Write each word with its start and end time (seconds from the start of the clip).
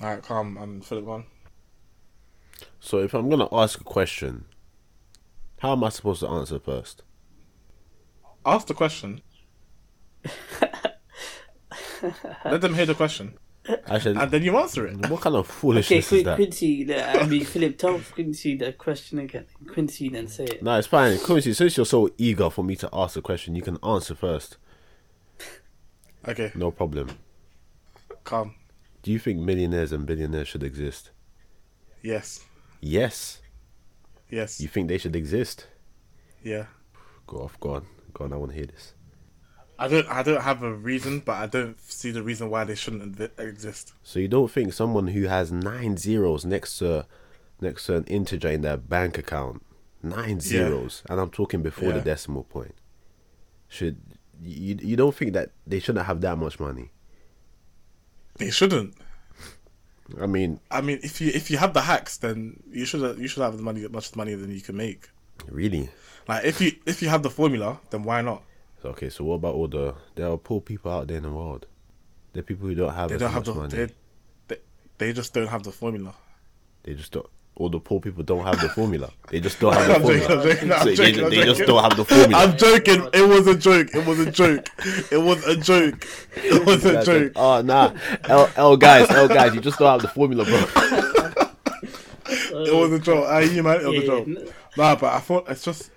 All 0.00 0.08
right, 0.08 0.22
calm. 0.22 0.56
I'm 0.58 0.80
Philip 0.80 1.04
one. 1.04 1.24
So 2.78 2.98
if 3.00 3.12
I'm 3.14 3.28
gonna 3.28 3.48
ask 3.52 3.80
a 3.80 3.84
question, 3.84 4.44
how 5.58 5.72
am 5.72 5.84
I 5.84 5.90
supposed 5.90 6.20
to 6.20 6.28
answer 6.28 6.58
first? 6.58 7.02
Ask 8.46 8.66
the 8.68 8.74
question. 8.74 9.20
Let 12.44 12.62
them 12.62 12.74
hear 12.74 12.86
the 12.86 12.94
question, 12.94 13.34
Actually, 13.86 14.16
and 14.18 14.30
then 14.30 14.42
you 14.42 14.56
answer 14.56 14.86
it. 14.86 14.96
what 15.10 15.20
kind 15.20 15.36
of 15.36 15.44
Okay, 15.46 15.52
foolishness 15.60 16.12
is 16.12 16.18
Qu- 16.20 16.24
that? 16.24 16.36
Quincy, 16.36 16.84
the- 16.84 17.06
I 17.22 17.26
mean, 17.26 17.44
Philip, 17.44 17.76
tell 17.76 18.00
Quincy 18.12 18.56
the 18.56 18.72
question 18.72 19.18
again. 19.18 19.44
Quincy, 19.70 20.08
then 20.08 20.26
say 20.28 20.44
it. 20.44 20.62
No, 20.62 20.78
it's 20.78 20.86
fine. 20.88 21.18
Quincy, 21.18 21.52
since 21.52 21.76
you're 21.76 21.84
so 21.84 22.08
eager 22.16 22.48
for 22.48 22.64
me 22.64 22.74
to 22.76 22.88
ask 22.92 23.14
the 23.14 23.20
question, 23.22 23.54
you 23.54 23.60
can 23.62 23.76
answer 23.82 24.14
first. 24.14 24.56
Okay, 26.26 26.52
No 26.54 26.70
problem. 26.70 27.10
calm. 28.24 28.54
Do 29.02 29.10
you 29.10 29.18
think 29.18 29.38
millionaires 29.40 29.92
and 29.92 30.06
billionaires 30.06 30.48
should 30.48 30.62
exist? 30.62 31.10
Yes, 32.02 32.44
Yes. 32.80 33.40
yes, 34.30 34.60
You 34.60 34.68
think 34.68 34.88
they 34.88 34.98
should 34.98 35.16
exist? 35.16 35.66
yeah. 36.42 36.66
Go 37.26 37.38
off, 37.42 37.60
go 37.60 37.74
on. 37.74 37.86
Go 38.12 38.24
on, 38.24 38.32
I 38.32 38.36
want 38.36 38.50
to 38.50 38.56
hear 38.56 38.66
this. 38.66 38.94
I 39.78 39.86
don't. 39.88 40.06
I 40.08 40.22
don't 40.24 40.42
have 40.42 40.62
a 40.64 40.72
reason, 40.74 41.20
but 41.20 41.36
I 41.36 41.46
don't 41.46 41.80
see 41.80 42.10
the 42.10 42.22
reason 42.24 42.50
why 42.50 42.64
they 42.64 42.74
shouldn't 42.74 43.18
exist. 43.38 43.92
So 44.02 44.18
you 44.18 44.26
don't 44.28 44.50
think 44.50 44.72
someone 44.72 45.06
who 45.08 45.22
has 45.28 45.52
nine 45.52 45.96
zeros 45.96 46.44
next 46.44 46.78
to 46.78 47.06
next 47.60 47.86
to 47.86 47.96
an 47.96 48.04
integer 48.04 48.48
in 48.48 48.62
their 48.62 48.76
bank 48.76 49.16
account, 49.16 49.64
nine 50.02 50.40
zeros, 50.40 51.02
and 51.08 51.20
I'm 51.20 51.30
talking 51.30 51.62
before 51.62 51.92
the 51.92 52.00
decimal 52.00 52.44
point, 52.44 52.74
should 53.68 53.96
you 54.42 54.76
you 54.82 54.96
don't 54.96 55.14
think 55.14 55.32
that 55.34 55.52
they 55.66 55.78
shouldn't 55.78 56.06
have 56.06 56.20
that 56.22 56.36
much 56.36 56.58
money? 56.60 56.90
They 58.40 58.50
shouldn't. 58.50 58.94
I 60.20 60.26
mean, 60.26 60.58
I 60.70 60.80
mean, 60.80 60.98
if 61.02 61.20
you 61.20 61.30
if 61.32 61.50
you 61.50 61.58
have 61.58 61.72
the 61.72 61.82
hacks, 61.82 62.16
then 62.16 62.60
you 62.72 62.84
should 62.84 63.18
you 63.18 63.28
should 63.28 63.42
have 63.42 63.56
the 63.56 63.62
money 63.62 63.86
much 63.88 64.16
money 64.16 64.34
than 64.34 64.50
you 64.50 64.60
can 64.60 64.76
make. 64.76 65.08
really? 65.48 65.88
Like 66.26 66.44
if 66.44 66.60
you 66.60 66.72
if 66.86 67.02
you 67.02 67.08
have 67.08 67.22
the 67.22 67.30
formula, 67.30 67.78
then 67.90 68.02
why 68.02 68.22
not? 68.22 68.42
Okay, 68.84 69.10
so 69.10 69.24
what 69.24 69.34
about 69.34 69.54
all 69.54 69.68
the 69.68 69.94
there 70.16 70.28
are 70.28 70.36
poor 70.38 70.60
people 70.60 70.90
out 70.90 71.06
there 71.06 71.18
in 71.18 71.22
the 71.22 71.30
world? 71.30 71.66
The 72.32 72.42
people 72.42 72.66
who 72.68 72.74
don't 72.74 72.94
have 72.94 73.10
They 73.10 73.18
don't 73.18 73.32
have 73.32 73.44
the 73.44 73.54
money. 73.54 73.68
they, 73.76 73.88
they 74.48 74.56
they 74.98 75.12
just 75.12 75.32
don't 75.34 75.48
have 75.48 75.62
the 75.62 75.72
formula. 75.72 76.14
They 76.82 76.94
just 76.94 77.12
don't. 77.12 77.28
All 77.60 77.68
the 77.68 77.78
poor 77.78 78.00
people 78.00 78.22
don't 78.22 78.44
have 78.44 78.58
the 78.58 78.68
formula. 78.78 79.10
They 79.28 79.38
just 79.38 79.60
don't 79.60 79.74
have 79.74 79.86
the 79.86 80.00
formula. 80.00 80.34
I'm 80.34 80.42
joking, 80.42 80.72
I'm 80.72 80.78
So 80.78 80.84
they, 80.86 80.94
joking, 80.94 81.24
I'm 81.24 81.30
they 81.30 81.36
just 81.44 81.58
joking. 81.60 81.66
don't 81.66 81.82
have 81.82 81.96
the 81.96 82.04
formula. 82.06 82.42
I'm 82.42 82.56
joking. 82.56 83.08
It 83.12 83.28
was 83.28 83.46
a 83.46 83.54
joke. 83.54 83.88
It 83.94 84.06
was 84.06 84.18
a 84.20 84.30
joke. 84.30 84.66
It 85.12 85.18
was 85.18 85.44
a 85.44 85.56
joke. 85.56 86.06
It 86.36 86.66
was 86.66 86.84
a 86.86 87.04
joke. 87.04 87.32
Oh 87.36 87.60
nah, 87.60 87.92
L, 88.24 88.50
L 88.56 88.76
guys, 88.78 89.10
L 89.10 89.28
guys, 89.28 89.54
you 89.54 89.60
just 89.60 89.78
don't 89.78 89.90
have 89.92 90.00
the 90.00 90.08
formula, 90.08 90.44
bro. 90.44 90.56
It 92.62 92.74
was 92.74 92.92
a 92.92 92.98
joke. 92.98 93.26
I 93.28 93.42
you 93.42 93.62
man. 93.62 93.80
It 93.80 93.86
was 93.86 94.04
a 94.04 94.06
joke. 94.06 94.28
Nah, 94.76 94.96
but 94.96 95.12
I 95.12 95.20
thought 95.20 95.48
it's 95.50 95.62
just. 95.62 95.90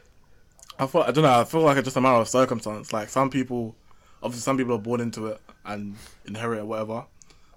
I 0.80 0.86
thought 0.86 1.08
I 1.08 1.12
don't 1.12 1.24
know. 1.24 1.40
I 1.40 1.44
feel 1.46 1.62
like 1.62 1.78
it's 1.78 1.86
just 1.86 1.98
a 1.98 2.02
matter 2.02 2.18
of 2.20 2.28
circumstance. 2.28 2.92
Like 2.92 3.08
some 3.10 3.30
people, 3.30 3.76
obviously, 4.22 4.42
some 4.44 4.58
people 4.58 4.76
are 4.76 4.80
born 4.80 5.00
into 5.02 5.28
it 5.28 5.40
and 5.66 5.96
inherit 6.26 6.60
it, 6.60 6.66
whatever. 6.66 7.06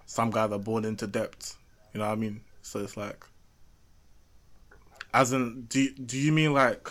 Some 0.05 0.31
guys 0.31 0.53
are 0.53 0.59
born 0.59 0.85
into 0.85 1.07
debt. 1.07 1.55
You 1.93 2.01
know 2.01 2.07
what 2.07 2.13
I 2.13 2.17
mean? 2.17 2.43
So 2.63 2.81
it's 2.81 2.97
like, 2.97 3.25
as 5.17 5.33
in, 5.33 5.63
do 5.73 5.81
you- 5.81 5.95
do 5.95 6.19
you 6.19 6.33
mean 6.33 6.53
like 6.53 6.91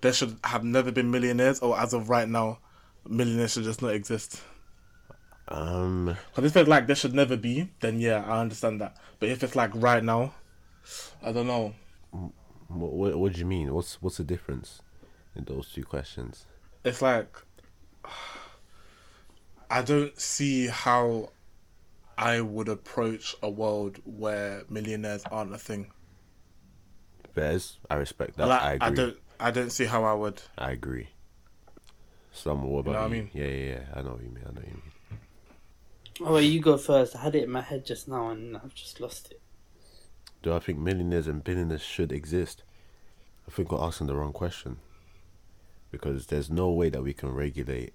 there 0.00 0.12
should 0.12 0.38
have 0.44 0.64
never 0.64 0.92
been 0.92 1.10
millionaires, 1.10 1.58
or 1.60 1.78
as 1.78 1.92
of 1.92 2.08
right 2.08 2.28
now, 2.28 2.58
millionaires 3.08 3.52
should 3.52 3.64
just 3.64 3.82
not 3.82 3.92
exist? 3.94 4.42
Um, 5.48 6.16
Because 6.30 6.44
if 6.50 6.56
it's 6.56 6.68
like 6.68 6.86
there 6.86 6.96
should 6.96 7.14
never 7.14 7.36
be, 7.36 7.70
then 7.80 8.00
yeah, 8.00 8.24
I 8.24 8.40
understand 8.40 8.80
that. 8.80 8.96
But 9.18 9.28
if 9.28 9.42
it's 9.42 9.56
like 9.56 9.70
right 9.74 10.02
now, 10.02 10.34
I 11.22 11.32
don't 11.32 11.46
know. 11.46 11.74
what, 12.68 12.92
what, 12.92 13.16
what 13.18 13.32
do 13.32 13.40
you 13.40 13.46
mean? 13.46 13.72
What's 13.74 14.00
what's 14.00 14.16
the 14.18 14.24
difference 14.24 14.80
in 15.36 15.44
those 15.44 15.70
two 15.72 15.84
questions? 15.84 16.46
It's 16.84 17.02
like 17.02 17.36
I 19.70 19.82
don't 19.82 20.18
see 20.20 20.68
how 20.68 21.30
I 22.16 22.40
would 22.40 22.68
approach 22.68 23.34
a 23.42 23.50
world 23.50 23.98
where 24.04 24.62
millionaires 24.68 25.24
aren't 25.30 25.54
a 25.54 25.58
thing. 25.58 25.90
Bears, 27.34 27.78
I 27.90 27.96
respect 27.96 28.36
that. 28.36 28.48
like 28.48 28.62
I 28.62 28.72
agree. 28.74 28.86
I 28.86 28.90
don't 28.90 29.16
I 29.40 29.50
don't 29.50 29.70
see 29.70 29.84
how 29.84 30.04
I 30.04 30.14
would. 30.14 30.42
I 30.56 30.70
agree. 30.70 31.08
Some 32.32 32.62
what 32.64 32.80
about 32.80 32.92
know 32.92 32.98
what 33.00 33.06
I 33.06 33.08
mean? 33.08 33.30
Yeah, 33.32 33.46
yeah, 33.46 33.66
yeah. 33.66 33.80
I 33.94 34.02
know 34.02 34.12
what 34.12 34.22
you 34.22 34.28
mean. 34.28 34.44
I 34.44 34.48
know 34.48 34.60
what 34.60 34.66
you 34.66 34.72
mean. 34.72 34.92
Oh, 36.20 36.34
wait, 36.34 36.44
you 36.44 36.60
go 36.60 36.76
first. 36.76 37.16
I 37.16 37.22
had 37.22 37.34
it 37.34 37.44
in 37.44 37.50
my 37.50 37.60
head 37.60 37.84
just 37.84 38.08
now 38.08 38.30
and 38.30 38.56
I've 38.56 38.74
just 38.74 39.00
lost 39.00 39.32
it. 39.32 39.40
Do 40.42 40.52
I 40.52 40.58
think 40.58 40.78
millionaires 40.78 41.26
and 41.26 41.42
billionaires 41.42 41.82
should 41.82 42.12
exist? 42.12 42.62
I 43.48 43.50
think 43.50 43.72
we're 43.72 43.82
asking 43.82 44.06
the 44.06 44.16
wrong 44.16 44.32
question. 44.32 44.78
Because 45.90 46.26
there's 46.26 46.50
no 46.50 46.70
way 46.70 46.88
that 46.88 47.02
we 47.02 47.12
can 47.12 47.32
regulate 47.32 47.94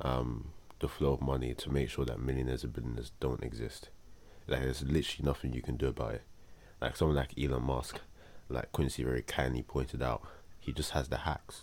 um, 0.00 0.52
the 0.80 0.88
flow 0.88 1.12
of 1.12 1.20
money 1.20 1.54
to 1.54 1.70
make 1.70 1.90
sure 1.90 2.04
that 2.04 2.20
millionaires 2.20 2.64
and 2.64 2.72
billionaires 2.72 3.12
don't 3.20 3.42
exist. 3.42 3.90
Like 4.46 4.62
there's 4.62 4.82
literally 4.82 5.26
nothing 5.26 5.52
you 5.52 5.62
can 5.62 5.76
do 5.76 5.88
about 5.88 6.14
it. 6.14 6.22
Like 6.80 6.96
someone 6.96 7.16
like 7.16 7.38
Elon 7.38 7.64
Musk, 7.64 8.00
like 8.48 8.72
Quincy 8.72 9.02
very 9.04 9.22
kindly 9.22 9.62
pointed 9.62 10.02
out, 10.02 10.22
he 10.58 10.72
just 10.72 10.90
has 10.92 11.08
the 11.08 11.18
hacks. 11.18 11.62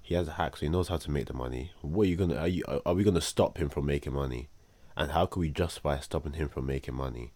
He 0.00 0.14
has 0.14 0.26
the 0.26 0.32
hacks, 0.32 0.60
so 0.60 0.66
he 0.66 0.70
knows 0.70 0.88
how 0.88 0.96
to 0.96 1.10
make 1.10 1.26
the 1.26 1.32
money. 1.32 1.70
What 1.80 2.04
are 2.06 2.10
you 2.10 2.16
gonna? 2.16 2.36
Are 2.36 2.48
you? 2.48 2.64
Are 2.84 2.94
we 2.94 3.04
gonna 3.04 3.20
stop 3.20 3.58
him 3.58 3.68
from 3.68 3.86
making 3.86 4.12
money? 4.12 4.48
And 4.96 5.12
how 5.12 5.26
can 5.26 5.40
we 5.40 5.48
justify 5.50 5.98
stopping 6.00 6.34
him 6.34 6.48
from 6.48 6.66
making 6.66 6.94
money? 6.94 7.32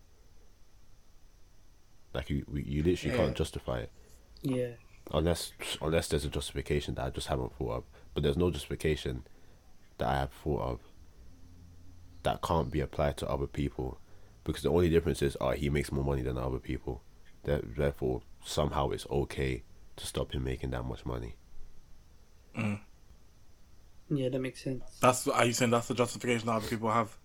Like 2.13 2.31
you, 2.31 2.45
we- 2.49 2.65
you 2.65 2.83
literally 2.83 3.17
Yeah. 3.17 3.25
can't 3.25 3.37
justify 3.37 3.81
it 3.81 3.93
Yeah. 4.43 4.73
unless 5.13 5.53
unless 5.81 6.09
there's 6.09 6.25
a 6.25 6.29
justification 6.31 6.95
that 6.95 7.05
I 7.05 7.11
just 7.11 7.29
haven't 7.29 7.55
thought 7.57 7.73
of. 7.73 7.85
But 8.15 8.23
there's 8.23 8.37
no 8.37 8.51
justification 8.51 9.27
that 9.99 10.09
I 10.09 10.15
have 10.19 10.33
thought 10.33 10.61
of 10.63 10.81
that 12.23 12.43
can't 12.43 12.71
be 12.71 12.81
applied 12.81 13.17
to 13.19 13.29
other 13.29 13.47
people 13.47 14.01
because 14.45 14.63
the 14.63 14.71
only 14.71 14.89
difference 14.89 15.23
is, 15.23 15.37
oh, 15.41 15.51
he 15.51 15.69
makes 15.71 15.93
more 15.93 16.05
money 16.05 16.23
than 16.23 16.37
other 16.39 16.59
people. 16.59 17.03
That 17.47 17.77
therefore 17.77 18.23
somehow 18.45 18.91
it's 18.91 19.07
okay 19.11 19.63
to 19.97 20.07
stop 20.07 20.33
him 20.33 20.45
making 20.45 20.71
that 20.71 20.85
much 20.85 21.05
money. 21.07 21.35
Yeah, 24.09 24.29
that 24.29 24.41
makes 24.41 24.63
sense. 24.63 24.85
That's 25.01 25.27
are 25.27 25.45
you 25.45 25.53
saying 25.53 25.71
that's 25.71 25.89
the 25.89 25.95
justification 25.95 26.47
that 26.47 26.55
other 26.55 26.69
people 26.69 26.91
have? 26.91 27.17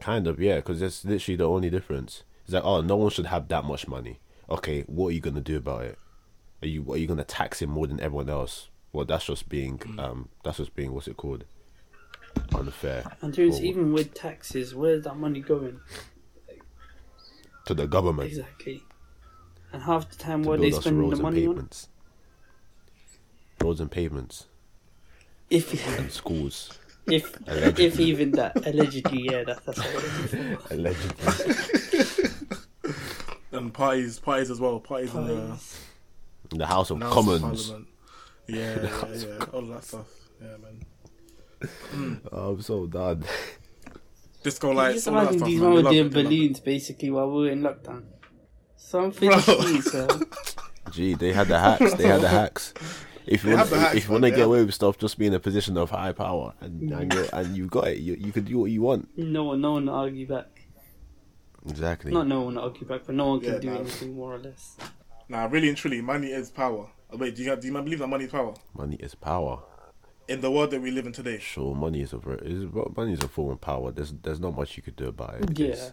Kind 0.00 0.26
of, 0.28 0.40
yeah, 0.40 0.56
because 0.56 0.80
that's 0.80 1.04
literally 1.04 1.36
the 1.36 1.48
only 1.48 1.70
difference. 1.70 2.22
It's 2.44 2.54
like, 2.54 2.64
oh, 2.64 2.80
no 2.80 2.96
one 2.96 3.10
should 3.10 3.26
have 3.26 3.48
that 3.48 3.64
much 3.64 3.88
money. 3.88 4.20
Okay, 4.48 4.82
what 4.82 5.08
are 5.08 5.12
you 5.12 5.20
gonna 5.20 5.40
do 5.40 5.56
about 5.56 5.84
it? 5.84 5.98
Are 6.62 6.68
you 6.68 6.92
are 6.92 6.96
you 6.96 7.06
gonna 7.06 7.24
tax 7.24 7.60
him 7.60 7.70
more 7.70 7.86
than 7.86 8.00
everyone 8.00 8.30
else? 8.30 8.68
Well, 8.92 9.04
that's 9.04 9.24
just 9.24 9.48
being 9.48 9.80
um, 9.98 10.28
that's 10.44 10.58
just 10.58 10.76
being 10.76 10.92
what's 10.92 11.08
it 11.08 11.16
called? 11.16 11.44
Unfair. 12.54 13.04
And 13.20 13.32
dudes, 13.32 13.60
even 13.60 13.92
with 13.92 14.14
taxes, 14.14 14.74
where's 14.74 15.04
that 15.04 15.16
money 15.16 15.40
going? 15.40 15.80
to 17.64 17.74
the 17.74 17.86
government 17.86 18.28
Exactly. 18.28 18.82
And 19.72 19.82
half 19.82 20.08
the 20.10 20.16
time, 20.16 20.42
to 20.42 20.48
what 20.48 20.58
are 20.58 20.62
they 20.62 20.70
build 20.70 20.78
us 20.78 20.84
spending 20.84 21.08
the 21.10 21.14
and 21.16 21.22
money 21.22 21.46
on? 21.46 21.68
Roads 23.60 23.80
and 23.80 23.90
pavements 23.90 24.46
If 25.50 25.72
and 25.98 26.10
schools. 26.10 26.78
if 27.06 27.36
Allegedly. 27.46 27.84
if 27.86 28.00
even 28.00 28.30
that 28.32 28.56
allegedly, 28.66 29.22
yeah, 29.30 29.44
that, 29.44 29.64
that's 29.64 29.78
what. 29.78 30.70
Allegedly. 30.72 32.28
And 33.52 33.72
parties, 33.72 34.18
parties 34.18 34.50
as 34.50 34.60
well. 34.60 34.80
Parties 34.80 35.14
in 35.14 35.26
the 35.26 35.58
In 36.52 36.58
the 36.58 36.66
House 36.66 36.90
of 36.90 37.00
House 37.00 37.12
Commons. 37.14 37.66
Parliament. 37.68 37.88
Yeah, 38.48 38.82
yeah, 38.82 39.14
yeah, 39.14 39.44
all 39.52 39.62
that 39.62 39.84
stuff. 39.84 40.06
Yeah, 40.40 40.56
man. 40.58 42.20
Oh, 42.32 42.52
I'm 42.54 42.62
so 42.62 42.86
done. 42.86 43.24
Disco 44.42 44.72
lights. 44.72 44.94
Just 45.04 45.08
all 45.08 45.18
imagine 45.20 45.44
these 45.44 45.60
men 45.60 45.70
were 45.74 45.82
doing 45.82 45.86
it, 45.86 45.90
they 45.90 46.02
love 46.02 46.06
it. 46.16 46.24
balloons 46.24 46.60
basically 46.60 47.10
while 47.10 47.30
we 47.30 47.42
were 47.42 47.50
in 47.50 47.60
lockdown. 47.62 48.02
Something 48.82 49.30
Bro. 49.30 49.38
so 49.80 50.20
Gee, 50.90 51.14
they 51.14 51.32
had 51.32 51.48
the 51.48 51.58
hacks. 51.58 51.94
They 51.94 52.06
had 52.06 52.20
the 52.20 52.28
hacks. 52.40 52.74
If 53.26 53.44
you 53.44 53.50
want, 53.50 53.68
have 53.68 53.78
hacks, 53.80 53.94
if 53.96 54.04
you 54.06 54.10
want 54.12 54.24
to 54.24 54.30
get 54.30 54.40
away 54.40 54.64
with 54.64 54.74
stuff, 54.74 54.98
just 54.98 55.16
be 55.16 55.26
in 55.26 55.32
a 55.34 55.40
position 55.40 55.78
of 55.78 55.90
high 55.90 56.12
power, 56.12 56.52
and 56.60 56.92
and, 56.92 57.10
mm. 57.10 57.14
you 57.14 57.28
and 57.32 57.56
you've 57.56 57.70
got 57.70 57.88
it. 57.88 57.98
You 57.98 58.14
you 58.14 58.32
could 58.32 58.44
do 58.46 58.58
what 58.58 58.70
you 58.70 58.82
want. 58.82 59.08
no 59.16 59.44
one, 59.44 59.60
no 59.60 59.72
one 59.72 59.86
will 59.86 59.94
argue 59.94 60.26
back. 60.26 60.66
Exactly. 61.68 62.10
Not 62.12 62.26
no 62.26 62.42
one 62.42 62.56
will 62.56 62.62
argue 62.64 62.86
back, 62.86 63.02
but 63.06 63.14
no 63.14 63.28
one 63.28 63.40
can 63.40 63.54
Yeah, 63.54 63.58
do 63.60 63.70
nah. 63.70 63.76
anything 63.80 64.14
more 64.16 64.34
or 64.34 64.38
less. 64.38 64.76
Nah, 65.28 65.44
really 65.46 65.68
and 65.68 65.76
truly, 65.76 66.00
money 66.02 66.28
is 66.28 66.50
power. 66.50 66.88
Oh, 67.10 67.16
wait, 67.16 67.36
do 67.36 67.42
you 67.44 67.54
do 67.56 67.66
you 67.68 67.72
believe 67.72 68.00
that 68.00 68.08
money 68.08 68.24
is 68.24 68.30
power 68.32 68.54
Money 68.76 68.96
is 68.96 69.14
power. 69.14 69.62
in 70.28 70.40
the 70.40 70.50
world 70.50 70.70
that 70.72 70.82
we 70.82 70.90
live 70.90 71.06
in 71.06 71.12
today? 71.12 71.38
Sure, 71.38 71.74
money 71.74 72.00
is 72.02 72.12
a 72.12 72.18
ver- 72.18 72.42
is 72.42 72.64
money 72.96 73.12
is 73.12 73.22
a 73.22 73.28
form 73.28 73.52
of 73.52 73.60
power. 73.60 73.92
There's 73.92 74.12
there's 74.22 74.40
not 74.40 74.56
much 74.56 74.76
you 74.76 74.82
could 74.82 74.96
do 74.96 75.06
about 75.08 75.34
it. 75.36 75.58
Yeah, 75.58 75.76
because 75.78 75.92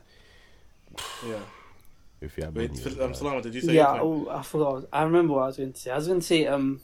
Yeah. 1.25 1.39
If 2.21 2.38
you 2.38 2.44
have 2.44 2.56
Wait, 2.56 2.71
money, 2.71 2.81
Phil- 2.81 3.04
um. 3.04 3.13
Salama, 3.13 3.42
did 3.42 3.56
you 3.56 3.62
say? 3.62 3.74
yeah. 3.74 3.95
your 3.95 4.04
point? 4.04 4.27
Oh, 4.30 4.38
I 4.38 4.42
forgot. 4.42 4.89
I 4.92 5.04
remember 5.04 5.33
what 5.33 5.44
I 5.44 5.48
was 5.48 5.57
going 5.57 5.74
to 5.74 5.80
say. 5.80 5.92
I 5.92 5.95
was 5.95 6.07
going 6.07 6.19
to 6.19 6.25
say, 6.25 6.48
um, 6.48 6.81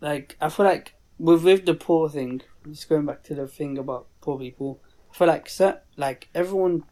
like 0.00 0.36
I 0.40 0.48
feel 0.48 0.66
like 0.66 0.94
with 1.18 1.44
with 1.44 1.66
the 1.66 1.74
poor 1.74 2.08
thing, 2.08 2.42
just 2.68 2.88
going 2.88 3.06
back 3.06 3.22
to 3.24 3.34
the 3.34 3.46
thing 3.46 3.78
about 3.78 4.06
poor 4.20 4.38
people. 4.38 4.80
I 5.12 5.16
feel 5.16 5.28
like 5.28 5.48
set 5.48 5.84
like 5.96 6.28
everyone 6.34 6.84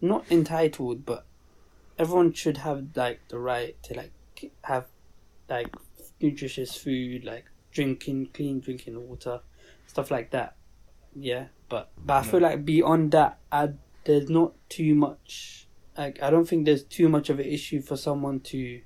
not 0.00 0.24
entitled, 0.30 1.06
but 1.06 1.24
everyone 1.98 2.32
should 2.32 2.58
have 2.58 2.88
like 2.94 3.20
the 3.28 3.38
right 3.38 3.80
to 3.84 3.94
like 3.94 4.12
have 4.64 4.86
like 5.48 5.74
nutritious 6.20 6.76
food, 6.76 7.24
like 7.24 7.46
drinking 7.70 8.28
clean 8.34 8.60
drinking 8.60 9.08
water, 9.08 9.40
stuff 9.86 10.10
like 10.10 10.30
that. 10.30 10.56
Yeah, 11.14 11.46
but 11.68 11.90
but 12.04 12.14
I 12.14 12.22
feel 12.22 12.40
like 12.40 12.64
beyond 12.64 13.12
that, 13.12 13.38
I, 13.50 13.70
there's 14.04 14.28
not 14.28 14.52
too 14.68 14.94
much. 14.94 15.67
Like 15.98 16.22
I 16.22 16.30
don't 16.30 16.48
think 16.48 16.64
there's 16.64 16.84
too 16.84 17.08
much 17.08 17.28
of 17.28 17.40
an 17.40 17.46
issue 17.46 17.82
for 17.82 17.96
someone 17.96 18.38
to 18.52 18.80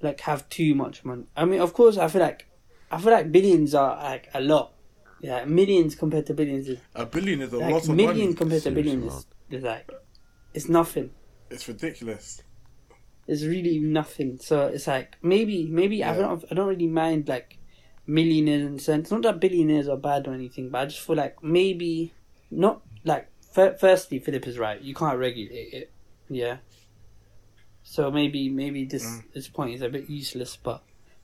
like 0.00 0.20
have 0.20 0.48
too 0.48 0.74
much 0.76 1.04
money. 1.04 1.24
I 1.36 1.44
mean, 1.44 1.60
of 1.60 1.72
course, 1.74 1.98
I 1.98 2.06
feel 2.06 2.22
like 2.22 2.46
I 2.90 2.98
feel 3.00 3.10
like 3.12 3.32
billions 3.32 3.74
are 3.74 3.96
like 3.96 4.28
a 4.32 4.40
lot. 4.40 4.72
Yeah, 5.20 5.44
millions 5.44 5.94
compared 5.96 6.26
to 6.26 6.34
billions 6.34 6.68
is 6.68 6.78
A 6.94 7.04
billion 7.04 7.40
is 7.42 7.52
a 7.52 7.58
like 7.58 7.72
lot 7.72 7.82
of 7.82 7.96
million 7.96 8.26
money. 8.26 8.34
compared 8.34 8.62
to 8.62 8.70
billions 8.70 9.12
is, 9.12 9.26
is 9.50 9.62
like 9.64 9.90
it's 10.54 10.68
nothing. 10.68 11.10
It's 11.50 11.66
ridiculous. 11.66 12.42
It's 13.26 13.42
really 13.42 13.78
nothing. 13.80 14.38
So 14.40 14.66
it's 14.68 14.86
like 14.86 15.16
maybe 15.20 15.66
maybe 15.66 16.04
I 16.04 16.16
don't 16.16 16.44
I 16.48 16.54
don't 16.54 16.68
really 16.68 16.86
mind 16.86 17.28
like 17.28 17.58
millionaires 18.06 18.66
and 18.66 18.78
a 18.78 18.82
sense. 18.82 19.10
Not 19.10 19.22
that 19.22 19.40
billionaires 19.40 19.88
are 19.88 19.96
bad 19.96 20.28
or 20.28 20.34
anything, 20.34 20.70
but 20.70 20.78
I 20.78 20.86
just 20.86 21.00
feel 21.00 21.16
like 21.16 21.42
maybe 21.42 22.12
not 22.52 22.82
like 23.04 23.28
fir- 23.52 23.76
firstly 23.78 24.20
Philip 24.20 24.46
is 24.46 24.58
right. 24.58 24.80
You 24.80 24.94
can't 24.94 25.18
regulate 25.18 25.72
it. 25.72 25.92
Yeah. 26.34 26.58
So 27.82 28.10
maybe 28.10 28.48
maybe 28.48 28.84
this 28.84 29.04
Mm. 29.04 29.32
this 29.34 29.48
point 29.48 29.74
is 29.74 29.82
a 29.82 29.88
bit 29.88 30.08
useless, 30.08 30.56
but 30.56 30.82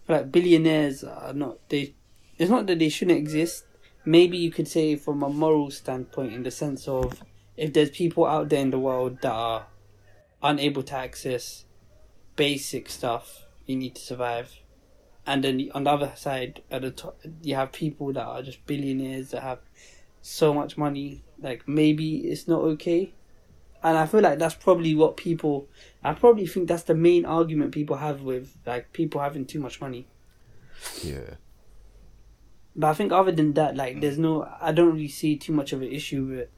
like 0.08 0.30
billionaires 0.32 1.04
are 1.04 1.32
not 1.32 1.68
they. 1.68 1.94
It's 2.38 2.50
not 2.50 2.66
that 2.66 2.78
they 2.78 2.88
shouldn't 2.88 3.18
exist. 3.18 3.64
Maybe 4.04 4.38
you 4.38 4.50
could 4.50 4.68
say 4.68 4.96
from 4.96 5.22
a 5.22 5.28
moral 5.28 5.70
standpoint, 5.70 6.32
in 6.32 6.42
the 6.42 6.50
sense 6.50 6.86
of 6.88 7.22
if 7.56 7.72
there's 7.72 7.90
people 7.90 8.24
out 8.26 8.48
there 8.48 8.60
in 8.60 8.70
the 8.70 8.78
world 8.78 9.20
that 9.22 9.32
are 9.32 9.66
unable 10.42 10.82
to 10.84 10.94
access 10.94 11.64
basic 12.36 12.88
stuff 12.88 13.44
you 13.66 13.76
need 13.76 13.94
to 13.96 14.00
survive. 14.00 14.54
And 15.26 15.44
then 15.44 15.70
on 15.74 15.84
the 15.84 15.90
other 15.90 16.12
side, 16.16 16.62
at 16.70 16.82
the 16.82 16.90
top, 16.90 17.20
you 17.42 17.54
have 17.54 17.72
people 17.72 18.12
that 18.14 18.24
are 18.24 18.42
just 18.42 18.64
billionaires 18.66 19.30
that 19.30 19.42
have 19.42 19.58
so 20.22 20.54
much 20.54 20.78
money. 20.78 21.22
Like 21.40 21.68
maybe 21.68 22.18
it's 22.30 22.48
not 22.48 22.60
okay, 22.60 23.12
and 23.82 23.96
I 23.96 24.06
feel 24.06 24.20
like 24.20 24.38
that's 24.38 24.54
probably 24.54 24.94
what 24.94 25.16
people. 25.16 25.68
I 26.02 26.14
probably 26.14 26.46
think 26.46 26.68
that's 26.68 26.84
the 26.84 26.94
main 26.94 27.24
argument 27.24 27.72
people 27.72 27.96
have 27.96 28.22
with 28.22 28.56
like 28.66 28.92
people 28.92 29.20
having 29.20 29.44
too 29.44 29.60
much 29.60 29.80
money. 29.80 30.06
Yeah. 31.02 31.34
But 32.74 32.88
I 32.88 32.94
think 32.94 33.12
other 33.12 33.32
than 33.32 33.54
that, 33.54 33.76
like 33.76 34.00
there's 34.00 34.18
no. 34.18 34.48
I 34.60 34.72
don't 34.72 34.92
really 34.92 35.08
see 35.08 35.36
too 35.36 35.52
much 35.52 35.72
of 35.72 35.82
an 35.82 35.88
issue 35.90 36.24
with 36.24 36.38
it. 36.38 36.52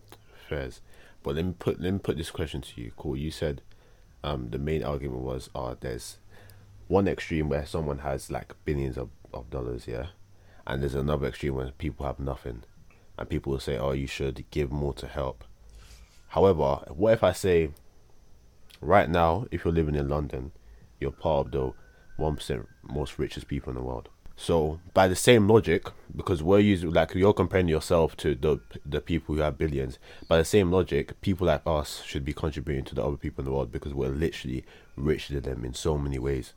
Fairs. 0.48 0.80
But 1.22 1.36
let 1.36 1.44
me 1.44 1.54
put 1.58 1.80
let 1.80 1.92
me 1.92 1.98
put 1.98 2.16
this 2.16 2.30
question 2.30 2.62
to 2.62 2.80
you. 2.80 2.92
Cool. 2.96 3.16
You 3.16 3.30
said 3.30 3.62
um 4.22 4.50
the 4.50 4.58
main 4.58 4.82
argument 4.82 5.22
was 5.22 5.48
uh 5.54 5.74
there's 5.80 6.18
one 6.88 7.06
extreme 7.06 7.48
where 7.48 7.64
someone 7.64 7.98
has 7.98 8.30
like 8.30 8.52
billions 8.64 8.98
of, 8.98 9.10
of 9.32 9.48
dollars, 9.48 9.86
yeah. 9.86 10.06
And 10.66 10.82
there's 10.82 10.94
another 10.94 11.28
extreme 11.28 11.54
where 11.54 11.70
people 11.70 12.04
have 12.04 12.18
nothing. 12.18 12.64
And 13.16 13.28
people 13.28 13.52
will 13.52 13.60
say, 13.60 13.78
Oh, 13.78 13.92
you 13.92 14.06
should 14.06 14.44
give 14.50 14.72
more 14.72 14.94
to 14.94 15.06
help. 15.06 15.44
However, 16.30 16.84
what 16.88 17.12
if 17.12 17.22
I 17.24 17.32
say 17.32 17.70
right 18.80 19.08
now, 19.08 19.46
if 19.50 19.64
you're 19.64 19.74
living 19.74 19.94
in 19.94 20.08
London, 20.08 20.52
you're 20.98 21.10
part 21.10 21.46
of 21.46 21.52
the 21.52 21.72
one 22.16 22.36
percent 22.36 22.66
most 22.82 23.18
richest 23.18 23.46
people 23.48 23.70
in 23.70 23.76
the 23.76 23.82
world. 23.82 24.08
So 24.36 24.80
by 24.94 25.06
the 25.06 25.16
same 25.16 25.46
logic, 25.48 25.86
because 26.16 26.42
we're 26.42 26.60
using 26.60 26.92
like 26.92 27.14
you're 27.14 27.34
comparing 27.34 27.68
yourself 27.68 28.16
to 28.18 28.34
the 28.34 28.58
the 28.86 29.00
people 29.00 29.34
who 29.34 29.40
have 29.42 29.58
billions. 29.58 29.98
By 30.28 30.38
the 30.38 30.44
same 30.44 30.70
logic, 30.70 31.20
people 31.20 31.46
like 31.46 31.62
us 31.66 32.02
should 32.06 32.24
be 32.24 32.32
contributing 32.32 32.84
to 32.86 32.94
the 32.94 33.04
other 33.04 33.16
people 33.18 33.42
in 33.42 33.46
the 33.46 33.52
world 33.52 33.70
because 33.72 33.92
we're 33.92 34.08
literally 34.08 34.64
richer 34.96 35.34
than 35.40 35.42
them 35.42 35.64
in 35.64 35.74
so 35.74 35.98
many 35.98 36.18
ways. 36.18 36.54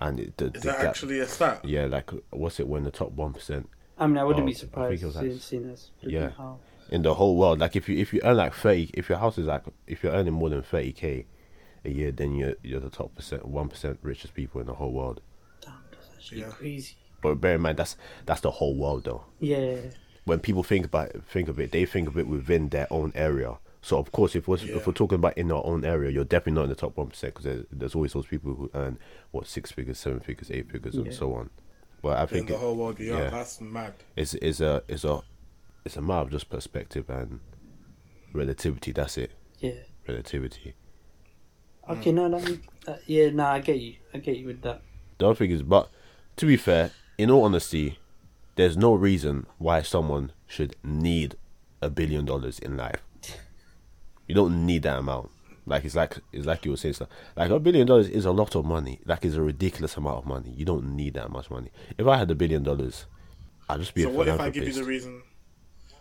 And 0.00 0.18
it, 0.18 0.36
the, 0.38 0.46
Is 0.46 0.52
the 0.52 0.68
that 0.68 0.78
gap- 0.78 0.86
actually 0.90 1.18
a 1.18 1.26
stat? 1.26 1.62
yeah, 1.64 1.84
like 1.84 2.10
what's 2.30 2.58
it? 2.58 2.66
We're 2.68 2.80
the 2.80 2.90
top 2.90 3.12
one 3.12 3.34
percent 3.34 3.68
I 3.98 4.06
mean, 4.06 4.16
I 4.16 4.24
wouldn't 4.24 4.46
be 4.46 4.52
I 4.52 4.54
think 4.54 4.60
surprised 4.60 5.02
it 5.02 5.06
was 5.06 5.14
seeing, 5.16 5.32
like- 5.32 5.42
seeing 5.42 5.70
as 5.70 5.90
yeah. 6.00 6.30
how 6.38 6.58
in 6.90 7.02
the 7.02 7.14
whole 7.14 7.36
world. 7.36 7.58
Like 7.60 7.76
if 7.76 7.88
you 7.88 7.96
if 7.98 8.12
you 8.12 8.20
earn 8.22 8.36
like 8.36 8.54
thirty, 8.54 8.90
if 8.94 9.08
your 9.08 9.18
house 9.18 9.38
is 9.38 9.46
like 9.46 9.62
if 9.86 10.02
you're 10.02 10.12
earning 10.12 10.34
more 10.34 10.50
than 10.50 10.62
thirty 10.62 10.92
k 10.92 11.26
a 11.84 11.90
year, 11.90 12.12
then 12.12 12.34
you're 12.34 12.54
you're 12.62 12.80
the 12.80 12.90
top 12.90 13.14
percent 13.14 13.46
one 13.46 13.68
percent 13.68 13.98
richest 14.02 14.34
people 14.34 14.60
in 14.60 14.66
the 14.66 14.74
whole 14.74 14.92
world. 14.92 15.20
damn, 15.62 15.74
that's 15.90 16.08
actually 16.14 16.40
Yeah. 16.40 16.48
crazy. 16.50 16.96
But 17.22 17.34
bear 17.40 17.54
in 17.56 17.60
mind 17.62 17.78
that's 17.78 17.96
that's 18.26 18.40
the 18.42 18.50
whole 18.50 18.74
world 18.74 19.04
though. 19.04 19.24
Yeah, 19.40 19.76
when 20.24 20.40
people 20.40 20.62
think 20.62 20.84
about 20.86 21.12
think 21.30 21.48
of 21.48 21.58
it, 21.60 21.72
they 21.72 21.84
think 21.86 22.08
of 22.08 22.18
it 22.18 22.26
within 22.26 22.68
their 22.70 22.86
own 22.90 23.12
area. 23.14 23.58
So 23.82 23.96
of 23.98 24.12
course, 24.12 24.34
if 24.36 24.46
we're 24.48 24.58
Yeah. 24.58 24.76
if 24.76 24.86
we're 24.86 24.92
talking 24.92 25.16
about 25.16 25.38
in 25.38 25.50
our 25.52 25.64
own 25.64 25.84
area, 25.84 26.10
you're 26.10 26.24
definitely 26.24 26.52
not 26.60 26.64
in 26.64 26.68
the 26.70 26.74
top 26.76 26.96
one 26.96 27.08
percent 27.08 27.34
because 27.34 27.44
there's, 27.44 27.64
there's 27.70 27.94
always 27.94 28.12
those 28.12 28.26
people 28.26 28.54
who 28.54 28.70
earn 28.74 28.98
what 29.30 29.46
six 29.46 29.70
figures, 29.70 29.98
seven 29.98 30.20
figures, 30.20 30.50
eight 30.50 30.70
figures, 30.70 30.94
Yeah. 30.94 31.02
and 31.04 31.14
so 31.14 31.34
on. 31.34 31.50
But 32.02 32.16
I 32.18 32.22
In 32.22 32.26
think 32.28 32.48
the 32.48 32.54
it, 32.54 32.60
whole 32.60 32.76
world, 32.76 32.98
yeah, 33.00 33.18
yeah. 33.18 33.30
that's 33.30 33.60
mad. 33.60 33.94
it's 34.16 34.34
it's 34.34 34.60
a 34.60 34.82
it's 34.88 35.04
a 35.04 35.20
it's 35.84 35.96
a 35.96 36.02
matter 36.02 36.22
of 36.22 36.30
just 36.30 36.50
perspective 36.50 37.08
and 37.08 37.40
relativity. 38.32 38.92
That's 38.92 39.18
it, 39.18 39.32
yeah. 39.58 39.72
relativity. 40.06 40.74
Okay, 41.88 42.12
no, 42.12 42.28
that, 42.28 42.44
make- 42.48 42.84
that 42.84 42.96
uh, 42.96 42.98
yeah, 43.06 43.30
nah, 43.30 43.52
I 43.52 43.60
get 43.60 43.78
you. 43.80 43.96
I 44.14 44.18
get 44.18 44.36
you 44.36 44.46
with 44.46 44.62
that. 44.62 44.82
The 45.18 45.26
other 45.26 45.34
thing 45.34 45.50
is, 45.50 45.62
but 45.62 45.90
to 46.36 46.46
be 46.46 46.56
fair, 46.56 46.90
in 47.18 47.30
all 47.30 47.44
honesty, 47.44 47.98
there's 48.56 48.76
no 48.76 48.94
reason 48.94 49.46
why 49.58 49.82
someone 49.82 50.32
should 50.46 50.76
need 50.84 51.36
a 51.82 51.90
billion 51.90 52.24
dollars 52.24 52.58
in 52.58 52.76
life. 52.76 53.02
You 54.26 54.34
don't 54.34 54.64
need 54.64 54.82
that 54.82 54.98
amount. 54.98 55.30
Like 55.66 55.84
it's 55.84 55.94
like 55.94 56.18
it's 56.32 56.46
like 56.46 56.64
you 56.64 56.70
were 56.72 56.76
saying 56.76 56.94
stuff. 56.94 57.08
Like 57.36 57.50
a 57.50 57.58
billion 57.58 57.86
dollars 57.86 58.08
is 58.08 58.24
a 58.24 58.32
lot 58.32 58.54
of 58.54 58.64
money. 58.64 59.00
Like 59.04 59.24
it's 59.24 59.34
a 59.34 59.42
ridiculous 59.42 59.96
amount 59.96 60.18
of 60.18 60.26
money. 60.26 60.50
You 60.56 60.64
don't 60.64 60.96
need 60.96 61.14
that 61.14 61.30
much 61.30 61.50
money. 61.50 61.70
If 61.98 62.06
I 62.06 62.16
had 62.16 62.30
a 62.30 62.34
billion 62.34 62.62
dollars, 62.62 63.06
I'd 63.68 63.80
just 63.80 63.94
be 63.94 64.02
So 64.02 64.10
a 64.10 64.12
what 64.12 64.28
if 64.28 64.40
I 64.40 64.50
give 64.50 64.64
you 64.66 64.72
the 64.72 64.84
reason? 64.84 65.22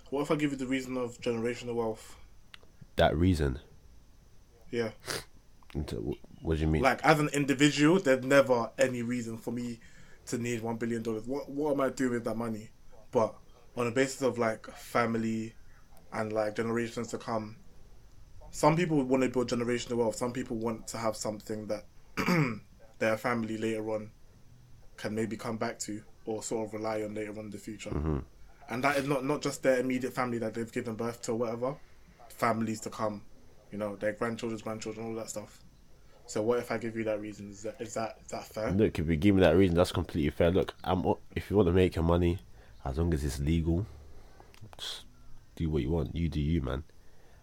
What 0.09 0.21
if 0.21 0.31
I 0.31 0.35
give 0.35 0.51
you 0.51 0.57
the 0.57 0.67
reason 0.67 0.97
of 0.97 1.19
generational 1.21 1.75
wealth? 1.75 2.15
that 2.95 3.15
reason. 3.15 3.59
Yeah, 4.71 4.89
What 6.41 6.56
do 6.57 6.61
you 6.61 6.67
mean? 6.67 6.81
like 6.83 7.03
as 7.03 7.19
an 7.19 7.29
individual, 7.29 8.00
there's 8.00 8.23
never 8.25 8.69
any 8.77 9.01
reason 9.01 9.38
for 9.38 9.51
me 9.51 9.79
to 10.27 10.38
need 10.38 10.61
one 10.61 10.75
billion 10.75 11.01
dollars. 11.01 11.25
What 11.25 11.50
what 11.50 11.71
am 11.71 11.81
I 11.81 11.89
doing 11.89 12.11
with 12.11 12.25
that 12.25 12.35
money? 12.38 12.69
But 13.11 13.33
on 13.77 13.85
the 13.85 13.91
basis 13.91 14.21
of 14.21 14.38
like 14.38 14.67
family 14.75 15.53
and 16.11 16.33
like 16.33 16.56
generations 16.56 17.07
to 17.09 17.17
come, 17.17 17.56
some 18.51 18.75
people 18.75 18.97
would 18.97 19.07
want 19.07 19.23
to 19.23 19.29
build 19.29 19.50
generational 19.50 19.97
wealth. 19.97 20.15
Some 20.15 20.33
people 20.33 20.57
want 20.57 20.88
to 20.89 20.97
have 20.97 21.15
something 21.15 21.67
that 21.67 21.85
their 22.99 23.18
family 23.18 23.57
later 23.57 23.89
on 23.92 24.11
can 24.97 25.16
maybe 25.16 25.37
come 25.37 25.57
back 25.57 25.80
to 25.80 26.01
or 26.25 26.44
sort 26.44 26.68
of 26.68 26.73
rely 26.73 27.01
on 27.04 27.16
later 27.16 27.31
on 27.31 27.45
in 27.45 27.49
the 27.49 27.57
future. 27.57 27.89
Mm-hmm. 27.92 28.19
And 28.69 28.83
that 28.83 28.97
is 28.97 29.07
not 29.07 29.26
not 29.26 29.42
just 29.42 29.64
their 29.64 29.80
immediate 29.80 30.14
family 30.14 30.38
that 30.40 30.54
they've 30.54 30.71
given 30.71 30.95
birth 30.95 31.21
to 31.23 31.31
or 31.31 31.35
whatever, 31.35 31.76
families 32.30 32.80
to 32.81 32.90
come, 32.90 33.23
you 33.71 33.78
know, 33.78 33.95
their 33.95 34.14
grandchildren's 34.14 34.61
grandchildren, 34.61 35.07
all 35.07 35.16
that 35.16 35.30
stuff. 35.30 35.59
So 36.28 36.44
what 36.44 36.59
if 36.59 36.71
I 36.71 36.78
give 36.78 36.95
you 36.95 37.04
that 37.06 37.19
reason? 37.19 37.49
Is 37.49 37.64
that 37.64 37.76
is 37.80 37.95
that 37.95 38.19
is 38.23 38.31
that 38.31 38.45
fair? 38.45 38.71
Look, 38.71 38.99
if 38.99 39.07
you 39.07 39.16
give 39.16 39.33
me 39.35 39.42
that 39.42 39.56
reason, 39.56 39.76
that's 39.76 39.92
completely 39.92 40.30
fair. 40.30 40.52
Look, 40.52 40.76
I'm 40.83 41.04
if 41.35 41.49
you 41.49 41.56
want 41.56 41.68
to 41.68 41.73
make 41.73 41.95
your 41.95 42.06
money, 42.06 42.38
as 42.85 42.99
long 42.99 43.11
as 43.14 43.23
it's 43.23 43.40
legal, 43.40 43.88
just 44.78 45.06
do 45.56 45.69
what 45.69 45.81
you 45.81 45.90
want. 45.90 46.16
You 46.16 46.30
do 46.30 46.40
you, 46.40 46.61
man. 46.61 46.83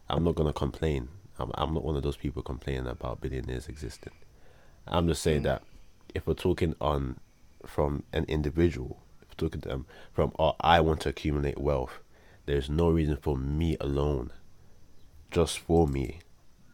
I'm 0.08 0.22
not 0.22 0.36
gonna 0.36 0.52
complain. 0.52 1.08
I'm 1.38 1.50
I'm 1.54 1.74
not 1.74 1.82
one 1.82 1.96
of 1.96 2.04
those 2.04 2.16
people 2.16 2.42
complaining 2.42 2.86
about 2.86 3.20
billionaires 3.20 3.66
existing. 3.66 4.12
I'm 4.86 5.08
just 5.08 5.22
saying 5.22 5.40
mm. 5.40 5.44
that 5.44 5.62
if 6.14 6.28
we're 6.28 6.34
talking 6.34 6.76
on 6.80 7.18
from 7.66 8.04
an 8.12 8.24
individual, 8.28 9.02
if 9.36 9.42
we're 9.42 9.60
to 9.60 9.68
them 9.68 9.86
from 10.12 10.32
oh, 10.38 10.54
I 10.60 10.80
want 10.80 11.00
to 11.02 11.10
accumulate 11.10 11.58
wealth, 11.58 12.00
there's 12.46 12.70
no 12.70 12.90
reason 12.90 13.16
for 13.16 13.36
me 13.36 13.76
alone, 13.80 14.32
just 15.30 15.58
for 15.58 15.86
me, 15.86 16.20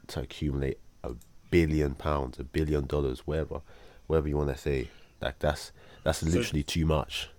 to 0.08 0.20
accumulate 0.20 0.78
a 1.02 1.14
billion 1.50 1.94
pounds, 1.94 2.38
a 2.38 2.44
billion 2.44 2.86
dollars, 2.86 3.26
whatever, 3.26 3.60
whatever 4.06 4.28
you 4.28 4.36
want 4.36 4.50
to 4.50 4.56
say. 4.56 4.88
Like 5.20 5.38
that's 5.38 5.72
that's 6.04 6.22
literally 6.22 6.62
too 6.62 6.86
much. 6.86 7.30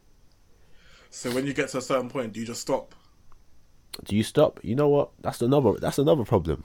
So 1.09 1.31
when 1.31 1.45
you 1.45 1.53
get 1.53 1.69
to 1.69 1.77
a 1.77 1.81
certain 1.81 2.09
point, 2.09 2.33
do 2.33 2.39
you 2.39 2.45
just 2.45 2.61
stop? 2.61 2.95
Do 4.03 4.15
you 4.15 4.23
stop? 4.23 4.59
You 4.63 4.75
know 4.75 4.87
what? 4.87 5.11
That's 5.21 5.41
another 5.41 5.73
that's 5.73 5.99
another 5.99 6.23
problem. 6.23 6.63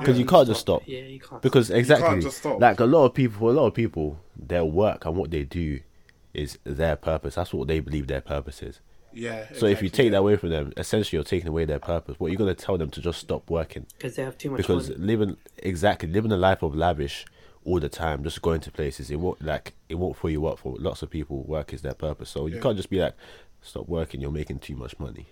Because 0.00 0.16
do 0.16 0.20
you 0.20 0.26
can't 0.26 0.46
just 0.46 0.60
stop. 0.60 0.82
Yeah, 0.84 1.00
you 1.00 1.18
can't. 1.18 1.40
Because 1.40 1.70
exactly, 1.70 2.20
just 2.20 2.38
stop. 2.38 2.60
like 2.60 2.78
a 2.78 2.84
lot 2.84 3.06
of 3.06 3.14
people, 3.14 3.38
for 3.38 3.50
a 3.50 3.54
lot 3.54 3.68
of 3.68 3.72
people, 3.72 4.20
their 4.36 4.62
work 4.62 5.06
and 5.06 5.16
what 5.16 5.30
they 5.30 5.44
do 5.44 5.80
is 6.38 6.58
their 6.64 6.96
purpose. 6.96 7.34
That's 7.34 7.52
what 7.52 7.68
they 7.68 7.80
believe 7.80 8.06
their 8.06 8.20
purpose 8.20 8.62
is. 8.62 8.80
Yeah. 9.12 9.46
So 9.54 9.66
if 9.66 9.82
you 9.82 9.88
take 9.88 10.06
yeah. 10.06 10.10
that 10.12 10.18
away 10.18 10.36
from 10.36 10.50
them, 10.50 10.72
essentially 10.76 11.16
you're 11.16 11.24
taking 11.24 11.48
away 11.48 11.64
their 11.64 11.78
purpose. 11.78 12.18
What 12.18 12.28
are 12.28 12.30
you're 12.30 12.38
gonna 12.38 12.54
tell 12.54 12.78
them 12.78 12.90
to 12.90 13.00
just 13.00 13.20
stop 13.20 13.50
working 13.50 13.86
because 13.96 14.16
they 14.16 14.22
have 14.22 14.38
too 14.38 14.50
much 14.50 14.58
because 14.58 14.90
money. 14.90 15.04
living 15.04 15.36
exactly 15.58 16.08
living 16.08 16.32
a 16.32 16.36
life 16.36 16.62
of 16.62 16.74
lavish 16.74 17.26
all 17.64 17.80
the 17.80 17.88
time, 17.88 18.22
just 18.22 18.40
going 18.42 18.60
to 18.60 18.70
places, 18.70 19.10
it 19.10 19.16
won't 19.16 19.42
like 19.42 19.74
it 19.88 19.96
won't 19.96 20.16
fill 20.16 20.30
you 20.30 20.46
up. 20.46 20.58
For 20.58 20.76
lots 20.78 21.02
of 21.02 21.10
people, 21.10 21.42
work 21.42 21.72
is 21.72 21.82
their 21.82 21.94
purpose. 21.94 22.30
So 22.30 22.46
you 22.46 22.56
Yeah. 22.56 22.62
can't 22.62 22.76
just 22.76 22.90
be 22.90 23.00
like, 23.00 23.14
stop 23.60 23.88
working. 23.88 24.20
You're 24.20 24.30
making 24.30 24.60
too 24.60 24.76
much 24.76 24.98
money. 24.98 25.26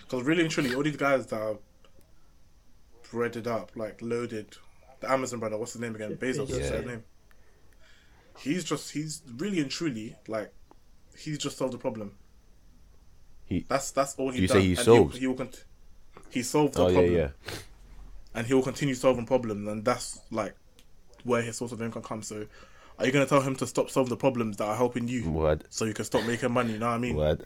Because 0.00 0.24
really 0.24 0.42
and 0.42 0.50
truly, 0.50 0.74
all 0.74 0.82
these 0.82 0.96
guys 0.96 1.26
that 1.26 1.40
are 1.40 1.56
breaded 3.10 3.46
up, 3.46 3.72
like 3.76 4.00
loaded. 4.02 4.56
The 5.00 5.10
Amazon 5.10 5.40
brother, 5.40 5.56
what's 5.58 5.72
his 5.72 5.80
name 5.80 5.94
again? 5.94 6.16
Bezos, 6.16 6.48
Bezos. 6.48 6.60
Yeah. 6.60 6.76
his 6.76 6.86
name? 6.86 7.04
He's 8.38 8.64
just 8.64 8.92
he's 8.92 9.22
really 9.36 9.60
and 9.60 9.70
truly 9.70 10.16
like 10.26 10.52
he's 11.16 11.38
just 11.38 11.56
solved 11.58 11.74
the 11.74 11.78
problem. 11.78 12.12
He- 13.44 13.66
that's 13.68 13.90
that's 13.90 14.14
all 14.16 14.30
he 14.30 14.42
you 14.42 14.48
done. 14.48 14.56
say 14.56 14.62
he 14.62 14.70
and 14.70 14.78
solved? 14.78 15.16
He, 15.18 15.26
will 15.26 15.34
cont- 15.34 15.64
he 16.30 16.42
solved 16.42 16.74
the 16.74 16.82
Oh 16.82 16.88
yeah, 16.88 16.92
problem, 16.94 17.14
yeah. 17.14 17.28
and 18.34 18.46
he 18.46 18.54
will 18.54 18.62
continue 18.62 18.94
solving 18.94 19.26
problems, 19.26 19.68
and 19.68 19.84
that's 19.84 20.20
like 20.30 20.54
where 21.24 21.42
his 21.42 21.56
source 21.58 21.72
of 21.72 21.82
income 21.82 22.02
comes. 22.02 22.26
So, 22.28 22.46
are 22.98 23.06
you 23.06 23.12
gonna 23.12 23.26
tell 23.26 23.40
him 23.42 23.54
to 23.56 23.66
stop 23.66 23.90
solving 23.90 24.10
the 24.10 24.16
problems 24.16 24.56
that 24.56 24.64
are 24.64 24.76
helping 24.76 25.06
you, 25.08 25.30
Word, 25.30 25.64
so 25.70 25.84
you 25.84 25.94
can 25.94 26.04
stop 26.04 26.24
making 26.26 26.52
money? 26.52 26.72
You 26.72 26.78
know 26.78 26.88
what 26.88 26.94
I 26.94 26.98
mean? 26.98 27.16
word. 27.16 27.44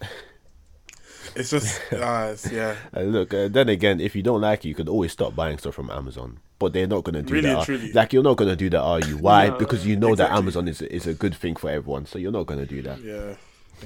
It's 1.34 1.50
just 1.50 1.80
uh, 1.92 2.30
it's, 2.32 2.50
yeah. 2.52 2.76
Look, 2.94 3.34
uh, 3.34 3.48
then 3.48 3.68
again, 3.68 4.00
if 4.00 4.14
you 4.14 4.22
don't 4.22 4.40
like 4.40 4.64
it, 4.64 4.68
you 4.68 4.74
could 4.74 4.88
always 4.88 5.12
stop 5.12 5.34
buying 5.34 5.58
stuff 5.58 5.74
from 5.74 5.90
Amazon. 5.90 6.38
But 6.58 6.72
they're 6.72 6.86
not 6.86 7.04
gonna 7.04 7.22
do 7.22 7.34
Really 7.34 7.50
that. 7.50 7.64
truly. 7.64 7.92
Like 7.92 8.12
you're 8.12 8.22
not 8.22 8.36
gonna 8.38 8.56
do 8.56 8.70
that, 8.70 8.80
are 8.80 9.00
you? 9.00 9.18
Why? 9.18 9.48
No, 9.48 9.58
because 9.58 9.86
you 9.86 9.96
know 9.96 10.14
that. 10.14 10.30
Amazon 10.30 10.68
is 10.68 10.80
is 10.82 11.06
a 11.06 11.14
good 11.14 11.34
thing 11.34 11.54
for 11.56 11.68
everyone, 11.70 12.06
so 12.06 12.18
you're 12.18 12.32
not 12.32 12.46
gonna 12.46 12.64
do 12.66 12.80
that. 12.82 13.00
Yeah, 13.02 13.34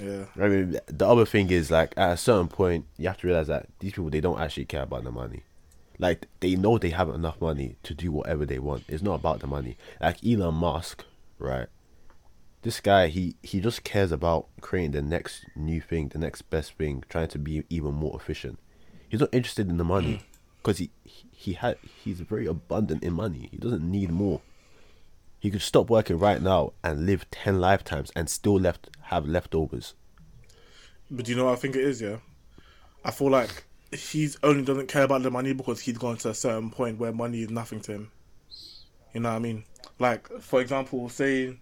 yeah. 0.00 0.24
I 0.40 0.46
mean, 0.48 0.78
the 0.86 1.06
other 1.08 1.26
thing 1.26 1.50
is 1.50 1.70
like 1.70 1.94
at 1.96 2.12
a 2.12 2.16
certain 2.16 2.46
point, 2.48 2.86
you 2.96 3.08
have 3.08 3.18
to 3.18 3.26
realize 3.26 3.48
that 3.48 3.66
these 3.80 3.92
people 3.92 4.08
they 4.10 4.20
don't 4.20 4.40
actually 4.40 4.66
care 4.66 4.82
about 4.82 5.02
the 5.04 5.10
money. 5.10 5.42
Like 5.98 6.28
they 6.38 6.54
know 6.54 6.78
they 6.78 6.90
have 6.90 7.08
enough 7.08 7.40
money 7.40 7.76
to 7.82 7.92
do 7.92 8.12
whatever 8.12 8.46
they 8.46 8.58
want. 8.60 8.84
It's 8.88 9.02
not 9.02 9.14
about 9.14 9.40
the 9.40 9.46
money. 9.48 9.76
Like 10.00 10.24
Elon 10.24 10.54
Musk, 10.54 11.04
right? 11.38 11.66
This 12.62 12.78
guy, 12.80 13.08
he 13.08 13.34
he 13.42 13.60
just 13.60 13.82
cares 13.84 14.12
about 14.12 14.46
creating 14.60 14.92
the 14.92 15.02
next 15.02 15.44
new 15.56 15.80
thing, 15.80 16.08
the 16.08 16.18
next 16.18 16.42
best 16.42 16.74
thing, 16.74 17.02
trying 17.08 17.28
to 17.28 17.38
be 17.38 17.64
even 17.68 17.94
more 17.94 18.14
efficient. 18.14 18.58
He's 19.08 19.18
not 19.20 19.30
interested 19.34 19.68
in 19.68 19.76
the 19.76 19.84
money 19.84 20.22
because 20.62 20.78
he 20.78 20.90
he, 21.32 21.54
had 21.54 21.78
he's 22.04 22.20
very 22.20 22.46
abundant 22.46 23.02
in 23.02 23.14
money. 23.14 23.48
He 23.50 23.56
doesn't 23.56 23.88
need 23.88 24.10
more. 24.10 24.40
He 25.38 25.50
could 25.50 25.62
stop 25.62 25.88
working 25.88 26.18
right 26.18 26.40
now 26.40 26.74
and 26.84 27.06
live 27.06 27.30
ten 27.30 27.60
lifetimes 27.60 28.10
and 28.14 28.28
still 28.28 28.60
left 28.60 28.90
have 29.04 29.26
leftovers. 29.26 29.94
But 31.10 31.24
do 31.24 31.32
you 31.32 31.36
know 31.36 31.46
what 31.46 31.52
I 31.52 31.56
think 31.56 31.76
it 31.76 31.82
is? 31.82 32.00
Yeah, 32.00 32.18
I 33.04 33.10
feel 33.10 33.30
like 33.30 33.64
he's 33.90 34.36
only 34.42 34.62
doesn't 34.62 34.88
care 34.88 35.02
about 35.02 35.22
the 35.22 35.30
money 35.30 35.52
because 35.52 35.80
he's 35.80 35.98
gone 35.98 36.16
to 36.18 36.30
a 36.30 36.34
certain 36.34 36.70
point 36.70 36.98
where 36.98 37.12
money 37.12 37.42
is 37.42 37.50
nothing 37.50 37.80
to 37.80 37.92
him. 37.92 38.12
You 39.14 39.20
know 39.20 39.30
what 39.30 39.36
I 39.36 39.40
mean? 39.40 39.64
Like 39.98 40.28
for 40.40 40.60
example, 40.60 41.08
say 41.08 41.56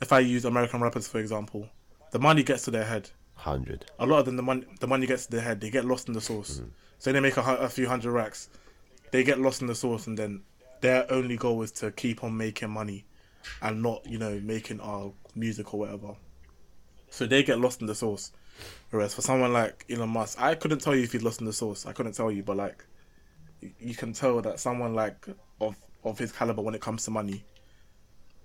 if 0.00 0.12
I 0.12 0.20
use 0.20 0.44
American 0.44 0.80
rappers 0.80 1.08
for 1.08 1.18
example, 1.18 1.68
the 2.12 2.18
money 2.18 2.42
gets 2.42 2.64
to 2.64 2.70
their 2.70 2.84
head. 2.84 3.10
Hundred. 3.34 3.86
A 3.98 4.06
lot 4.06 4.20
of 4.20 4.26
them, 4.26 4.36
the 4.36 4.42
money 4.42 4.64
the 4.80 4.86
money 4.86 5.06
gets 5.06 5.26
to 5.26 5.32
their 5.32 5.40
head. 5.40 5.60
They 5.60 5.70
get 5.70 5.84
lost 5.84 6.08
in 6.08 6.14
the 6.14 6.20
sauce. 6.20 6.60
Mm. 6.60 6.70
Say 6.98 7.12
they 7.12 7.20
make 7.20 7.36
a, 7.36 7.40
a 7.40 7.68
few 7.68 7.88
hundred 7.88 8.12
racks, 8.12 8.48
they 9.10 9.22
get 9.24 9.40
lost 9.40 9.60
in 9.60 9.66
the 9.66 9.74
sauce, 9.74 10.06
and 10.06 10.18
then 10.18 10.42
their 10.80 11.10
only 11.10 11.36
goal 11.36 11.62
is 11.62 11.72
to 11.72 11.90
keep 11.90 12.24
on 12.24 12.36
making 12.36 12.70
money, 12.70 13.04
and 13.62 13.82
not 13.82 14.06
you 14.06 14.18
know 14.18 14.40
making 14.42 14.80
our 14.80 15.12
music 15.34 15.72
or 15.74 15.80
whatever. 15.80 16.14
So 17.10 17.26
they 17.26 17.42
get 17.42 17.60
lost 17.60 17.80
in 17.80 17.86
the 17.86 17.94
sauce. 17.94 18.32
Whereas 18.90 19.14
for 19.14 19.22
someone 19.22 19.52
like 19.52 19.84
Elon 19.90 20.08
Musk, 20.10 20.40
I 20.40 20.54
couldn't 20.54 20.80
tell 20.80 20.94
you 20.94 21.02
if 21.02 21.12
he's 21.12 21.22
lost 21.22 21.40
in 21.40 21.46
the 21.46 21.52
sauce. 21.52 21.86
I 21.86 21.92
couldn't 21.92 22.12
tell 22.12 22.30
you, 22.30 22.42
but 22.42 22.56
like, 22.56 22.84
you 23.78 23.94
can 23.94 24.12
tell 24.12 24.40
that 24.42 24.60
someone 24.60 24.94
like 24.94 25.26
of 25.60 25.76
of 26.04 26.18
his 26.18 26.32
caliber 26.32 26.62
when 26.62 26.74
it 26.74 26.80
comes 26.80 27.04
to 27.04 27.10
money, 27.10 27.44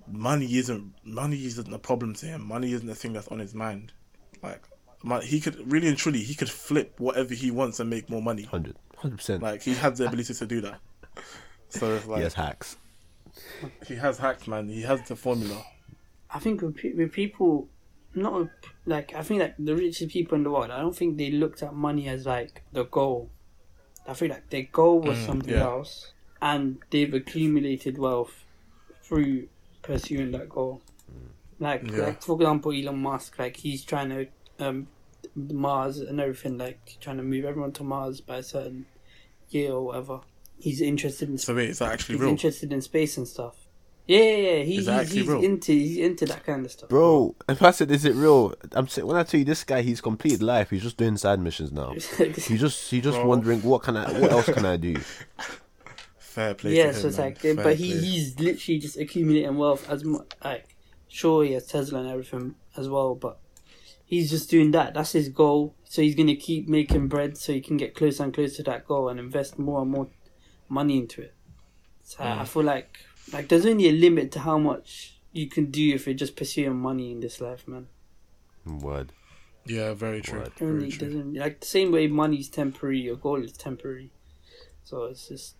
money 0.07 0.57
isn't 0.57 0.93
money 1.03 1.45
isn't 1.45 1.73
a 1.73 1.79
problem 1.79 2.13
to 2.15 2.25
him. 2.25 2.47
Money 2.47 2.73
isn't 2.73 2.87
the 2.87 2.95
thing 2.95 3.13
that's 3.13 3.27
on 3.29 3.39
his 3.39 3.53
mind. 3.53 3.93
Like, 4.41 4.63
mon- 5.03 5.21
he 5.21 5.39
could 5.39 5.71
really 5.71 5.87
and 5.87 5.97
truly 5.97 6.19
he 6.23 6.35
could 6.35 6.49
flip 6.49 6.93
whatever 6.99 7.33
he 7.33 7.51
wants 7.51 7.79
and 7.79 7.89
make 7.89 8.09
more 8.09 8.21
money. 8.21 8.43
Hundred. 8.43 8.75
Hundred 8.97 9.17
percent. 9.17 9.41
Like 9.43 9.61
he 9.63 9.73
has 9.75 9.97
the 9.97 10.07
ability 10.07 10.33
to 10.33 10.45
do 10.45 10.61
that. 10.61 10.79
So 11.69 11.95
it's 11.95 12.05
like 12.05 12.17
He 12.17 12.23
has 12.23 12.33
hacks. 12.33 12.75
he 13.87 13.95
has 13.95 14.17
hacks, 14.17 14.45
man. 14.45 14.67
He 14.67 14.81
has 14.81 15.07
the 15.07 15.15
formula. 15.15 15.63
I 16.29 16.39
think 16.39 16.61
with, 16.61 16.75
with 16.95 17.13
people, 17.13 17.69
not 18.13 18.33
with, 18.33 18.49
like 18.85 19.13
I 19.15 19.23
think 19.23 19.39
like 19.41 19.55
the 19.57 19.73
richest 19.75 20.11
people 20.11 20.35
in 20.37 20.43
the 20.43 20.51
world. 20.51 20.69
I 20.69 20.81
don't 20.81 20.93
think 20.95 21.17
they 21.17 21.31
looked 21.31 21.63
at 21.63 21.73
money 21.73 22.09
as 22.09 22.25
like 22.25 22.63
the 22.73 22.83
goal. 22.83 23.29
I 24.05 24.13
feel 24.15 24.29
like 24.29 24.49
their 24.49 24.63
goal 24.63 24.99
was 24.99 25.17
Mm, 25.19 25.25
something 25.25 25.53
yeah. 25.53 25.63
else, 25.63 26.11
and 26.41 26.79
they've 26.89 27.13
accumulated 27.13 27.97
wealth 27.97 28.43
through 29.01 29.47
pursuing 29.81 30.31
that 30.31 30.49
goal. 30.49 30.81
Like, 31.59 31.89
Yeah. 31.89 32.05
like 32.07 32.21
for 32.21 32.35
example, 32.35 32.73
Elon 32.73 32.97
Musk, 33.01 33.39
like 33.39 33.55
he's 33.57 33.83
trying 33.85 34.09
to 34.09 34.27
um 34.61 34.87
Mars 35.35 35.99
and 35.99 36.19
everything, 36.19 36.57
like 36.57 36.97
trying 36.99 37.17
to 37.17 37.23
move 37.23 37.45
everyone 37.45 37.71
to 37.73 37.83
Mars 37.83 38.21
by 38.21 38.37
a 38.37 38.43
certain 38.43 38.85
year 39.49 39.71
or 39.73 39.85
whatever. 39.87 40.21
He's 40.59 40.81
interested 40.81 41.29
in 41.29 41.37
So 41.37 41.55
wait, 41.55 41.69
is 41.71 41.79
that 41.79 41.91
actually 41.91 42.15
he's 42.15 42.21
real? 42.21 42.29
interested 42.31 42.71
in 42.73 42.81
space 42.81 43.17
and 43.17 43.27
stuff. 43.27 43.55
Yeah, 44.07 44.19
yeah, 44.19 44.35
yeah. 44.57 44.63
He, 44.63 44.77
Is 44.77 44.85
that 44.87 45.03
he's, 45.03 45.11
he's 45.13 45.27
real? 45.27 45.43
into 45.43 45.71
he's 45.71 45.97
into 45.97 46.25
that 46.25 46.43
kind 46.43 46.65
of 46.65 46.71
stuff, 46.71 46.89
Bro, 46.89 47.35
if 47.47 47.61
I 47.61 47.71
said, 47.71 47.91
is 47.91 48.03
it 48.03 48.13
real? 48.15 48.53
I'm 48.73 48.87
saying 48.87 49.07
when 49.07 49.15
I 49.15 49.23
tell 49.23 49.39
you 49.39 49.45
this 49.45 49.63
guy, 49.63 49.83
he's 49.83 50.01
completed 50.01 50.41
life. 50.41 50.69
He's 50.71 50.81
just 50.83 50.97
doing 50.97 51.17
side 51.17 51.39
missions 51.39 51.71
now. 51.71 51.93
He 52.17 52.57
just 52.57 52.89
he 52.91 52.99
just 52.99 53.17
Bro. 53.17 53.27
wondering 53.27 53.61
what 53.61 53.83
can 53.83 53.95
I, 53.95 54.11
what 54.19 54.31
else 54.31 54.47
can 54.47 54.65
I 54.65 54.75
do? 54.77 54.95
Fair 56.17 56.53
play. 56.55 56.75
yeah, 56.75 56.87
to 56.87 56.93
so 56.93 57.01
him, 57.01 57.07
it's 57.09 57.17
man. 57.17 57.27
like, 57.27 57.37
Fair 57.39 57.55
but 57.55 57.75
he, 57.75 57.91
play. 57.91 58.01
he's 58.01 58.39
literally 58.39 58.79
just 58.79 58.97
accumulating 58.97 59.57
wealth 59.57 59.89
as 59.89 60.03
much. 60.03 60.31
Like, 60.43 60.75
sure, 61.07 61.43
he 61.43 61.53
has 61.53 61.67
Tesla 61.67 61.99
and 61.99 62.09
everything 62.09 62.55
as 62.77 62.87
well, 62.89 63.15
but 63.15 63.39
he's 64.11 64.29
just 64.29 64.49
doing 64.49 64.69
that. 64.71 64.93
That's 64.93 65.13
his 65.13 65.29
goal. 65.29 65.73
So 65.85 66.01
he's 66.03 66.15
gonna 66.15 66.35
keep 66.35 66.67
making 66.67 67.07
bread 67.07 67.37
so 67.37 67.51
he 67.53 67.61
can 67.61 67.77
get 67.77 67.95
closer 67.95 68.23
and 68.23 68.33
closer 68.33 68.57
to 68.57 68.63
that 68.63 68.85
goal 68.87 69.09
and 69.09 69.19
invest 69.19 69.57
more 69.57 69.81
and 69.81 69.89
more 69.89 70.07
money 70.69 70.97
into 70.99 71.21
it. 71.23 71.33
So 72.03 72.17
I- 72.23 72.41
I 72.41 72.45
feel 72.45 72.63
like 72.63 72.99
like 73.33 73.47
there's 73.47 73.65
only 73.65 73.87
a 73.87 73.91
limit 73.93 74.31
to 74.33 74.39
how 74.39 74.57
much 74.57 75.15
you 75.31 75.47
can 75.47 75.65
do 75.71 75.93
if 75.95 76.05
you're 76.05 76.13
just 76.25 76.35
pursuing 76.35 76.75
money 76.77 77.11
in 77.11 77.19
this 77.21 77.39
life, 77.39 77.67
man. 77.67 77.87
Word. 78.65 79.13
Yeah, 79.65 79.93
very 79.93 80.21
true. 80.21 80.39
Word. 80.39 80.53
Very 80.57 80.71
Only 80.71 80.91
true. 80.91 81.07
doesn't 81.07 81.33
like 81.35 81.59
the 81.61 81.67
same 81.67 81.91
way 81.91 82.07
money's 82.07 82.49
temporary, 82.49 82.99
your 82.99 83.15
goal 83.15 83.41
is 83.43 83.53
temporary. 83.53 84.11
So 84.83 85.05
it's 85.05 85.27
just 85.29 85.55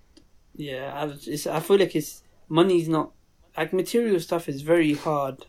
yeah, 0.55 0.91
I, 0.93 1.13
it's, 1.25 1.47
I 1.47 1.59
feel 1.61 1.77
like 1.77 1.95
it's 1.95 2.23
money's 2.49 2.89
not 2.89 3.11
like 3.57 3.71
material 3.73 4.19
stuff 4.19 4.49
is 4.49 4.61
very 4.61 4.93
hard 4.93 5.45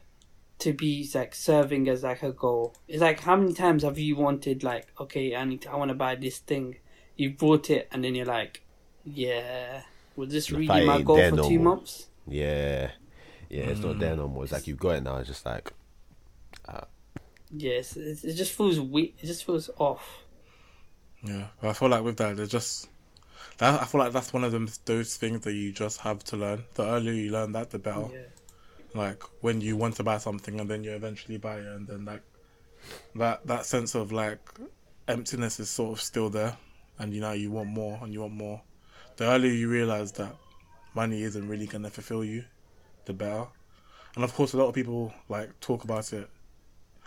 to 0.62 0.72
be 0.72 1.08
like 1.14 1.34
serving 1.34 1.88
as 1.88 2.02
like 2.02 2.22
a 2.22 2.32
goal. 2.32 2.74
It's 2.88 3.00
like 3.00 3.20
how 3.20 3.36
many 3.36 3.52
times 3.52 3.82
have 3.82 3.98
you 3.98 4.16
wanted 4.16 4.62
like 4.62 4.86
okay, 4.98 5.34
I 5.34 5.44
need 5.44 5.62
to, 5.62 5.72
I 5.72 5.76
want 5.76 5.90
to 5.90 5.94
buy 5.94 6.14
this 6.14 6.38
thing. 6.38 6.76
You 7.16 7.30
bought 7.30 7.70
it 7.70 7.88
and 7.92 8.02
then 8.02 8.14
you're 8.14 8.26
like, 8.26 8.62
yeah, 9.04 9.82
was 10.16 10.30
this 10.30 10.46
The 10.46 10.56
really 10.56 10.66
fight 10.68 10.86
my 10.86 11.02
goal 11.02 11.16
for 11.16 11.36
no 11.36 11.48
two 11.48 11.58
more. 11.58 11.76
months? 11.76 12.06
Yeah, 12.26 12.90
yeah. 13.50 13.64
It's 13.64 13.80
not 13.80 13.98
there 13.98 14.16
no 14.16 14.28
more. 14.28 14.44
It's 14.44 14.52
like 14.52 14.62
mm. 14.62 14.68
you've 14.68 14.78
got 14.78 14.96
it 14.96 15.02
now. 15.02 15.16
It's 15.16 15.28
just 15.28 15.44
like 15.44 15.72
ah. 16.68 16.84
Yes, 17.50 17.96
it, 17.96 18.24
it 18.24 18.34
just 18.34 18.52
feels 18.52 18.80
weak. 18.80 19.16
It 19.20 19.26
just 19.26 19.44
feels 19.44 19.68
off. 19.78 20.24
Yeah, 21.24 21.48
but 21.60 21.70
I 21.70 21.72
feel 21.72 21.88
like 21.88 22.02
with 22.02 22.16
that, 22.16 22.36
there's 22.36 22.48
just 22.48 22.88
that. 23.58 23.80
I 23.80 23.84
feel 23.84 24.00
like 24.00 24.12
that's 24.12 24.32
one 24.32 24.44
of 24.44 24.52
them 24.52 24.68
those 24.84 25.16
things 25.16 25.42
that 25.42 25.52
you 25.52 25.72
just 25.72 26.00
have 26.00 26.22
to 26.24 26.36
learn. 26.36 26.64
The 26.74 26.84
earlier 26.84 27.12
you 27.12 27.30
learn 27.30 27.52
that, 27.52 27.70
the 27.70 27.78
better. 27.78 28.06
Yeah. 28.12 28.20
Like 28.94 29.22
when 29.40 29.60
you 29.60 29.76
want 29.76 29.96
to 29.96 30.04
buy 30.04 30.18
something 30.18 30.60
and 30.60 30.68
then 30.68 30.84
you 30.84 30.92
eventually 30.92 31.38
buy 31.38 31.56
it, 31.56 31.66
and 31.66 31.86
then 31.86 32.04
like 32.04 32.22
that 33.14 33.46
that 33.46 33.64
sense 33.64 33.94
of 33.94 34.12
like 34.12 34.40
emptiness 35.08 35.60
is 35.60 35.70
sort 35.70 35.98
of 35.98 36.02
still 36.02 36.28
there, 36.28 36.56
and 36.98 37.12
you 37.14 37.20
know 37.20 37.32
you 37.32 37.50
want 37.50 37.68
more 37.68 37.98
and 38.02 38.12
you 38.12 38.20
want 38.20 38.34
more. 38.34 38.60
The 39.16 39.24
earlier 39.24 39.52
you 39.52 39.68
realize 39.68 40.12
that 40.12 40.34
money 40.94 41.22
isn't 41.22 41.48
really 41.48 41.66
gonna 41.66 41.90
fulfill 41.90 42.24
you, 42.24 42.44
the 43.04 43.12
better. 43.12 43.46
And 44.14 44.24
of 44.24 44.34
course, 44.34 44.52
a 44.52 44.58
lot 44.58 44.68
of 44.68 44.74
people 44.74 45.12
like 45.28 45.58
talk 45.60 45.84
about 45.84 46.12
it. 46.12 46.28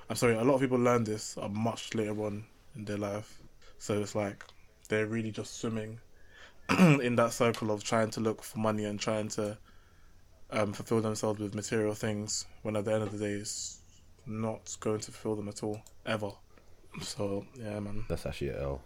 I'm 0.10 0.16
sorry, 0.16 0.36
a 0.36 0.44
lot 0.44 0.56
of 0.56 0.62
people 0.62 0.78
learn 0.78 1.04
this 1.04 1.38
uh, 1.38 1.48
much 1.50 1.94
later 1.94 2.20
on 2.24 2.46
in 2.76 2.86
their 2.86 2.98
life. 2.98 3.40
So 3.78 4.02
it's 4.02 4.16
like 4.16 4.44
they're 4.90 5.08
really 5.08 5.32
just 5.32 5.60
swimming 5.60 6.00
in 6.80 7.16
that 7.16 7.32
circle 7.32 7.72
of 7.72 7.84
trying 7.84 8.10
to 8.12 8.20
look 8.20 8.44
for 8.44 8.60
money 8.60 8.86
and 8.86 9.00
trying 9.00 9.28
to 9.30 9.58
um, 10.52 10.74
fulfill 10.74 11.02
themselves 11.02 11.40
with 11.40 11.56
material 11.56 11.94
things 11.94 12.46
when 12.62 12.76
at 12.76 12.86
the 12.86 12.94
end 12.94 13.04
of 13.04 13.12
the 13.12 13.18
day 13.18 13.34
it's 13.34 13.80
not 14.26 14.76
going 14.80 15.00
to 15.00 15.12
fulfill 15.12 15.36
them 15.36 15.50
at 15.50 15.64
all, 15.64 15.82
ever. 16.06 16.32
So, 17.02 17.46
yeah, 17.56 17.80
man. 17.80 18.06
that's 18.08 18.26
actually 18.26 18.50
an 18.50 18.62
L. 18.62 18.82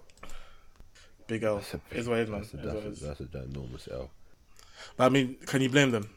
Big 1.28 1.44
L. 1.44 1.58
That's 1.58 1.74
a 1.76 1.82
Is 1.92 2.10
what 2.10 2.20
it 2.20 2.24
is, 2.24 2.30
man. 2.30 2.40
That's 2.42 2.54
a, 2.54 2.58
Is 2.58 3.00
that's, 3.02 3.20
a, 3.20 3.26
that's 3.26 3.36
a 3.36 3.48
ginormous 3.48 3.92
L. 3.92 4.10
But 4.98 5.06
I 5.06 5.10
mean, 5.10 5.36
can 5.46 5.62
you 5.62 5.70
blame 5.70 5.92
them? 5.92 6.10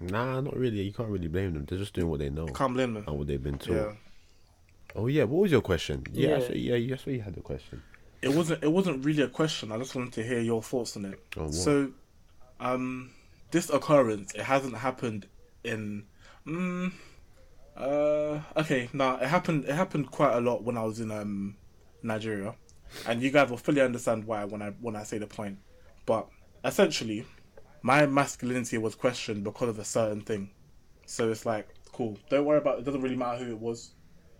Nah, 0.00 0.40
not 0.40 0.56
really. 0.56 0.82
You 0.82 0.92
can't 0.92 1.08
really 1.08 1.28
blame 1.28 1.54
them. 1.54 1.64
They're 1.66 1.78
just 1.78 1.94
doing 1.94 2.08
what 2.08 2.18
they 2.18 2.28
know 2.28 2.46
Can't 2.46 2.74
blame 2.74 2.94
them. 2.94 3.04
and 3.06 3.16
what 3.18 3.26
they've 3.26 3.42
been 3.42 3.58
told. 3.58 3.78
Yeah. 3.78 3.92
Oh 4.94 5.06
yeah, 5.06 5.24
what 5.24 5.42
was 5.42 5.52
your 5.52 5.60
question? 5.60 6.04
Yeah, 6.12 6.28
Yeah. 6.28 6.36
Actually, 6.36 6.60
yeah, 6.60 6.90
that's 6.90 7.06
why 7.06 7.12
you 7.12 7.20
had 7.20 7.34
the 7.34 7.40
question. 7.40 7.82
It 8.22 8.32
wasn't. 8.32 8.62
It 8.64 8.72
wasn't 8.72 9.04
really 9.04 9.22
a 9.22 9.28
question. 9.28 9.70
I 9.70 9.78
just 9.78 9.94
wanted 9.94 10.12
to 10.14 10.22
hear 10.22 10.40
your 10.40 10.62
thoughts 10.62 10.96
on 10.96 11.04
it. 11.04 11.20
On 11.36 11.44
what? 11.44 11.54
So, 11.54 11.90
um, 12.60 13.10
this 13.50 13.70
occurrence 13.70 14.34
it 14.34 14.42
hasn't 14.42 14.76
happened 14.76 15.26
in. 15.64 16.04
Mm, 16.46 16.92
uh, 17.76 18.40
okay, 18.56 18.88
now 18.92 19.16
it 19.16 19.26
happened. 19.28 19.64
It 19.64 19.74
happened 19.74 20.10
quite 20.10 20.34
a 20.34 20.40
lot 20.40 20.62
when 20.64 20.76
I 20.76 20.82
was 20.84 21.00
in 21.00 21.10
um 21.10 21.56
Nigeria, 22.02 22.54
and 23.06 23.22
you 23.22 23.30
guys 23.30 23.50
will 23.50 23.56
fully 23.56 23.80
understand 23.80 24.24
why 24.24 24.44
when 24.44 24.62
I 24.62 24.70
when 24.80 24.96
I 24.96 25.02
say 25.04 25.18
the 25.18 25.26
point. 25.26 25.58
But 26.06 26.28
essentially, 26.64 27.26
my 27.82 28.06
masculinity 28.06 28.78
was 28.78 28.94
questioned 28.94 29.44
because 29.44 29.68
of 29.68 29.78
a 29.78 29.84
certain 29.84 30.20
thing. 30.20 30.50
So 31.06 31.30
it's 31.30 31.44
like, 31.46 31.68
cool. 31.92 32.18
Don't 32.30 32.44
worry 32.44 32.58
about. 32.58 32.78
It 32.78 32.84
doesn't 32.84 33.02
really 33.02 33.16
matter 33.16 33.44
who 33.44 33.50
it 33.50 33.60
was, 33.60 33.92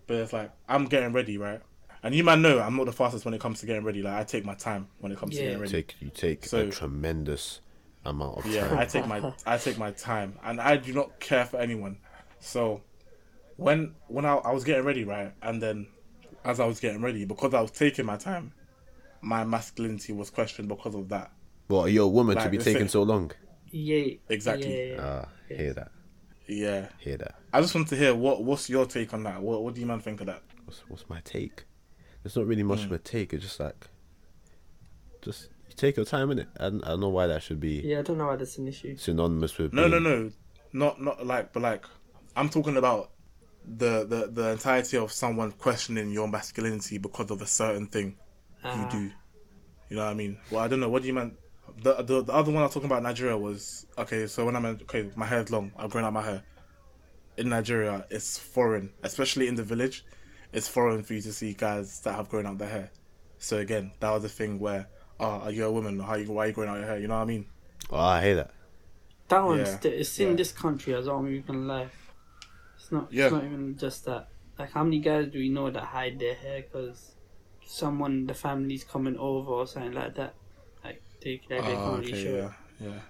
but 0.07 0.17
it's 0.17 0.33
like 0.33 0.51
I'm 0.69 0.87
getting 0.87 1.13
ready, 1.13 1.39
right? 1.39 1.61
And 2.03 2.15
you 2.15 2.23
might 2.23 2.39
know 2.39 2.61
I'm 2.61 2.77
not 2.77 2.87
the 2.87 2.93
fastest 2.93 3.25
when 3.25 3.35
it 3.35 3.41
comes 3.41 3.61
to 3.61 3.67
getting 3.67 3.85
ready. 3.85 4.01
Like 4.03 4.15
I 4.15 4.25
take 4.25 4.45
my 4.45 4.55
time 4.55 4.89
when 5.01 5.11
it 5.13 5.19
comes 5.19 5.35
to 5.37 5.43
getting 5.43 5.59
ready. 5.61 5.73
Take 5.73 5.97
you 6.01 6.11
take 6.11 6.45
So- 6.47 6.69
a 6.69 6.71
tremendous 6.71 7.61
amount 8.09 8.39
of 8.39 8.47
Yeah, 8.47 8.69
time. 8.69 8.79
I 8.79 8.85
take 8.87 9.07
my 9.07 9.33
I 9.47 9.57
take 9.59 9.79
my 9.79 9.91
time, 9.93 10.39
and 10.45 10.61
I 10.61 10.77
do 10.77 10.93
not 10.93 11.19
care 11.21 11.45
for 11.45 11.59
anyone. 11.59 11.99
So 12.41 12.83
when 13.57 13.95
when 14.09 14.25
I, 14.25 14.35
I 14.37 14.53
was 14.53 14.65
getting 14.65 14.85
ready, 14.85 15.05
right, 15.05 15.33
and 15.43 15.63
then 15.63 15.87
as 16.45 16.61
I 16.61 16.67
was 16.67 16.81
getting 16.81 17.03
ready, 17.03 17.25
because 17.25 17.55
I 17.55 17.61
was 17.61 17.71
taking 17.71 18.07
my 18.07 18.17
time, 18.17 18.53
my 19.21 19.45
masculinity 19.45 20.13
was 20.13 20.31
questioned 20.31 20.69
because 20.69 20.95
of 20.95 21.09
that. 21.09 21.33
Well, 21.69 21.81
are 21.83 21.89
you 21.89 22.03
a 22.05 22.09
woman 22.09 22.37
to 22.39 22.49
be 22.49 22.59
let's 22.59 22.65
taking 22.65 22.83
say- 22.89 22.93
so 22.93 23.03
long? 23.03 23.33
Yeah. 23.71 24.15
Exactly. 24.29 24.91
Yeah, 24.91 24.95
yeah. 24.95 25.03
Ah, 25.25 25.29
hear 25.49 25.73
that, 25.75 25.91
Yeah, 26.47 26.89
hear 26.99 27.17
that. 27.17 27.35
I 27.53 27.61
just 27.61 27.75
want 27.75 27.89
to 27.89 27.97
hear 27.97 28.15
what 28.15 28.45
what's 28.45 28.71
your 28.71 28.87
take 28.87 29.13
on 29.13 29.25
that. 29.25 29.43
What 29.43 29.63
what 29.65 29.75
do 29.75 29.81
you 29.81 29.87
man 29.87 30.01
think 30.01 30.21
of 30.21 30.27
that? 30.27 30.43
What's 30.65 30.81
what's 30.89 31.09
my 31.09 31.21
take? 31.23 31.65
There's 32.23 32.37
not 32.37 32.47
really 32.47 32.63
much 32.63 32.81
Hmm. 32.81 32.87
of 32.87 32.93
a 32.93 32.99
take. 32.99 33.33
It's 33.33 33.43
just 33.45 33.59
like, 33.61 33.89
just 35.23 35.43
you 35.45 35.49
take 35.77 35.97
your 35.97 36.07
time 36.07 36.31
in 36.31 36.39
it. 36.41 36.49
I 36.59 36.65
don't, 36.71 36.85
I 36.85 36.89
don't 36.89 37.01
know 37.01 37.09
why 37.09 37.27
that 37.27 37.43
should 37.43 37.61
be 37.61 37.81
Yeah, 37.85 38.01
I 38.01 38.03
don't 38.03 38.19
know 38.19 38.27
why 38.27 38.37
that's 38.37 38.59
an 38.59 38.69
issue. 38.69 38.97
synonymous 38.97 39.57
with. 39.59 39.73
No, 39.73 39.87
no, 39.89 40.01
being- 40.01 40.33
no, 40.73 40.87
not 40.87 41.01
not 41.01 41.27
like, 41.27 41.53
but 41.53 41.63
like, 41.63 41.85
I'm 42.35 42.49
talking 42.49 42.77
about 42.77 43.11
the 43.65 44.05
the 44.07 44.29
the 44.33 44.51
entirety 44.51 44.97
of 44.97 45.11
someone 45.13 45.53
questioning 45.53 46.11
your 46.13 46.29
masculinity 46.29 46.99
because 46.99 47.31
of 47.31 47.43
a 47.43 47.47
certain 47.47 47.87
thing 47.87 48.17
you 48.65 48.71
Ah. 48.71 48.89
do. 48.91 49.11
You 49.89 49.97
know 49.97 50.05
what 50.05 50.11
I 50.11 50.15
mean? 50.15 50.39
Well, 50.51 50.61
I 50.63 50.69
don't 50.69 50.81
know. 50.81 50.89
What 50.89 51.03
do 51.03 51.09
you 51.09 51.15
mean? 51.15 51.37
The, 51.83 51.95
the 52.03 52.23
the 52.23 52.33
other 52.33 52.51
one 52.53 52.63
I 52.63 52.67
was 52.67 52.75
talking 52.75 52.89
about 52.91 53.03
Nigeria 53.03 53.37
was 53.37 53.87
okay. 53.99 54.27
So 54.27 54.45
when 54.47 54.57
I'm 54.57 54.65
in, 54.65 54.77
okay, 54.83 55.11
my 55.17 55.27
hair's 55.27 55.51
long. 55.51 55.73
I've 55.77 55.91
grown 55.91 56.05
out 56.05 56.13
my 56.13 56.23
hair. 56.23 56.43
In 57.37 57.51
Nigeria, 57.51 58.07
it's 58.11 58.39
foreign, 58.39 58.93
especially 59.03 59.47
in 59.47 59.57
the 59.57 59.63
village. 59.63 60.05
It's 60.53 60.69
foreign 60.69 61.03
for 61.03 61.13
you 61.15 61.21
to 61.23 61.33
see 61.33 61.53
guys 61.53 62.01
that 62.01 62.15
have 62.15 62.29
grown 62.31 62.47
out 62.47 62.57
their 62.59 62.69
hair. 62.69 62.91
So 63.39 63.59
again, 63.59 63.93
that 64.01 64.11
was 64.11 64.25
a 64.25 64.29
thing 64.29 64.59
where, 64.59 64.87
oh, 65.21 65.25
are 65.45 65.51
you 65.51 65.65
a 65.67 65.71
woman? 65.73 65.99
How 66.01 66.15
you 66.15 66.31
why 66.33 66.45
are 66.45 66.47
you 66.49 66.53
growing 66.53 66.71
out 66.71 66.79
your 66.79 66.87
hair? 66.87 66.99
You 66.99 67.09
know 67.09 67.17
what 67.17 67.23
I 67.23 67.27
mean? 67.27 67.47
Oh, 67.91 67.99
I 67.99 68.23
hear 68.23 68.35
that. 68.37 68.51
That 69.29 69.45
one's 69.45 69.69
Yeah, 69.69 69.79
st- 69.79 69.95
it's 69.95 70.19
in 70.21 70.29
yeah. 70.31 70.35
this 70.37 70.53
country 70.53 70.95
as 70.95 71.07
well. 71.07 71.17
I'm 71.19 71.29
even 71.29 71.43
gonna. 71.69 71.91
It's 72.77 72.93
not. 72.93 73.13
Yeah. 73.13 73.25
It's 73.25 73.33
not 73.33 73.45
even 73.45 73.77
just 73.79 74.05
that. 74.05 74.29
Like, 74.59 74.73
how 74.73 74.85
many 74.85 75.01
guys 75.01 75.29
do 75.29 75.39
we 75.39 75.49
know 75.49 75.71
that 75.71 75.83
hide 75.83 76.19
their 76.19 76.35
hair 76.35 76.63
because 76.63 77.13
someone 77.65 78.13
in 78.13 78.27
the 78.27 78.35
family's 78.35 78.85
coming 78.85 79.17
over 79.19 79.51
or 79.51 79.67
something 79.67 79.93
like 79.93 80.15
that? 80.15 80.35
Like 80.85 81.03
they, 81.23 81.41
like, 81.51 81.65
they 81.65 81.73
Oh, 81.73 81.91
can't 81.91 81.99
really 82.01 82.13
okay, 82.13 82.23
show. 82.25 82.37
yeah, 82.81 82.89
yeah. 82.89 83.01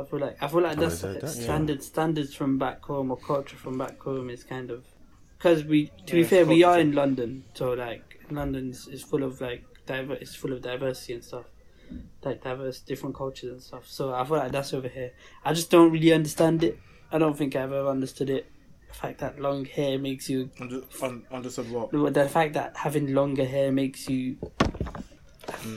I 0.00 0.04
feel 0.04 0.18
like 0.20 0.42
I 0.42 0.48
feel 0.48 0.60
like 0.62 0.76
Oh, 0.78 0.80
that's 0.80 0.94
is 0.94 1.00
that- 1.02 1.12
like, 1.12 1.20
that- 1.22 1.36
yeah. 1.36 1.42
standard 1.42 1.82
standards 1.82 2.34
from 2.34 2.58
back 2.58 2.82
home 2.84 3.10
or 3.10 3.16
culture 3.18 3.56
from 3.56 3.78
back 3.78 3.98
home 4.00 4.28
is 4.30 4.44
kind 4.44 4.70
of 4.70 4.84
because 5.38 5.64
we 5.64 5.90
to 6.06 6.12
be 6.14 6.20
Yeah, 6.20 6.26
fair 6.26 6.44
we 6.46 6.62
are 6.64 6.78
in 6.78 6.92
London 6.92 7.44
so 7.54 7.72
like 7.72 8.20
London 8.30 8.70
is, 8.70 8.88
is 8.88 9.02
full 9.02 9.22
of 9.22 9.40
like 9.40 9.64
diver 9.86 10.14
it's 10.14 10.34
full 10.34 10.52
of 10.52 10.60
diversity 10.62 11.14
and 11.14 11.24
stuff 11.24 11.46
like 12.24 12.42
diverse 12.42 12.80
different 12.80 13.14
cultures 13.14 13.52
and 13.52 13.62
stuff 13.62 13.84
so 13.86 14.12
I 14.12 14.24
feel 14.24 14.36
like 14.38 14.52
that's 14.52 14.72
over 14.74 14.88
here 14.88 15.12
I 15.44 15.52
just 15.52 15.70
don't 15.70 15.92
really 15.92 16.12
understand 16.12 16.64
it 16.64 16.78
I 17.12 17.18
don't 17.18 17.36
think 17.36 17.54
I've 17.56 17.72
ever 17.72 17.88
understood 17.88 18.30
it 18.30 18.50
the 18.88 18.94
fact 18.94 19.18
that 19.20 19.40
long 19.40 19.64
hair 19.64 19.98
makes 19.98 20.28
you 20.28 20.50
Under, 20.60 20.82
un, 21.02 21.24
understood 21.30 21.70
what? 21.70 21.90
the 22.14 22.28
fact 22.28 22.54
that 22.54 22.76
having 22.76 23.14
longer 23.14 23.44
hair 23.44 23.70
makes 23.72 24.08
you 24.08 24.36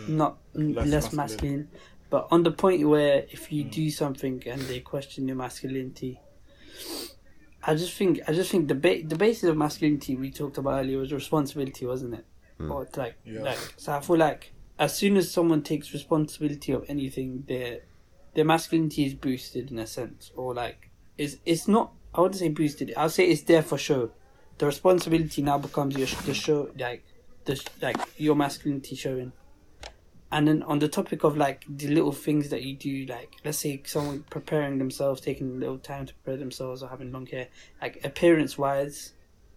not 0.07 0.37
Mm. 0.55 0.75
Less 0.75 0.87
less, 0.87 1.13
masculine. 1.13 1.17
masculine. 1.17 1.67
But 2.09 2.27
on 2.31 2.41
the 2.41 2.51
point 2.51 2.87
where 2.89 3.25
if 3.31 3.51
you 3.51 3.63
do 3.63 3.89
something 3.91 4.41
and 4.47 4.59
they 4.61 4.79
question 4.79 5.27
your 5.27 5.37
masculinity, 5.37 6.19
I 7.63 7.75
just 7.75 7.93
think 7.93 8.19
I 8.27 8.33
just 8.33 8.49
think 8.51 8.67
the 8.67 8.75
ba- 8.75 9.03
the 9.05 9.15
basis 9.15 9.43
of 9.43 9.55
masculinity 9.57 10.15
we 10.15 10.31
talked 10.31 10.57
about 10.57 10.79
earlier 10.79 10.97
was 10.97 11.13
responsibility, 11.13 11.85
wasn't 11.85 12.15
it? 12.15 12.25
Or 12.59 12.87
like 12.97 13.15
Yeah. 13.25 13.43
like 13.43 13.59
so 13.77 13.93
I 13.93 13.99
feel 14.01 14.17
like 14.17 14.51
as 14.79 14.95
soon 14.95 15.17
as 15.17 15.29
someone 15.29 15.61
takes 15.61 15.93
responsibility 15.93 16.71
of 16.71 16.85
anything, 16.87 17.43
their 17.47 17.81
their 18.33 18.45
masculinity 18.45 19.05
is 19.05 19.13
boosted 19.13 19.69
in 19.69 19.77
a 19.77 19.85
sense, 19.85 20.31
or 20.35 20.53
like 20.53 20.89
it's 21.17 21.37
it's 21.45 21.67
not. 21.67 21.91
I 22.15 22.21
wouldn't 22.21 22.39
say 22.39 22.49
boosted. 22.49 22.93
I'll 22.97 23.09
say 23.09 23.27
it's 23.27 23.43
there 23.43 23.61
for 23.61 23.77
show. 23.77 24.11
The 24.57 24.65
responsibility 24.65 25.41
now 25.41 25.57
becomes 25.57 25.95
your 25.95 26.07
the 26.25 26.33
show 26.33 26.71
like 26.79 27.03
the 27.45 27.61
like 27.81 27.97
your 28.17 28.35
masculinity 28.35 28.95
showing. 28.95 29.33
And 30.31 30.47
then 30.47 30.63
on 30.63 30.79
the 30.79 30.87
topic 30.87 31.23
of 31.23 31.37
like 31.37 31.65
the 31.67 31.87
little 31.87 32.11
things 32.11 32.49
that 32.49 32.61
you 32.63 32.75
do, 32.75 33.05
like 33.05 33.33
let's 33.43 33.57
say 33.57 33.81
someone 33.85 34.23
preparing 34.29 34.77
themselves, 34.77 35.21
taking 35.21 35.49
a 35.49 35.55
little 35.55 35.79
time 35.79 36.05
to 36.05 36.13
prepare 36.13 36.37
themselves, 36.37 36.81
or 36.83 36.89
having 36.89 37.11
long 37.11 37.25
hair, 37.25 37.47
like 37.81 37.99
appearance 38.05 38.57
wise, 38.57 39.13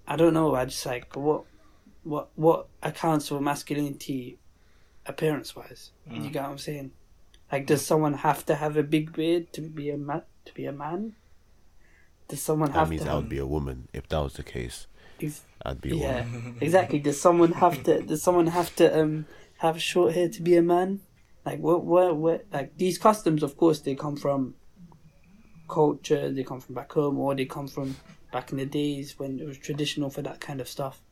I 0.06 0.16
don't 0.16 0.35
know. 0.35 0.54
I 0.54 0.64
just 0.64 0.85
like 0.85 1.14
what, 1.14 1.44
what, 2.04 2.30
what 2.37 2.68
accounts 2.82 3.28
for 3.28 3.40
masculinity, 3.40 4.38
appearance 5.06 5.54
wise. 5.56 5.90
You 6.10 6.30
get 6.30 6.42
what 6.42 6.52
I'm 6.52 6.58
saying? 6.58 6.92
Like, 7.50 7.66
does 7.66 7.84
someone 7.84 8.14
have 8.14 8.46
to 8.46 8.54
have 8.54 8.76
a 8.76 8.82
big 8.82 9.12
beard 9.12 9.52
to 9.54 9.60
be 9.60 9.90
a 9.90 9.96
man? 9.98 10.22
To 10.46 10.54
be 10.54 10.64
a 10.64 10.72
man? 10.72 11.14
Does 12.28 12.40
someone 12.42 12.70
That 12.72 12.78
have 12.78 12.90
means 12.90 13.02
to? 13.02 13.08
I 13.08 13.12
have, 13.12 13.22
would 13.22 13.28
be 13.28 13.38
a 13.38 13.46
woman. 13.46 13.88
If 13.92 14.08
that 14.08 14.18
was 14.20 14.34
the 14.34 14.42
case, 14.42 14.86
if- 15.20 15.44
I'd 15.64 15.80
be 15.80 15.90
a 15.90 15.94
yeah, 15.96 16.24
woman. 16.24 16.56
exactly. 16.60 16.98
Does 16.98 17.20
someone 17.20 17.52
have 17.52 17.82
to? 17.84 18.00
Does 18.02 18.22
someone 18.22 18.46
have 18.48 18.74
to 18.76 18.98
um 19.00 19.26
have 19.58 19.80
short 19.80 20.14
hair 20.14 20.28
to 20.28 20.42
be 20.42 20.56
a 20.56 20.62
man? 20.62 21.00
Like 21.44 21.58
what? 21.58 21.84
What? 21.84 22.16
What? 22.16 22.46
Like 22.52 22.76
these 22.78 22.96
customs, 22.98 23.42
of 23.42 23.56
course, 23.56 23.80
they 23.80 23.94
come 23.94 24.16
from 24.16 24.54
culture. 25.68 26.32
They 26.32 26.42
come 26.44 26.60
from 26.60 26.74
back 26.74 26.92
home, 26.92 27.18
or 27.18 27.34
they 27.34 27.44
come 27.44 27.68
from 27.68 27.96
back 28.32 28.50
in 28.50 28.58
the 28.58 28.66
days 28.66 29.18
when 29.18 29.38
it 29.38 29.46
was 29.46 29.58
traditional 29.58 30.08
for 30.10 30.22
that 30.22 30.40
kind 30.40 30.60
of 30.60 30.68
stuff. 30.68 31.02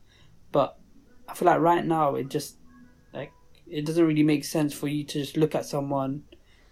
But 0.51 0.77
I 1.27 1.33
feel 1.35 1.45
like 1.45 1.59
right 1.59 1.85
now, 1.85 2.15
it 2.15 2.29
just 2.29 2.55
like 2.57 2.60
it 3.71 3.85
doesn't 3.85 4.05
really 4.05 4.23
make 4.23 4.43
sense 4.43 4.73
for 4.73 4.87
you 4.87 5.03
to 5.05 5.19
just 5.19 5.37
look 5.37 5.55
at 5.55 5.65
someone 5.65 6.23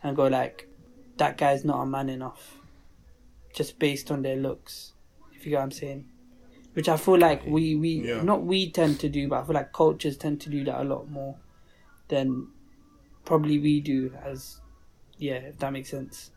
and 0.04 0.16
go 0.16 0.28
like, 0.28 0.68
that 1.18 1.38
guy's 1.38 1.66
not 1.66 1.82
a 1.82 1.86
man 1.86 2.10
enough, 2.10 2.58
just 3.54 3.80
based 3.80 4.12
on 4.12 4.22
their 4.22 4.36
looks. 4.36 4.94
If 5.34 5.46
you 5.46 5.52
get 5.52 5.58
what 5.58 5.64
I'm 5.64 5.72
saying 5.72 6.06
which 6.74 6.88
I 6.88 6.98
feel 6.98 7.18
like 7.18 7.46
we 7.46 7.76
we 7.76 8.08
Yeah. 8.08 8.22
not 8.22 8.44
we 8.44 8.72
tend 8.72 9.00
to 9.02 9.10
do, 9.10 9.28
but 9.28 9.42
I 9.42 9.46
feel 9.46 9.56
like 9.56 9.74
cultures 9.74 10.18
tend 10.18 10.42
to 10.42 10.50
do 10.50 10.64
that 10.66 10.82
a 10.82 10.84
lot 10.84 11.10
more 11.10 11.36
than 12.08 12.48
probably 13.26 13.60
we 13.60 13.82
do. 13.82 14.14
As 14.24 14.62
yeah, 15.18 15.36
if 15.36 15.58
that 15.60 15.74
makes 15.74 15.90
sense. 15.90 16.32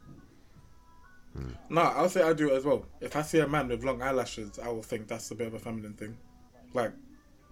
Hmm. 1.35 1.51
No, 1.71 1.83
I'll 1.83 2.09
say 2.09 2.23
I 2.23 2.33
do 2.33 2.51
it 2.51 2.57
as 2.57 2.65
well. 2.65 2.85
If 3.01 3.15
I 3.17 3.23
see 3.23 3.39
a 3.39 3.47
man 3.47 3.69
with 3.69 3.85
long 3.85 4.03
eyelashes, 4.03 4.59
I 4.59 4.69
will 4.69 4.83
think 4.83 5.07
that's 5.07 5.31
a 5.31 5.35
bit 5.35 5.47
of 5.47 5.55
a 5.55 5.59
feminine 5.59 5.95
thing. 5.95 6.19
Like, 6.75 6.93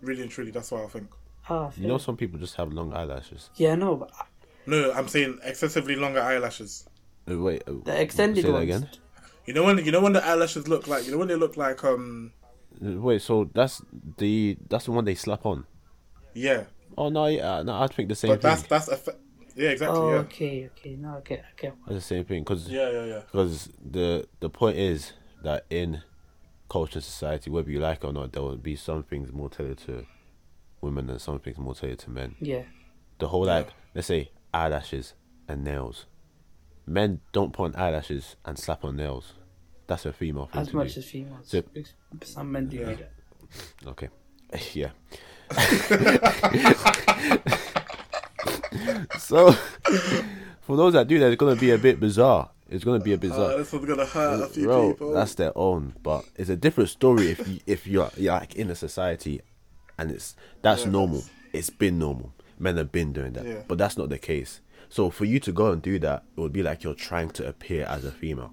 really 0.00 0.22
and 0.22 0.30
truly, 0.30 0.50
that's 0.50 0.70
what 0.70 0.82
I 0.82 0.88
think. 0.88 1.08
Ah, 1.48 1.70
You 1.76 1.86
know, 1.88 1.98
some 1.98 2.16
people 2.16 2.38
just 2.38 2.56
have 2.56 2.72
long 2.72 2.92
eyelashes. 2.92 3.50
yeah, 3.56 3.74
no, 3.74 3.96
but 3.96 4.10
No, 4.66 4.92
I'm 4.92 5.08
saying 5.08 5.38
excessively 5.42 5.96
longer 5.96 6.20
eyelashes. 6.20 6.84
Uh, 7.30 7.38
Wait, 7.38 7.62
uh, 7.66 7.72
the 7.84 8.00
extended 8.00 8.42
say 8.44 8.52
that 8.52 8.58
again. 8.58 8.88
You 9.46 9.54
know 9.54 9.64
when 9.64 9.78
you 9.84 9.90
know 9.90 10.00
when 10.00 10.12
the 10.12 10.24
eyelashes 10.24 10.68
look 10.68 10.86
like 10.86 11.04
you 11.06 11.12
know 11.12 11.18
when 11.18 11.28
they 11.28 11.36
look 11.36 11.56
like 11.56 11.82
um 11.84 12.32
Uh, 12.84 13.00
Wait, 13.00 13.22
so 13.22 13.50
that's 13.54 13.82
the 14.18 14.56
that's 14.68 14.84
the 14.84 14.92
one 14.92 15.04
they 15.04 15.14
slap 15.14 15.44
on. 15.46 15.64
yeah, 16.34 16.64
Oh 16.96 17.08
no, 17.08 17.26
yeah, 17.26 17.62
no, 17.62 17.80
I 17.80 17.86
think 17.86 18.08
the 18.08 18.14
same 18.14 18.28
thing. 18.30 18.36
but 18.36 18.42
thing. 18.42 18.50
that's 18.50 18.62
that's 18.68 18.88
a 18.88 18.96
fe- 18.96 19.18
yeah 19.56 19.70
exactly 19.70 19.98
Oh, 20.00 20.10
yeah 20.10 20.18
okay, 20.26 20.70
okay, 20.70 20.96
no, 20.96 21.16
okay, 21.16 21.42
okay. 21.54 21.72
That's 21.86 21.96
the 22.02 22.14
same 22.14 22.24
thing 22.24 22.42
because 22.44 22.68
yeah 22.68 22.90
yeah 22.90 23.04
yeah 23.04 23.22
because 23.26 23.70
the 23.90 24.26
the 24.40 24.50
point 24.50 24.76
is 24.76 25.12
that 25.42 25.64
in 25.70 26.02
culture 26.68 26.98
and 26.98 27.04
society, 27.04 27.50
whether 27.50 27.70
you 27.70 27.80
like 27.80 28.04
it 28.04 28.06
or 28.06 28.12
not, 28.12 28.32
there 28.32 28.42
will 28.42 28.56
be 28.56 28.76
some 28.76 29.02
things 29.02 29.32
more 29.32 29.48
tailored 29.50 29.78
to 29.78 30.06
women 30.80 31.10
and 31.10 31.20
some 31.20 31.38
things 31.38 31.58
more 31.58 31.74
tailored 31.74 31.98
to 32.00 32.10
men. 32.10 32.34
Yeah, 32.40 32.62
The 33.18 33.28
whole 33.28 33.46
Yeah. 33.46 33.54
like 33.56 33.68
let's 33.94 34.06
say 34.08 34.30
eyelashes 34.54 35.14
and 35.48 35.62
nails. 35.64 36.06
Men 36.86 37.20
don't 37.32 37.52
put 37.52 37.64
on 37.64 37.74
eyelashes 37.76 38.36
and 38.44 38.58
slap 38.58 38.84
on 38.84 38.96
nails. 38.96 39.34
That's 39.86 40.06
a 40.06 40.12
female 40.12 40.46
thing 40.46 40.60
as 40.62 40.68
to 40.68 40.76
much 40.76 40.94
do. 40.94 41.00
as 41.00 41.06
females. 41.06 41.46
So- 41.48 41.62
Some 42.24 42.52
men 42.52 42.68
do 42.68 42.76
Yeah. 42.78 42.94
that. 42.94 43.12
Okay. 43.86 44.08
Yeah. 44.74 44.90
so, 49.18 49.52
for 50.60 50.76
those 50.76 50.92
that 50.94 51.06
do 51.08 51.18
that, 51.18 51.32
it's 51.32 51.40
gonna 51.40 51.56
be 51.56 51.70
a 51.70 51.78
bit 51.78 52.00
bizarre. 52.00 52.50
It's 52.68 52.84
gonna 52.84 53.00
be 53.00 53.12
a 53.12 53.16
uh, 53.16 53.18
bizarre. 53.18 53.58
this 53.58 53.72
one's 53.72 53.86
gonna 53.86 54.06
hurt 54.06 54.42
a 54.42 54.46
few 54.48 54.64
Bro, 54.64 54.92
people. 54.92 55.12
that's 55.12 55.34
their 55.34 55.56
own, 55.58 55.94
but 56.02 56.24
it's 56.36 56.50
a 56.50 56.56
different 56.56 56.90
story 56.90 57.30
if 57.30 57.46
you 57.48 57.58
if 57.66 57.86
you're, 57.86 58.10
you're 58.16 58.34
like 58.34 58.54
in 58.54 58.70
a 58.70 58.74
society, 58.76 59.40
and 60.00 60.10
it's 60.10 60.34
that's 60.62 60.84
Yeah, 60.84 60.90
normal. 60.90 61.18
that's- 61.18 61.30
It's 61.52 61.70
been 61.70 61.98
normal. 61.98 62.32
Men 62.58 62.76
have 62.76 62.92
been 62.92 63.12
doing 63.12 63.32
that, 63.32 63.44
Yeah. 63.46 63.62
but 63.66 63.76
that's 63.78 63.96
not 63.98 64.08
the 64.08 64.18
case. 64.18 64.60
So 64.88 65.10
for 65.10 65.24
you 65.24 65.40
to 65.40 65.52
go 65.52 65.70
and 65.72 65.80
do 65.82 65.98
that, 66.00 66.24
it 66.36 66.40
would 66.40 66.52
be 66.52 66.62
like 66.62 66.82
you're 66.84 66.94
trying 66.94 67.30
to 67.30 67.46
appear 67.48 67.84
as 67.86 68.04
a 68.04 68.12
female, 68.12 68.52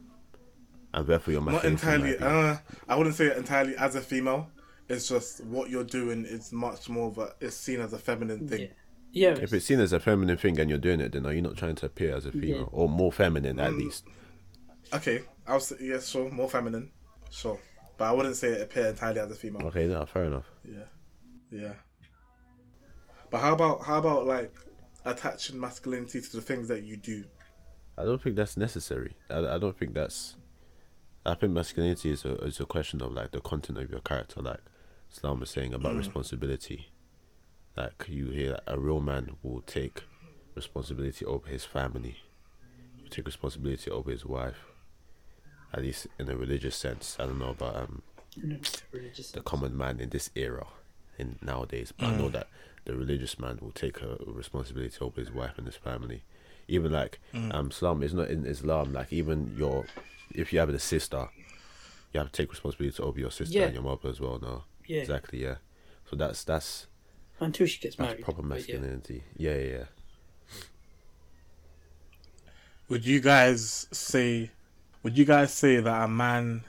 and 0.94 1.06
therefore 1.08 1.34
you're 1.34 1.44
not 1.44 1.64
entirely. 1.66 2.18
Uh, 2.18 2.58
I 2.88 2.96
wouldn't 2.96 3.16
say 3.16 3.36
entirely 3.36 3.76
as 3.78 3.96
a 3.96 4.02
female. 4.02 4.50
It's 4.90 5.08
just 5.10 5.44
what 5.46 5.70
you're 5.70 5.84
doing 5.84 6.26
is 6.26 6.52
much 6.54 6.90
more 6.90 7.08
of 7.10 7.18
a. 7.18 7.34
It's 7.42 7.56
seen 7.56 7.82
as 7.82 7.94
a 7.94 7.98
feminine 8.00 8.48
thing. 8.48 8.70
Yeah, 9.12 9.32
yeah. 9.36 9.44
If 9.44 9.52
it's 9.54 9.66
seen 9.66 9.80
as 9.80 9.94
a 9.94 10.00
feminine 10.00 10.38
thing 10.38 10.60
and 10.60 10.70
you're 10.70 10.80
doing 10.80 11.02
it, 11.02 11.12
then 11.12 11.26
are 11.26 11.34
you 11.34 11.42
not 11.42 11.58
trying 11.58 11.76
to 11.76 11.86
appear 11.86 12.16
as 12.16 12.26
a 12.26 12.32
female 12.32 12.70
or 12.72 12.88
more 12.90 13.12
feminine 13.12 13.60
at 13.60 13.72
Mm. 13.74 13.78
least? 13.80 14.06
Okay, 14.94 15.24
I'll 15.46 15.60
say 15.60 15.76
yes, 15.82 16.08
sure, 16.08 16.32
more 16.32 16.50
feminine, 16.50 16.92
sure, 17.30 17.60
but 17.98 18.06
I 18.06 18.12
wouldn't 18.14 18.38
say 18.38 18.50
it 18.50 18.62
appear 18.62 18.88
entirely 18.88 19.20
as 19.20 19.30
a 19.32 19.36
female. 19.36 19.68
Okay, 19.68 19.86
no, 19.88 20.06
fair 20.06 20.24
enough. 20.26 20.46
Yeah, 20.64 20.86
yeah. 21.52 21.74
But 23.30 23.40
how 23.42 23.54
about 23.54 23.84
how 23.84 23.98
about 23.98 24.26
like 24.26 24.54
attaching 25.06 25.60
masculinity 25.60 26.22
to 26.22 26.36
the 26.36 26.42
things 26.42 26.68
that 26.68 26.84
you 26.84 26.98
do? 26.98 27.26
I 27.98 28.04
don't 28.04 28.22
think 28.22 28.36
that's 28.36 28.58
necessary. 28.58 29.16
I, 29.30 29.40
I 29.56 29.58
don't 29.58 29.78
think 29.78 29.94
that's. 29.94 30.36
I 31.26 31.34
think 31.34 31.52
masculinity 31.52 32.12
is 32.12 32.24
a 32.24 32.36
is 32.46 32.60
a 32.60 32.66
question 32.66 33.02
of 33.02 33.12
like 33.12 33.32
the 33.32 33.42
content 33.42 33.78
of 33.80 33.90
your 33.90 34.00
character, 34.00 34.42
like 34.42 34.62
Islam 35.12 35.40
was 35.40 35.50
saying 35.50 35.74
about 35.74 35.96
responsibility. 35.96 36.88
Like 37.76 38.06
you 38.08 38.30
hear, 38.30 38.52
that 38.54 38.64
a 38.68 38.80
real 38.80 39.02
man 39.02 39.36
will 39.44 39.62
take 39.62 40.04
responsibility 40.56 41.26
over 41.26 41.48
his 41.48 41.66
family, 41.66 42.18
will 43.02 43.10
take 43.10 43.26
responsibility 43.26 43.92
over 43.92 44.10
his 44.10 44.26
wife. 44.26 44.58
At 45.74 45.82
least 45.84 46.08
in 46.18 46.30
a 46.30 46.36
religious 46.38 46.76
sense, 46.78 47.18
I 47.20 47.26
don't 47.26 47.40
know 47.40 47.50
about 47.50 47.76
um 47.76 48.02
Religious. 48.92 49.32
the 49.32 49.42
common 49.42 49.76
man 49.78 50.00
in 50.00 50.10
this 50.10 50.30
era, 50.36 50.66
in 51.18 51.38
nowadays. 51.42 51.92
But 51.98 52.08
I 52.08 52.18
know 52.18 52.30
that 52.30 52.48
the 52.86 52.96
religious 52.96 53.38
man 53.40 53.60
will 53.62 53.72
take 53.72 54.02
a 54.02 54.18
responsibility 54.26 54.96
over 55.02 55.20
his 55.20 55.32
wife 55.32 55.58
and 55.58 55.66
his 55.68 55.76
family. 55.76 56.24
Even 56.68 56.92
like 56.92 57.20
um, 57.34 57.70
Islam 57.70 58.04
is 58.04 58.14
not 58.14 58.30
in 58.30 58.46
Islam. 58.46 58.94
Like 58.94 59.12
even 59.14 59.56
your, 59.58 59.86
if 60.34 60.52
you 60.54 60.60
have 60.60 60.70
a 60.70 60.80
sister, 60.80 61.28
you 62.14 62.20
have 62.20 62.32
to 62.32 62.42
take 62.42 62.50
responsibility 62.52 63.02
over 63.02 63.20
your 63.20 63.32
sister 63.32 63.58
Yeah. 63.58 63.66
and 63.66 63.74
your 63.74 63.84
mother 63.84 64.10
as 64.10 64.20
well. 64.20 64.40
No, 64.42 64.64
Yeah. 64.86 65.02
exactly, 65.02 65.42
yeah. 65.44 65.56
So 66.10 66.16
that's 66.16 66.44
that's 66.44 66.88
Until 67.40 67.68
she 67.68 67.80
gets 67.80 67.96
that's 67.96 68.10
married. 68.10 68.24
proper 68.24 68.42
masculinity. 68.42 69.24
Yeah, 69.38 69.56
yeah, 69.56 69.64
yeah. 69.78 69.84
Would 72.90 73.06
you 73.06 73.20
guys 73.20 73.88
say? 73.92 74.52
Would 75.04 75.18
you 75.18 75.26
guys 75.26 75.54
say 75.54 75.78
that 75.80 76.04
a 76.04 76.08
man? 76.08 76.64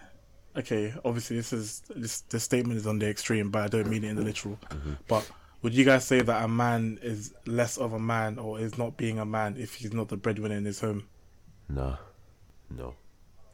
Okay, 0.58 0.92
obviously 1.04 1.36
this 1.36 1.52
is 1.52 1.82
this 1.94 2.22
this 2.22 2.42
statement 2.42 2.78
is 2.78 2.86
on 2.86 2.98
the 2.98 3.08
extreme, 3.08 3.50
but 3.50 3.62
I 3.62 3.68
don't 3.68 3.88
mean 3.88 4.02
it 4.04 4.08
in 4.08 4.16
the 4.16 4.22
literal. 4.22 4.58
But 5.06 5.28
would 5.62 5.72
you 5.74 5.84
guys 5.84 6.04
say 6.04 6.20
that 6.20 6.44
a 6.44 6.48
man 6.48 6.98
is 7.02 7.32
less 7.46 7.78
of 7.78 7.92
a 7.92 7.98
man 7.98 8.38
or 8.38 8.58
is 8.58 8.76
not 8.76 8.96
being 8.96 9.18
a 9.18 9.24
man 9.24 9.56
if 9.56 9.74
he's 9.74 9.92
not 9.92 10.08
the 10.08 10.16
breadwinner 10.16 10.56
in 10.56 10.64
his 10.64 10.80
home? 10.80 11.06
No, 11.68 11.96
no. 12.70 12.94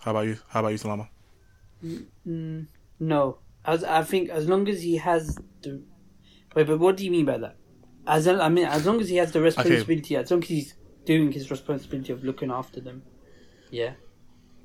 How 0.02 0.12
about 0.12 0.26
you? 0.26 0.38
How 0.48 0.60
about 0.60 0.70
you, 0.72 0.78
Salama? 0.78 1.08
Mm, 2.26 2.66
no, 3.00 3.38
as 3.64 3.84
I 3.84 4.02
think 4.02 4.30
as 4.30 4.48
long 4.48 4.66
as 4.68 4.82
he 4.82 4.96
has 4.96 5.38
the 5.62 5.82
wait, 6.54 6.66
but 6.66 6.78
what 6.78 6.96
do 6.96 7.04
you 7.04 7.10
mean 7.10 7.26
by 7.26 7.36
that? 7.38 7.56
As 8.06 8.26
I 8.28 8.48
mean, 8.48 8.66
as 8.66 8.86
long 8.86 9.00
as 9.00 9.08
he 9.08 9.16
has 9.16 9.32
the 9.32 9.40
responsibility, 9.42 10.16
as 10.16 10.30
long 10.30 10.42
as 10.42 10.48
he's 10.48 10.74
doing 11.04 11.32
his 11.32 11.50
responsibility 11.50 12.12
of 12.12 12.24
looking 12.24 12.50
after 12.50 12.80
them, 12.80 13.02
yeah, 13.70 13.92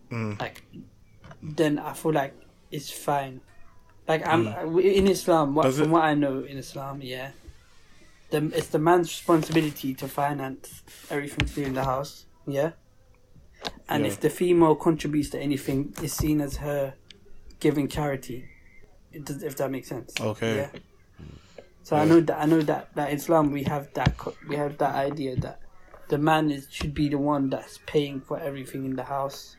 Mm. 0.09 0.39
like 0.39 0.63
then 1.41 1.79
I 1.79 1.93
feel 1.93 2.13
like 2.13 2.33
it's 2.71 2.91
fine. 2.91 3.41
Like 4.07 4.25
I'm 4.27 4.45
hmm. 4.47 4.75
uh, 4.75 4.79
in 4.79 5.07
Islam. 5.07 5.55
What, 5.55 5.73
from 5.73 5.83
it- 5.83 5.89
what 5.89 6.03
I 6.03 6.13
know 6.13 6.39
in 6.43 6.57
Islam, 6.57 7.01
yeah, 7.01 7.31
the 8.29 8.51
it's 8.55 8.67
the 8.67 8.79
man's 8.79 9.07
responsibility 9.07 9.93
to 9.95 10.07
finance 10.07 10.83
everything 11.09 11.47
to 11.47 11.53
do 11.53 11.63
in 11.63 11.73
the 11.73 11.83
house, 11.83 12.25
yeah. 12.47 12.71
And 13.87 14.03
Yeah. 14.03 14.11
if 14.11 14.19
the 14.19 14.29
female 14.29 14.75
contributes 14.75 15.29
to 15.31 15.39
anything, 15.39 15.93
it's 16.01 16.13
seen 16.13 16.41
as 16.41 16.57
her 16.57 16.93
giving 17.59 17.87
charity. 17.87 18.45
It 19.11 19.25
does, 19.25 19.43
if 19.43 19.57
that 19.57 19.71
makes 19.71 19.89
sense. 19.89 20.13
Okay. 20.19 20.55
Yeah. 20.55 20.79
So 21.83 21.95
I 21.95 22.05
know 22.05 22.19
that 22.21 22.39
I 22.39 22.45
know 22.45 22.61
that 22.61 22.93
that 22.95 23.11
Islam 23.11 23.51
we 23.51 23.63
have 23.63 23.91
that 23.93 24.13
we 24.47 24.55
have 24.55 24.77
that 24.77 24.93
idea 24.95 25.35
that 25.37 25.59
the 26.09 26.17
man 26.17 26.51
is 26.51 26.67
should 26.69 26.93
be 26.93 27.09
the 27.09 27.17
one 27.17 27.49
that's 27.49 27.79
paying 27.85 28.21
for 28.21 28.39
everything 28.39 28.85
in 28.85 28.95
the 28.95 29.03
house. 29.03 29.57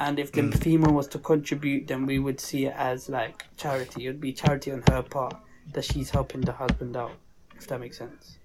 And 0.00 0.18
if 0.18 0.32
the 0.32 0.50
female 0.50 0.92
was 0.92 1.06
to 1.08 1.18
contribute, 1.18 1.86
then 1.86 2.06
we 2.06 2.18
would 2.18 2.40
see 2.40 2.64
it 2.66 2.74
as 2.76 3.08
like 3.08 3.44
charity. 3.56 4.06
It 4.06 4.08
would 4.08 4.20
be 4.20 4.32
charity 4.32 4.72
on 4.72 4.82
her 4.90 5.02
part 5.02 5.34
that 5.74 5.84
she's 5.84 6.10
helping 6.10 6.40
the 6.40 6.52
husband 6.52 6.96
out. 6.96 7.12
If 7.54 7.66
that 7.68 7.78
makes 7.78 7.98
sense. 7.98 8.38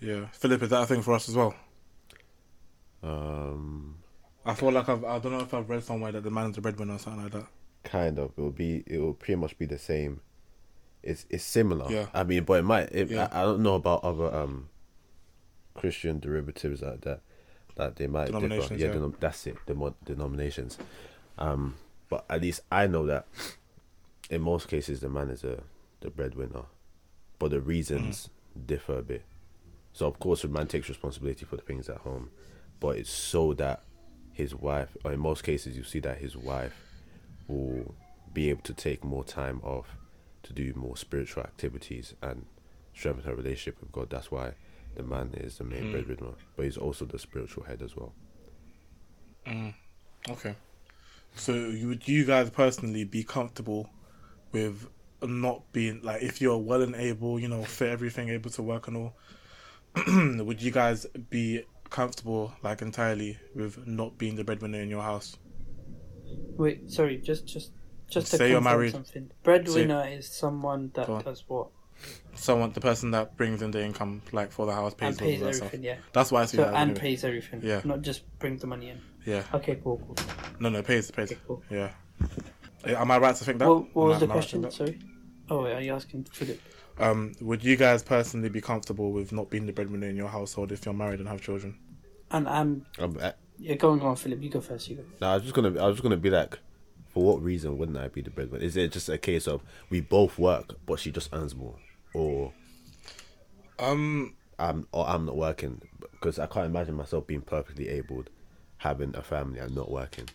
Yeah, 0.00 0.26
Philip, 0.32 0.62
is 0.62 0.70
that 0.70 0.82
a 0.82 0.86
thing 0.86 1.02
for 1.02 1.12
us 1.12 1.28
as 1.28 1.36
well? 1.36 1.54
Um, 3.02 3.96
I 4.46 4.54
feel 4.54 4.72
like 4.72 4.88
I've 4.88 5.04
I 5.04 5.18
don't 5.18 5.32
know 5.32 5.40
if 5.40 5.52
I've 5.52 5.68
read 5.68 5.84
somewhere 5.84 6.10
that 6.12 6.22
the 6.22 6.30
man's 6.30 6.56
the 6.56 6.62
breadwinner 6.62 6.94
or 6.94 6.98
something 6.98 7.22
like 7.24 7.32
that. 7.32 7.46
kind 7.84 8.18
of. 8.18 8.32
It 8.36 8.40
will 8.40 8.50
be. 8.50 8.82
It 8.86 8.98
will 8.98 9.14
pretty 9.14 9.36
much 9.36 9.58
be 9.58 9.66
the 9.66 9.78
same. 9.78 10.20
It's 11.02 11.26
it's 11.28 11.44
similar. 11.44 11.90
Yeah. 11.92 12.06
I 12.14 12.24
mean, 12.24 12.44
but 12.44 12.54
it 12.60 12.62
might. 12.62 12.88
It, 12.92 13.10
Yeah. 13.10 13.28
I, 13.30 13.42
I 13.42 13.44
don't 13.44 13.62
know 13.62 13.74
about 13.74 14.02
other 14.04 14.34
um. 14.34 14.70
Christian 15.74 16.18
derivatives 16.18 16.82
like 16.82 17.02
that, 17.02 17.20
that 17.78 17.96
they 17.96 18.06
might 18.06 18.26
differ. 18.26 18.74
Yeah, 18.74 18.88
yeah. 18.88 18.94
denom- 18.94 19.18
that's 19.18 19.46
it. 19.46 19.56
The 19.66 19.74
mo- 19.74 19.94
denominations. 20.04 20.76
Um, 21.38 21.76
but 22.10 22.24
at 22.28 22.42
least 22.42 22.60
I 22.70 22.86
know 22.86 23.06
that 23.06 23.26
in 24.30 24.42
most 24.42 24.68
cases 24.68 25.00
the 25.00 25.08
man 25.08 25.30
is 25.30 25.44
a 25.44 25.62
the 26.00 26.10
breadwinner, 26.10 26.64
but 27.38 27.50
the 27.50 27.60
reasons 27.60 28.28
differ 28.66 28.98
a 28.98 29.02
bit. 29.02 29.22
So 29.92 30.06
of 30.06 30.18
course 30.18 30.42
the 30.42 30.48
man 30.48 30.66
takes 30.66 30.88
responsibility 30.88 31.44
for 31.44 31.56
the 31.56 31.62
things 31.62 31.88
at 31.88 31.98
home, 31.98 32.30
but 32.80 32.96
it's 32.96 33.10
so 33.10 33.54
that 33.54 33.82
his 34.32 34.54
wife, 34.54 34.96
or 35.04 35.12
in 35.12 35.20
most 35.20 35.42
cases 35.42 35.76
you 35.76 35.82
see 35.82 35.98
that 36.00 36.18
his 36.18 36.36
wife 36.36 36.74
will 37.48 37.94
be 38.32 38.50
able 38.50 38.62
to 38.62 38.74
take 38.74 39.02
more 39.04 39.24
time 39.24 39.60
off 39.62 39.96
to 40.42 40.52
do 40.52 40.72
more 40.76 40.96
spiritual 40.96 41.42
activities 41.42 42.14
and 42.22 42.46
strengthen 42.94 43.24
her 43.24 43.34
relationship 43.34 43.80
with 43.80 43.90
God. 43.92 44.10
That's 44.10 44.30
why 44.30 44.52
the 44.94 45.02
man 45.02 45.30
is 45.34 45.58
the 45.58 45.64
main 45.64 45.84
mm. 45.84 45.92
breadwinner, 45.92 46.34
but 46.56 46.64
he's 46.64 46.76
also 46.76 47.04
the 47.04 47.18
spiritual 47.18 47.64
head 47.64 47.82
as 47.82 47.96
well. 47.96 48.12
Mm. 49.46 49.74
Okay. 50.30 50.54
So 51.34 51.52
you 51.52 51.88
would 51.88 52.06
you 52.08 52.24
guys 52.24 52.50
personally 52.50 53.04
be 53.04 53.22
comfortable 53.22 53.88
with 54.52 54.88
not 55.22 55.70
being 55.72 56.00
like 56.02 56.22
if 56.22 56.40
you're 56.40 56.58
well 56.58 56.82
and 56.82 56.94
able, 56.94 57.38
you 57.38 57.48
know, 57.48 57.64
fit 57.64 57.90
everything, 57.90 58.28
able 58.28 58.50
to 58.50 58.62
work 58.62 58.88
and 58.88 58.96
all, 58.96 59.16
would 60.44 60.60
you 60.60 60.70
guys 60.70 61.06
be 61.30 61.62
comfortable 61.90 62.52
like 62.62 62.82
entirely 62.82 63.38
with 63.54 63.86
not 63.86 64.18
being 64.18 64.36
the 64.36 64.44
breadwinner 64.44 64.80
in 64.80 64.88
your 64.88 65.02
house? 65.02 65.36
Wait, 66.56 66.90
sorry, 66.90 67.18
just 67.18 67.46
just 67.46 67.72
just 68.10 68.30
to 68.30 68.36
Say 68.36 68.50
you're 68.50 68.58
confirm 68.58 68.78
married. 68.78 68.92
something. 68.92 69.30
Breadwinner 69.42 70.06
is 70.08 70.28
someone 70.28 70.90
that 70.94 71.06
does 71.24 71.44
what 71.46 71.68
Someone 72.38 72.72
the 72.72 72.80
person 72.80 73.10
that 73.10 73.36
brings 73.36 73.62
in 73.62 73.70
the 73.70 73.84
income 73.84 74.22
like 74.32 74.52
for 74.52 74.64
the 74.66 74.72
house 74.72 74.94
pays, 74.94 75.08
and 75.08 75.18
pays 75.18 75.42
all 75.42 75.52
stuff. 75.52 75.66
everything. 75.66 75.84
Yeah. 75.84 75.96
That's 76.12 76.30
why 76.32 76.42
I 76.42 76.44
see 76.46 76.56
So 76.56 76.64
that. 76.64 76.74
and 76.74 76.90
anyway. 76.90 77.00
pays 77.00 77.24
everything. 77.24 77.60
Yeah. 77.62 77.80
Not 77.84 78.02
just 78.02 78.22
brings 78.38 78.60
the 78.60 78.66
money 78.66 78.90
in. 78.90 79.00
Yeah. 79.26 79.42
Okay, 79.54 79.78
cool. 79.82 79.98
cool. 79.98 80.16
No 80.60 80.68
no 80.68 80.82
pays 80.82 81.10
pays. 81.10 81.32
Okay, 81.32 81.40
cool. 81.46 81.62
Yeah. 81.70 81.90
Am 82.84 83.10
I 83.10 83.18
right 83.18 83.34
to 83.34 83.44
think 83.44 83.58
that? 83.58 83.68
What, 83.68 83.94
what 83.94 84.06
was 84.08 84.16
I- 84.16 84.18
the 84.20 84.24
am 84.26 84.30
I 84.30 84.34
right 84.34 84.40
question? 84.40 84.70
Sorry. 84.70 84.98
Oh, 85.50 85.62
wait, 85.64 85.72
are 85.74 85.80
you 85.80 85.92
asking 85.94 86.24
Philip? 86.24 86.60
that? 86.98 87.10
Um, 87.10 87.32
would 87.40 87.62
you 87.64 87.76
guys 87.76 88.02
personally 88.02 88.48
be 88.48 88.60
comfortable 88.60 89.12
with 89.12 89.32
not 89.32 89.50
being 89.50 89.66
the 89.66 89.72
breadwinner 89.72 90.08
in 90.08 90.16
your 90.16 90.28
household 90.28 90.72
if 90.72 90.84
you're 90.84 90.94
married 90.94 91.20
and 91.20 91.28
have 91.28 91.40
children? 91.40 91.76
And 92.30 92.48
I'm. 92.48 92.86
Um, 92.98 93.16
I, 93.22 93.32
You're 93.58 93.76
going 93.76 94.00
on, 94.02 94.16
Philip. 94.16 94.42
You 94.42 94.50
go 94.50 94.60
first. 94.60 94.88
You 94.88 94.96
go. 94.96 95.04
no, 95.20 95.28
I 95.30 95.34
was 95.34 95.42
just 95.44 95.54
gonna, 95.54 95.68
I 95.82 95.86
was 95.86 95.94
just 95.96 96.02
gonna 96.02 96.16
be 96.16 96.30
like, 96.30 96.58
for 97.06 97.22
what 97.24 97.42
reason 97.42 97.78
wouldn't 97.78 97.96
I 97.98 98.08
be 98.08 98.20
the 98.20 98.30
breadwinner? 98.30 98.62
Is 98.64 98.76
it 98.76 98.92
just 98.92 99.08
a 99.08 99.16
case 99.18 99.46
of 99.48 99.62
we 99.90 100.00
both 100.00 100.38
work, 100.38 100.74
but 100.86 100.98
she 101.00 101.10
just 101.10 101.30
earns 101.32 101.54
more, 101.56 101.76
or 102.18 102.52
Um, 103.78 104.34
I'm, 104.58 104.86
or 104.92 105.06
I'm 105.08 105.24
not 105.26 105.36
working? 105.36 105.82
Because 106.12 106.38
I 106.38 106.46
can't 106.46 106.66
imagine 106.66 106.94
myself 106.94 107.26
being 107.26 107.42
perfectly 107.42 107.88
abled, 107.88 108.30
having 108.78 109.14
a 109.16 109.22
family 109.22 109.60
and 109.60 109.74
not 109.74 109.90
working. 109.90 110.28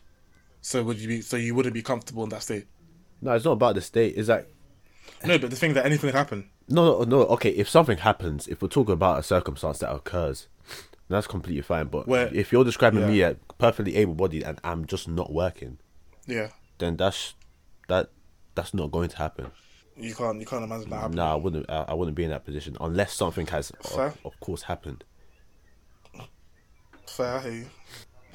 so 0.62 0.82
would 0.84 0.98
you 0.98 1.08
be? 1.08 1.22
So 1.22 1.36
you 1.38 1.54
wouldn't 1.56 1.74
be 1.74 1.82
comfortable 1.82 2.24
in 2.24 2.30
that 2.30 2.44
state? 2.44 2.68
No, 3.22 3.34
it's 3.34 3.46
not 3.46 3.52
about 3.54 3.76
the 3.76 3.82
state. 3.82 4.16
It's 4.18 4.30
like 4.30 4.48
No, 5.26 5.38
but 5.38 5.50
the 5.50 5.56
thing 5.56 5.74
that 5.74 5.86
anything 5.86 6.10
could 6.10 6.18
happen. 6.18 6.50
No, 6.70 7.00
no, 7.00 7.04
no. 7.04 7.22
Okay, 7.36 7.50
if 7.50 7.68
something 7.70 7.98
happens, 7.98 8.48
if 8.48 8.62
we're 8.62 8.70
talking 8.70 8.94
about 8.94 9.20
a 9.20 9.24
circumstance 9.24 9.80
that 9.80 9.92
occurs, 9.94 10.48
that's 11.10 11.28
completely 11.28 11.62
fine. 11.62 11.88
But 11.88 12.08
Where- 12.08 12.34
if 12.34 12.52
you're 12.54 12.64
describing 12.64 13.02
yeah. 13.02 13.08
me 13.08 13.24
as 13.24 13.36
perfectly 13.58 13.98
able-bodied 13.98 14.44
and 14.44 14.60
I'm 14.64 14.86
just 14.86 15.08
not 15.10 15.34
working, 15.34 15.80
Yeah, 16.26 16.50
then 16.78 16.96
that's 16.96 17.34
that 17.90 18.10
that's 18.56 18.74
not 18.74 18.92
going 18.92 19.10
to 19.10 19.18
happen. 19.18 19.52
You 19.98 20.14
can't. 20.16 20.40
You 20.40 20.46
can't 20.46 20.64
imagine 20.64 20.90
that 20.90 20.96
happening. 20.96 21.18
No, 21.18 21.26
I 21.26 21.36
wouldn't. 21.36 21.70
I, 21.70 21.86
I 21.90 21.94
wouldn't 21.94 22.16
be 22.16 22.24
in 22.24 22.30
that 22.32 22.46
position 22.46 22.78
unless 22.82 23.14
something 23.14 23.48
has, 23.48 23.72
of, 23.72 24.18
of 24.26 24.40
course, 24.40 24.64
happened. 24.64 25.04
Fair. 27.08 27.36
I 27.38 27.42
hear 27.42 27.52
you. 27.52 27.66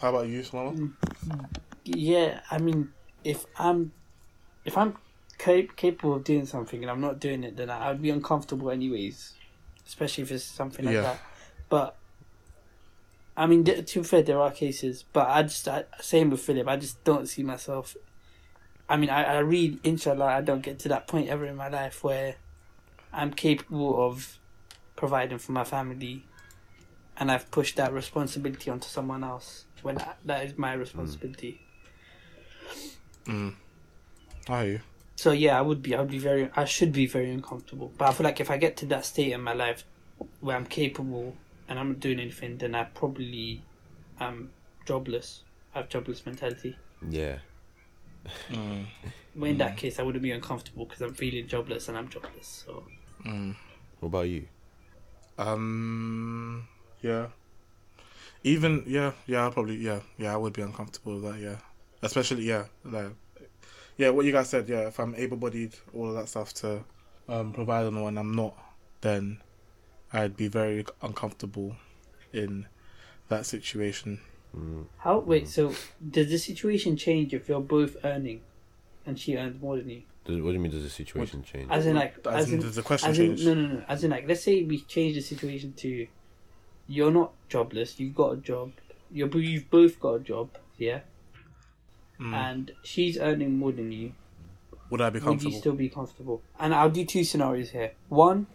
How 0.01 0.11
about 0.11 0.29
you, 0.29 0.43
Salama? 0.45 0.73
Mm, 0.73 0.93
mm. 1.27 1.47
Yeah, 1.85 2.41
I 2.51 2.59
mean, 2.59 2.93
if 3.25 3.47
I'm, 3.59 3.93
if 4.65 4.79
I'm 4.79 4.97
capable 5.39 6.15
of 6.15 6.25
doing 6.25 6.47
something 6.47 6.83
and 6.83 6.91
I'm 6.91 7.01
not 7.01 7.19
doing 7.19 7.43
it, 7.45 7.57
then 7.57 7.71
I, 7.71 7.91
I'd 7.91 8.03
be 8.03 8.11
uncomfortable 8.11 8.71
anyways, 8.71 9.35
especially 9.87 10.23
if 10.23 10.33
it's 10.33 10.45
something 10.45 10.85
like 10.85 10.95
Yeah. 10.95 11.03
that. 11.03 11.21
But 11.69 11.97
I 13.37 13.47
mean, 13.47 13.65
to 13.65 13.83
be 14.01 14.03
fair, 14.05 14.23
there 14.23 14.41
are 14.41 14.51
cases, 14.51 15.05
but 15.13 15.29
I 15.29 15.43
just 15.43 15.67
I, 15.69 15.85
same 16.01 16.31
with 16.31 16.41
Philip. 16.41 16.67
I 16.69 16.77
just 16.77 17.03
don't 17.05 17.29
see 17.29 17.43
myself. 17.43 17.97
I 18.89 18.97
mean, 18.97 19.11
I, 19.11 19.25
I 19.25 19.39
read, 19.41 19.81
inshallah, 19.85 20.25
I 20.25 20.41
don't 20.41 20.63
get 20.63 20.79
to 20.81 20.89
that 20.89 21.07
point 21.07 21.29
ever 21.29 21.45
in 21.45 21.57
my 21.57 21.69
life 21.69 22.03
where 22.03 22.37
I'm 23.13 23.33
capable 23.33 24.07
of 24.07 24.39
providing 24.97 25.39
for 25.39 25.53
my 25.53 25.65
family, 25.65 26.25
and 27.19 27.31
I've 27.31 27.51
pushed 27.51 27.77
that 27.77 27.93
responsibility 27.93 28.71
onto 28.71 28.89
someone 28.89 29.23
else. 29.25 29.65
when 29.83 29.99
I, 29.99 30.15
that 30.25 30.45
is 30.47 30.59
my 30.59 30.73
responsibility. 30.73 31.61
Mm. 33.27 33.55
I 34.49 34.63
hear 34.63 34.73
you. 34.73 34.81
So 35.17 35.33
yeah, 35.33 35.59
I 35.59 35.63
would 35.63 35.83
be. 35.83 35.95
I 35.95 36.01
would 36.01 36.11
be 36.11 36.19
very. 36.19 36.49
I 36.55 36.65
should 36.65 36.93
be 36.93 37.07
very 37.07 37.31
uncomfortable. 37.31 37.93
But 37.99 38.09
I 38.09 38.13
feel 38.13 38.25
like 38.25 38.41
if 38.41 38.51
I 38.51 38.57
get 38.57 38.77
to 38.79 38.87
that 38.87 39.05
state 39.05 39.33
in 39.33 39.41
my 39.41 39.53
life 39.53 39.85
where 40.41 40.57
I'm 40.57 40.65
capable 40.65 41.37
and 41.69 41.79
I'm 41.79 41.89
not 41.89 42.01
doing 42.01 42.21
anything, 42.21 42.57
then 42.57 42.75
I 42.75 42.85
probably 42.85 43.63
am 44.21 44.51
jobless. 44.87 45.43
I 45.75 45.79
have 45.79 45.89
jobless 45.89 46.25
mentality. 46.25 46.77
Yeah. 47.09 47.39
Mm. 48.51 48.87
But 49.37 49.49
in 49.49 49.59
that 49.59 49.77
case, 49.77 49.99
I 49.99 50.03
wouldn't 50.03 50.23
be 50.23 50.33
uncomfortable 50.33 50.85
because 50.85 51.01
I'm 51.03 51.15
feeling 51.15 51.47
jobless 51.47 51.89
and 51.89 51.97
I'm 51.97 52.09
jobless. 52.09 52.65
So 52.67 52.85
Mm. 53.25 53.57
What 54.01 54.09
about 54.09 54.29
you? 54.29 54.47
Um. 55.39 56.69
Yeah. 57.03 57.29
Even 58.45 58.85
yeah 58.87 59.13
yeah 59.27 59.43
I'll 59.43 59.51
probably 59.51 59.77
yeah 59.77 60.01
yeah 60.17 60.33
I 60.33 60.37
would 60.37 60.53
be 60.53 60.63
uncomfortable 60.63 61.21
with 61.21 61.25
that 61.25 61.41
yeah 61.41 61.57
especially 62.03 62.45
yeah 62.45 62.67
like 62.85 63.11
yeah 63.97 64.11
what 64.11 64.25
you 64.25 64.33
guys 64.33 64.49
said 64.49 64.69
yeah 64.69 64.87
if 64.87 65.01
I'm 65.01 65.15
able-bodied 65.17 65.75
all 65.93 66.09
of 66.09 66.15
that 66.15 66.29
stuff 66.29 66.55
to 66.55 66.85
um 67.29 67.53
provide 67.53 67.87
on 67.87 68.01
when 68.01 68.17
I'm 68.17 68.33
not 68.33 68.55
then 69.01 69.43
I'd 70.13 70.37
be 70.37 70.49
very 70.49 70.87
uncomfortable 71.03 71.77
in 72.33 72.67
that 73.29 73.45
situation. 73.47 74.21
Mm. 74.57 74.87
how? 74.99 75.19
Wait. 75.19 75.49
So 75.49 75.75
does 76.11 76.31
the 76.31 76.39
situation 76.39 76.97
change 76.97 77.35
if 77.35 77.49
you're 77.49 77.61
both 77.61 77.97
earning, 78.05 78.41
and 79.07 79.19
she 79.19 79.37
earns 79.37 79.61
more 79.61 79.77
than 79.77 79.91
you? 79.91 80.03
Does, 80.25 80.41
what 80.41 80.51
do 80.51 80.55
you 80.55 80.61
mean? 80.61 80.73
Does 80.73 80.83
the 80.83 80.91
situation 80.91 81.43
change? 81.43 81.71
As 81.71 81.87
in 81.87 81.97
like, 81.97 82.17
As, 82.27 82.35
as 82.35 82.49
in, 82.49 82.55
in, 82.55 82.61
does 82.61 82.77
the 82.77 82.83
question 82.83 83.11
as 83.11 83.19
in 83.19 83.37
change? 83.37 83.47
no 83.47 83.55
no 83.55 83.67
no. 83.67 83.85
As 83.89 84.05
in 84.05 84.11
like, 84.11 84.27
let's 84.29 84.43
say 84.43 84.63
we 84.63 84.81
change 84.81 85.15
the 85.15 85.21
situation 85.23 85.73
to, 85.75 86.07
you're 86.87 87.11
not 87.11 87.33
jobless. 87.49 87.99
You've 87.99 88.15
got 88.15 88.33
a 88.33 88.37
job. 88.37 88.73
You're, 89.11 89.29
you've 89.39 89.71
both 89.71 89.99
got 90.01 90.15
a 90.15 90.21
job. 90.21 90.51
Yeah. 90.77 91.01
Mm. 92.21 92.35
And 92.35 92.73
she's 92.83 93.17
earning 93.19 93.59
more 93.59 93.73
than 93.73 93.93
you. 93.93 94.13
Would 94.91 95.01
I 95.01 95.11
be 95.11 95.21
comfortable? 95.21 95.51
Would 95.51 95.55
you 95.55 95.61
still 95.61 95.75
be 95.75 95.89
comfortable? 95.89 96.43
And 96.59 96.75
I'll 96.75 96.91
do 96.91 97.05
two 97.05 97.25
scenarios 97.25 97.71
here. 97.71 97.93
One, 98.09 98.47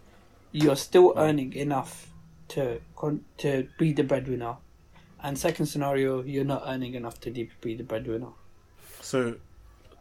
you're 0.52 0.76
still 0.76 1.12
earning 1.16 1.52
enough 1.54 2.10
to 2.48 2.80
con- 2.96 3.24
to 3.38 3.68
be 3.78 3.92
the 3.92 4.02
breadwinner, 4.04 4.56
and 5.24 5.36
second 5.38 5.66
scenario, 5.66 6.22
you're 6.22 6.44
not 6.44 6.62
earning 6.66 6.94
enough 6.94 7.18
to 7.22 7.30
be 7.30 7.74
the 7.74 7.82
breadwinner. 7.82 8.28
So, 9.00 9.36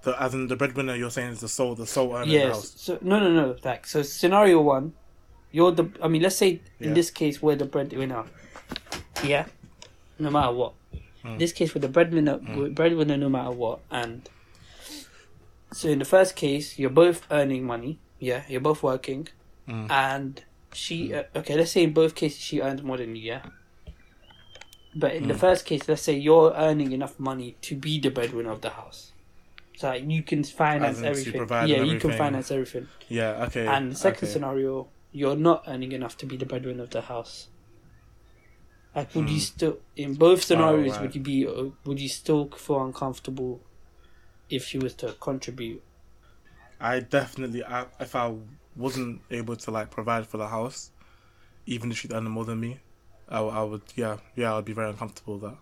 the 0.03 0.21
as 0.21 0.33
in 0.33 0.47
the 0.47 0.55
breadwinner, 0.55 0.95
you're 0.95 1.09
saying 1.09 1.31
is 1.31 1.39
the 1.39 1.47
sole 1.47 1.73
the 1.75 1.87
sole 1.87 2.15
earner 2.15 2.25
Yes. 2.29 2.73
So 2.75 2.99
no, 3.01 3.19
no, 3.19 3.31
no. 3.31 3.55
Like 3.63 3.87
so, 3.87 4.01
scenario 4.03 4.61
one, 4.61 4.93
you're 5.51 5.71
the. 5.71 5.89
I 6.01 6.07
mean, 6.09 6.21
let's 6.21 6.35
say 6.35 6.61
in 6.79 6.89
Yeah. 6.89 6.93
this 6.93 7.09
case 7.09 7.41
we're 7.41 7.55
the 7.55 7.65
breadwinner. 7.65 8.25
Yeah. 9.23 9.45
No 10.19 10.29
matter 10.29 10.53
what. 10.53 10.73
In 11.23 11.37
this 11.37 11.53
case, 11.53 11.73
we're 11.73 11.79
the 11.79 11.87
breadwinner. 11.87 12.37
we're 12.55 12.69
breadwinner, 12.69 13.15
no 13.15 13.29
matter 13.29 13.51
what. 13.51 13.79
And 13.89 14.29
so 15.71 15.87
in 15.87 15.99
the 15.99 16.05
first 16.05 16.35
case, 16.35 16.77
you're 16.77 16.89
both 16.89 17.25
earning 17.31 17.63
money. 17.65 17.97
Yeah, 18.19 18.43
you're 18.49 18.61
both 18.61 18.83
working, 18.83 19.29
Mm. 19.67 19.89
and 19.89 20.43
she. 20.73 21.13
Uh, 21.13 21.23
okay, 21.37 21.55
let's 21.55 21.71
say 21.71 21.83
in 21.83 21.93
both 21.93 22.13
cases 22.13 22.39
she 22.41 22.59
earns 22.61 22.83
more 22.83 22.97
than 22.97 23.15
you. 23.15 23.23
Yeah. 23.23 23.41
But 24.95 25.15
in 25.15 25.27
the 25.27 25.33
Mm. 25.33 25.39
first 25.39 25.65
case, 25.65 25.87
let's 25.87 26.03
say 26.03 26.13
you're 26.17 26.53
earning 26.53 26.91
enough 26.91 27.19
money 27.19 27.57
to 27.61 27.75
be 27.75 27.99
the 27.99 28.09
breadwinner 28.09 28.51
of 28.51 28.61
the 28.61 28.69
house. 28.71 29.13
So 29.75 29.89
like, 29.89 30.03
you 30.07 30.21
can 30.21 30.43
finance 30.43 30.97
As 30.97 31.03
in 31.03 31.03
to 31.03 31.09
everything. 31.09 31.67
Yeah, 31.67 31.77
and 31.77 31.87
you 31.91 31.99
can 31.99 32.11
finance 32.11 32.51
everything. 32.51 32.87
Yeah. 33.09 33.45
Okay. 33.45 33.65
And 33.65 33.91
the 33.91 33.95
second 33.95 34.27
okay. 34.27 34.33
scenario, 34.33 34.89
you're 35.11 35.35
not 35.35 35.63
earning 35.67 35.91
enough 35.93 36.15
to 36.17 36.25
be 36.25 36.37
the 36.37 36.45
breadwinner 36.45 36.83
of 36.83 36.91
the 36.91 37.01
house. 37.01 37.47
Like, 38.95 39.15
would 39.15 39.27
you 39.27 39.37
Hmm. 39.37 39.39
still, 39.39 39.79
in 39.95 40.13
both 40.13 40.43
scenarios, 40.43 40.91
right. 40.91 41.01
would 41.01 41.15
you 41.15 41.21
be, 41.21 41.47
uh, 41.47 41.69
would 41.85 41.99
you 41.99 42.09
still 42.09 42.49
feel 42.51 42.83
uncomfortable 42.83 43.61
if 44.49 44.65
she 44.65 44.77
was 44.77 44.93
to 44.95 45.13
contribute? 45.13 45.81
I 46.79 46.99
definitely, 46.99 47.63
I, 47.63 47.87
if 47.99 48.15
I 48.15 48.35
wasn't 48.75 49.21
able 49.31 49.55
to 49.55 49.71
like 49.71 49.89
provide 49.89 50.27
for 50.27 50.37
the 50.37 50.47
house, 50.47 50.91
even 51.65 51.91
if 51.91 51.97
she'd 51.97 52.11
more 52.11 52.45
than 52.45 52.59
me, 52.59 52.79
I, 53.33 53.39
I 53.39 53.63
would, 53.63 53.81
yeah, 53.95 54.17
yeah, 54.35 54.55
I'd 54.55 54.63
be 54.63 54.73
very 54.73 54.89
uncomfortable 54.89 55.33
with 55.33 55.51
that. 55.51 55.57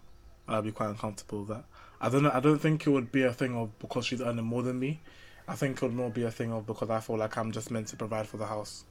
I'd 0.48 0.64
be 0.64 0.72
quite 0.72 0.90
uncomfortable 0.90 1.40
with 1.40 1.50
that. 1.50 1.66
I 2.00 2.10
don't 2.10 2.24
know. 2.24 2.32
I 2.34 2.40
don't 2.40 2.60
think 2.60 2.86
it 2.86 2.90
would 2.90 3.12
be 3.12 3.24
a 3.24 3.34
thing 3.34 3.56
of 3.56 3.80
because 3.80 4.06
she's 4.06 4.22
earning 4.22 4.46
more 4.46 4.62
than 4.62 4.80
me. 4.80 5.02
I 5.48 5.56
think 5.56 5.78
it 5.78 5.82
would 5.82 5.94
more 5.94 6.10
be 6.10 6.24
a 6.24 6.32
thing 6.32 6.52
of 6.52 6.68
because 6.68 6.90
I 6.90 7.00
feel 7.00 7.18
like 7.18 7.38
I'm 7.38 7.52
just 7.52 7.72
meant 7.72 7.88
to 7.88 7.96
provide 7.96 8.28
for 8.28 8.38
the 8.38 8.46
house. 8.46 8.84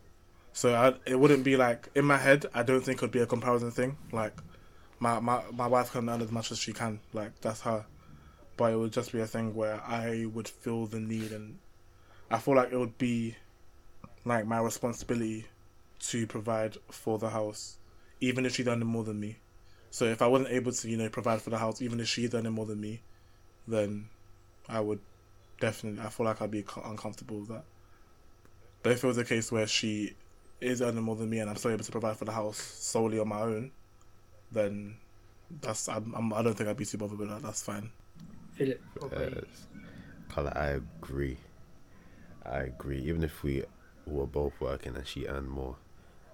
So 0.52 0.74
I, 0.74 0.94
it 1.06 1.18
wouldn't 1.18 1.44
be 1.44 1.56
like 1.56 1.88
in 1.94 2.04
my 2.04 2.16
head. 2.16 2.46
I 2.54 2.62
don't 2.62 2.80
think 2.80 2.98
it 2.98 3.02
would 3.02 3.10
be 3.10 3.20
a 3.20 3.26
comparison 3.26 3.70
thing. 3.70 3.96
Like 4.12 4.34
my 4.98 5.20
my 5.20 5.42
my 5.52 5.66
wife 5.66 5.92
can 5.92 6.08
earn 6.08 6.22
as 6.22 6.30
much 6.32 6.50
as 6.50 6.58
she 6.58 6.72
can. 6.72 7.00
Like 7.12 7.40
that's 7.40 7.60
her. 7.62 7.84
But 8.56 8.72
it 8.72 8.76
would 8.76 8.92
just 8.92 9.12
be 9.12 9.20
a 9.20 9.26
thing 9.26 9.54
where 9.54 9.80
I 9.86 10.26
would 10.32 10.48
feel 10.48 10.86
the 10.86 11.00
need 11.00 11.32
and 11.32 11.58
I 12.30 12.38
feel 12.38 12.54
like 12.54 12.72
it 12.72 12.78
would 12.78 12.98
be 12.98 13.36
like 14.24 14.46
my 14.46 14.60
responsibility 14.60 15.46
to 16.00 16.26
provide 16.26 16.76
for 16.90 17.18
the 17.18 17.30
house, 17.30 17.78
even 18.20 18.46
if 18.46 18.54
she's 18.54 18.68
earning 18.68 18.86
more 18.86 19.04
than 19.04 19.18
me. 19.18 19.38
So 19.90 20.04
if 20.04 20.22
I 20.22 20.26
wasn't 20.26 20.50
able 20.50 20.72
to, 20.72 20.88
you 20.88 20.96
know, 20.96 21.08
provide 21.08 21.42
for 21.42 21.50
the 21.50 21.58
house, 21.58 21.82
even 21.82 22.00
if 22.00 22.08
she's 22.08 22.32
earning 22.34 22.52
more 22.52 22.66
than 22.66 22.80
me, 22.80 23.02
then 23.66 24.08
I 24.68 24.80
would 24.80 25.00
definitely. 25.58 26.00
I 26.00 26.10
feel 26.10 26.26
like 26.26 26.40
I'd 26.40 26.50
be 26.50 26.64
uncomfortable 26.84 27.40
with 27.40 27.48
that. 27.48 27.64
But 28.82 28.92
if 28.92 29.04
it 29.04 29.06
was 29.06 29.18
a 29.18 29.24
case 29.24 29.50
where 29.50 29.66
she 29.66 30.14
is 30.60 30.80
earning 30.80 31.02
more 31.02 31.16
than 31.16 31.28
me 31.28 31.38
and 31.38 31.50
I'm 31.50 31.56
still 31.56 31.72
able 31.72 31.84
to 31.84 31.92
provide 31.92 32.16
for 32.16 32.24
the 32.24 32.32
house 32.32 32.58
solely 32.58 33.18
on 33.18 33.28
my 33.28 33.40
own, 33.40 33.72
then 34.52 34.96
that's 35.60 35.88
I'm, 35.88 36.14
I'm, 36.14 36.32
I 36.32 36.42
don't 36.42 36.54
think 36.54 36.68
I'd 36.68 36.76
be 36.76 36.84
too 36.84 36.98
bothered 36.98 37.18
with 37.18 37.28
that. 37.28 37.42
That's 37.42 37.62
fine. 37.62 37.90
Philip, 38.54 38.80
what 38.98 39.12
about? 39.12 39.32
Yes. 39.32 39.66
Carla, 40.28 40.52
I 40.54 40.66
agree. 40.68 41.38
I 42.44 42.58
agree. 42.60 43.00
Even 43.00 43.24
if 43.24 43.42
we 43.42 43.64
were 44.06 44.26
both 44.26 44.52
working 44.60 44.96
and 44.96 45.06
she 45.06 45.26
earned 45.26 45.48
more, 45.48 45.76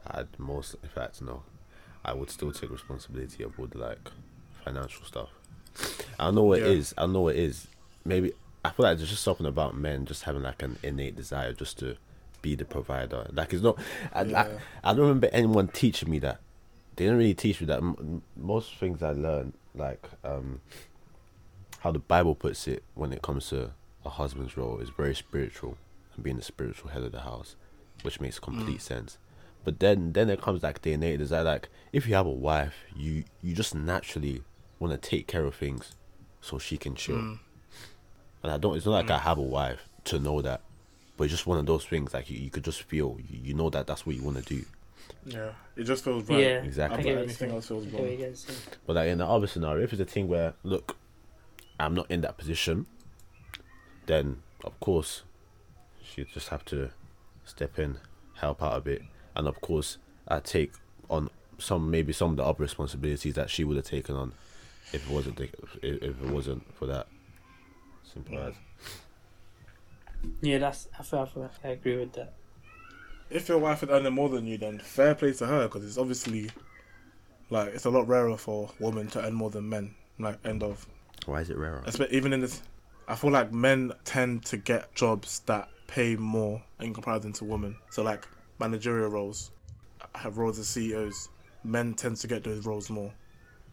I'd 0.06 0.38
most, 0.38 0.76
in 0.82 0.88
fact, 0.88 1.22
no, 1.22 1.42
I 2.06 2.14
would 2.14 2.30
still 2.30 2.52
take 2.52 2.70
responsibility 2.70 3.42
of 3.42 3.58
all 3.58 3.66
the 3.66 3.78
like 3.78 4.10
financial 4.64 5.04
stuff. 5.04 5.28
I 6.18 6.30
know 6.30 6.52
it 6.54 6.60
Yeah. 6.62 6.68
is. 6.68 6.94
I 6.96 7.06
know 7.06 7.28
it 7.28 7.36
is. 7.36 7.66
Maybe 8.04 8.32
I 8.64 8.70
feel 8.70 8.84
like 8.86 8.96
there's 8.98 9.10
just 9.10 9.22
something 9.24 9.44
about 9.46 9.76
men 9.76 10.06
just 10.06 10.22
having 10.22 10.42
like 10.42 10.62
an 10.62 10.78
innate 10.82 11.16
desire 11.16 11.52
just 11.52 11.78
to 11.80 11.96
be 12.42 12.54
the 12.54 12.64
provider. 12.64 13.26
Like 13.32 13.52
it's 13.52 13.62
not. 13.62 13.78
I, 14.14 14.22
Yeah. 14.22 14.48
I, 14.84 14.90
I 14.90 14.94
don't 14.94 15.02
remember 15.02 15.28
anyone 15.32 15.68
teaching 15.68 16.08
me 16.08 16.18
that. 16.20 16.40
They 16.94 17.04
didn't 17.04 17.18
really 17.18 17.34
teach 17.34 17.60
me 17.60 17.66
that. 17.66 17.78
M- 17.78 18.22
most 18.36 18.74
things 18.76 19.02
I 19.02 19.10
learned, 19.12 19.52
like 19.74 20.08
um, 20.24 20.60
how 21.80 21.92
the 21.92 21.98
Bible 21.98 22.34
puts 22.34 22.66
it 22.68 22.82
when 22.94 23.12
it 23.12 23.20
comes 23.20 23.48
to 23.50 23.72
a 24.04 24.08
husband's 24.08 24.56
role, 24.56 24.78
is 24.78 24.88
very 24.90 25.14
spiritual 25.14 25.76
and 26.14 26.22
being 26.24 26.36
the 26.36 26.42
spiritual 26.42 26.90
head 26.90 27.02
of 27.02 27.12
the 27.12 27.20
house, 27.22 27.56
which 28.02 28.20
makes 28.20 28.38
complete 28.38 28.80
sense. 28.80 29.18
But 29.66 29.80
then, 29.80 30.12
then 30.12 30.30
it 30.30 30.40
comes 30.40 30.62
like 30.62 30.82
the 30.82 30.92
innate 30.92 31.18
desire. 31.18 31.42
Like 31.42 31.68
if 31.92 32.06
you 32.06 32.14
have 32.14 32.24
a 32.26 32.30
wife, 32.30 32.76
you 32.94 33.24
you 33.42 33.52
just 33.52 33.74
naturally 33.74 34.42
want 34.78 34.92
to 34.92 35.10
take 35.10 35.26
care 35.26 35.44
of 35.44 35.56
things 35.56 35.96
so 36.40 36.56
she 36.56 36.76
can 36.78 36.94
chill. 36.94 37.16
Mm. 37.16 37.38
And 38.44 38.52
I 38.52 38.58
don't. 38.58 38.76
It's 38.76 38.86
not 38.86 38.92
like 38.92 39.10
I 39.10 39.18
have 39.18 39.38
a 39.38 39.42
wife 39.42 39.88
to 40.04 40.20
know 40.20 40.40
that, 40.40 40.60
but 41.16 41.24
it's 41.24 41.32
just 41.32 41.48
one 41.48 41.58
of 41.58 41.66
those 41.66 41.84
things. 41.84 42.14
Like 42.14 42.30
you, 42.30 42.38
you 42.38 42.48
could 42.48 42.62
just 42.62 42.82
feel. 42.84 43.18
You, 43.28 43.40
you 43.42 43.54
know 43.54 43.68
that 43.70 43.88
that's 43.88 44.06
what 44.06 44.14
you 44.14 44.22
want 44.22 44.36
to 44.36 44.44
do. 44.44 44.64
Yeah, 45.24 45.50
it 45.74 45.82
just 45.82 46.04
feels 46.04 46.28
right. 46.28 46.38
Yeah, 46.38 46.62
Exactly. 46.62 46.94
I 47.00 47.02
But 47.02 47.08
get 47.08 47.18
anything 47.24 47.50
else 47.50 47.66
feels 47.66 47.86
I 47.88 47.90
get 47.90 48.00
wrong. 48.00 48.10
you 48.12 48.16
guys 48.18 48.38
saying. 48.46 48.58
But 48.86 48.94
like 48.94 49.08
in 49.08 49.18
the 49.18 49.26
other 49.26 49.48
scenario, 49.48 49.82
if 49.82 49.92
it's 49.92 50.00
a 50.00 50.04
thing 50.04 50.28
where 50.28 50.54
look, 50.62 50.96
I'm 51.80 51.94
not 51.94 52.08
in 52.08 52.20
that 52.20 52.38
position, 52.38 52.86
then 54.06 54.42
of 54.62 54.78
course 54.78 55.24
she 56.04 56.24
just 56.24 56.50
have 56.50 56.64
to 56.66 56.90
step 57.44 57.80
in, 57.80 57.98
help 58.34 58.62
out 58.62 58.78
a 58.78 58.80
bit, 58.80 59.02
and 59.36 59.46
of 59.46 59.60
course 59.60 59.98
I 60.26 60.40
take 60.40 60.72
on 61.08 61.30
some 61.58 61.90
maybe 61.90 62.12
some 62.12 62.30
of 62.32 62.36
the 62.36 62.44
other 62.44 62.62
responsibilities 62.62 63.34
that 63.34 63.48
she 63.50 63.64
would 63.64 63.76
have 63.76 63.86
taken 63.86 64.16
on 64.16 64.32
if 64.92 65.08
it 65.08 65.12
wasn't 65.12 65.36
the, 65.36 65.44
if 65.44 66.02
if 66.02 66.22
it 66.22 66.30
wasn't 66.30 66.74
for 66.74 66.86
that. 66.86 67.06
Simple 68.02 68.38
as. 68.38 68.54
Yeah, 70.40 70.58
that's. 70.58 70.88
I 70.98 71.02
feel, 71.02 71.20
I 71.20 71.26
feel 71.26 71.50
I 71.64 71.68
agree 71.68 71.96
with 71.96 72.12
that. 72.14 72.32
if 73.30 73.48
your 73.48 73.58
wife 73.58 73.80
had 73.80 73.90
earning 73.90 74.12
more 74.14 74.28
than 74.28 74.46
you, 74.46 74.58
then 74.58 74.78
fair 74.78 75.14
play 75.14 75.32
to 75.34 75.46
her 75.46 75.68
because 75.68 75.84
it's 75.84 75.98
obviously 75.98 76.50
like 77.50 77.68
it's 77.74 77.84
a 77.84 77.90
lot 77.90 78.08
rarer 78.08 78.36
for 78.36 78.70
women 78.80 79.08
to 79.08 79.24
earn 79.24 79.34
more 79.34 79.50
than 79.50 79.68
men. 79.68 79.94
Like 80.18 80.38
end 80.44 80.62
of, 80.62 80.86
Why 81.26 81.42
is 81.42 81.50
it 81.50 81.58
rarer? 81.58 81.82
Espe- 81.86 82.10
even 82.10 82.32
in 82.32 82.40
this, 82.40 82.62
I 83.06 83.14
feel 83.16 83.30
like 83.30 83.52
men 83.52 83.92
tend 84.04 84.44
to 84.46 84.56
get 84.56 84.94
jobs 84.94 85.40
that 85.40 85.68
pay 85.86 86.16
more 86.16 86.62
in 86.80 86.94
comparison 86.94 87.32
to 87.34 87.44
women. 87.44 87.76
So 87.90 88.02
like 88.02 88.26
managerial 88.58 89.08
roles, 89.10 89.50
have 90.14 90.38
roles 90.38 90.58
as 90.58 90.68
CEOs. 90.68 91.28
Men 91.64 91.94
tend 91.94 92.16
to 92.18 92.26
get 92.26 92.44
those 92.44 92.64
roles 92.64 92.90
more. 92.90 93.12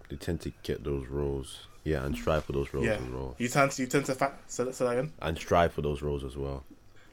They 0.10 0.16
tend 0.16 0.42
to 0.42 0.52
get 0.64 0.84
those 0.84 1.08
roles, 1.08 1.68
yeah, 1.84 2.04
and 2.06 2.16
strive 2.16 2.44
for 2.46 2.54
those 2.54 2.74
roles 2.74 2.86
yeah, 2.86 2.94
as 2.94 3.10
well, 3.10 3.36
you 3.38 3.48
tend 3.48 3.72
to 3.72 3.82
you 3.82 3.88
tend 3.88 4.06
to 4.06 4.16
fa- 4.16 4.34
say, 4.48 4.64
that- 4.64 4.76
say 4.76 4.86
that 4.86 4.92
again. 4.92 5.14
and 5.22 5.38
strive 5.38 5.74
for 5.74 5.82
those 5.82 6.02
roles 6.02 6.24
as 6.24 6.36
well. 6.36 6.64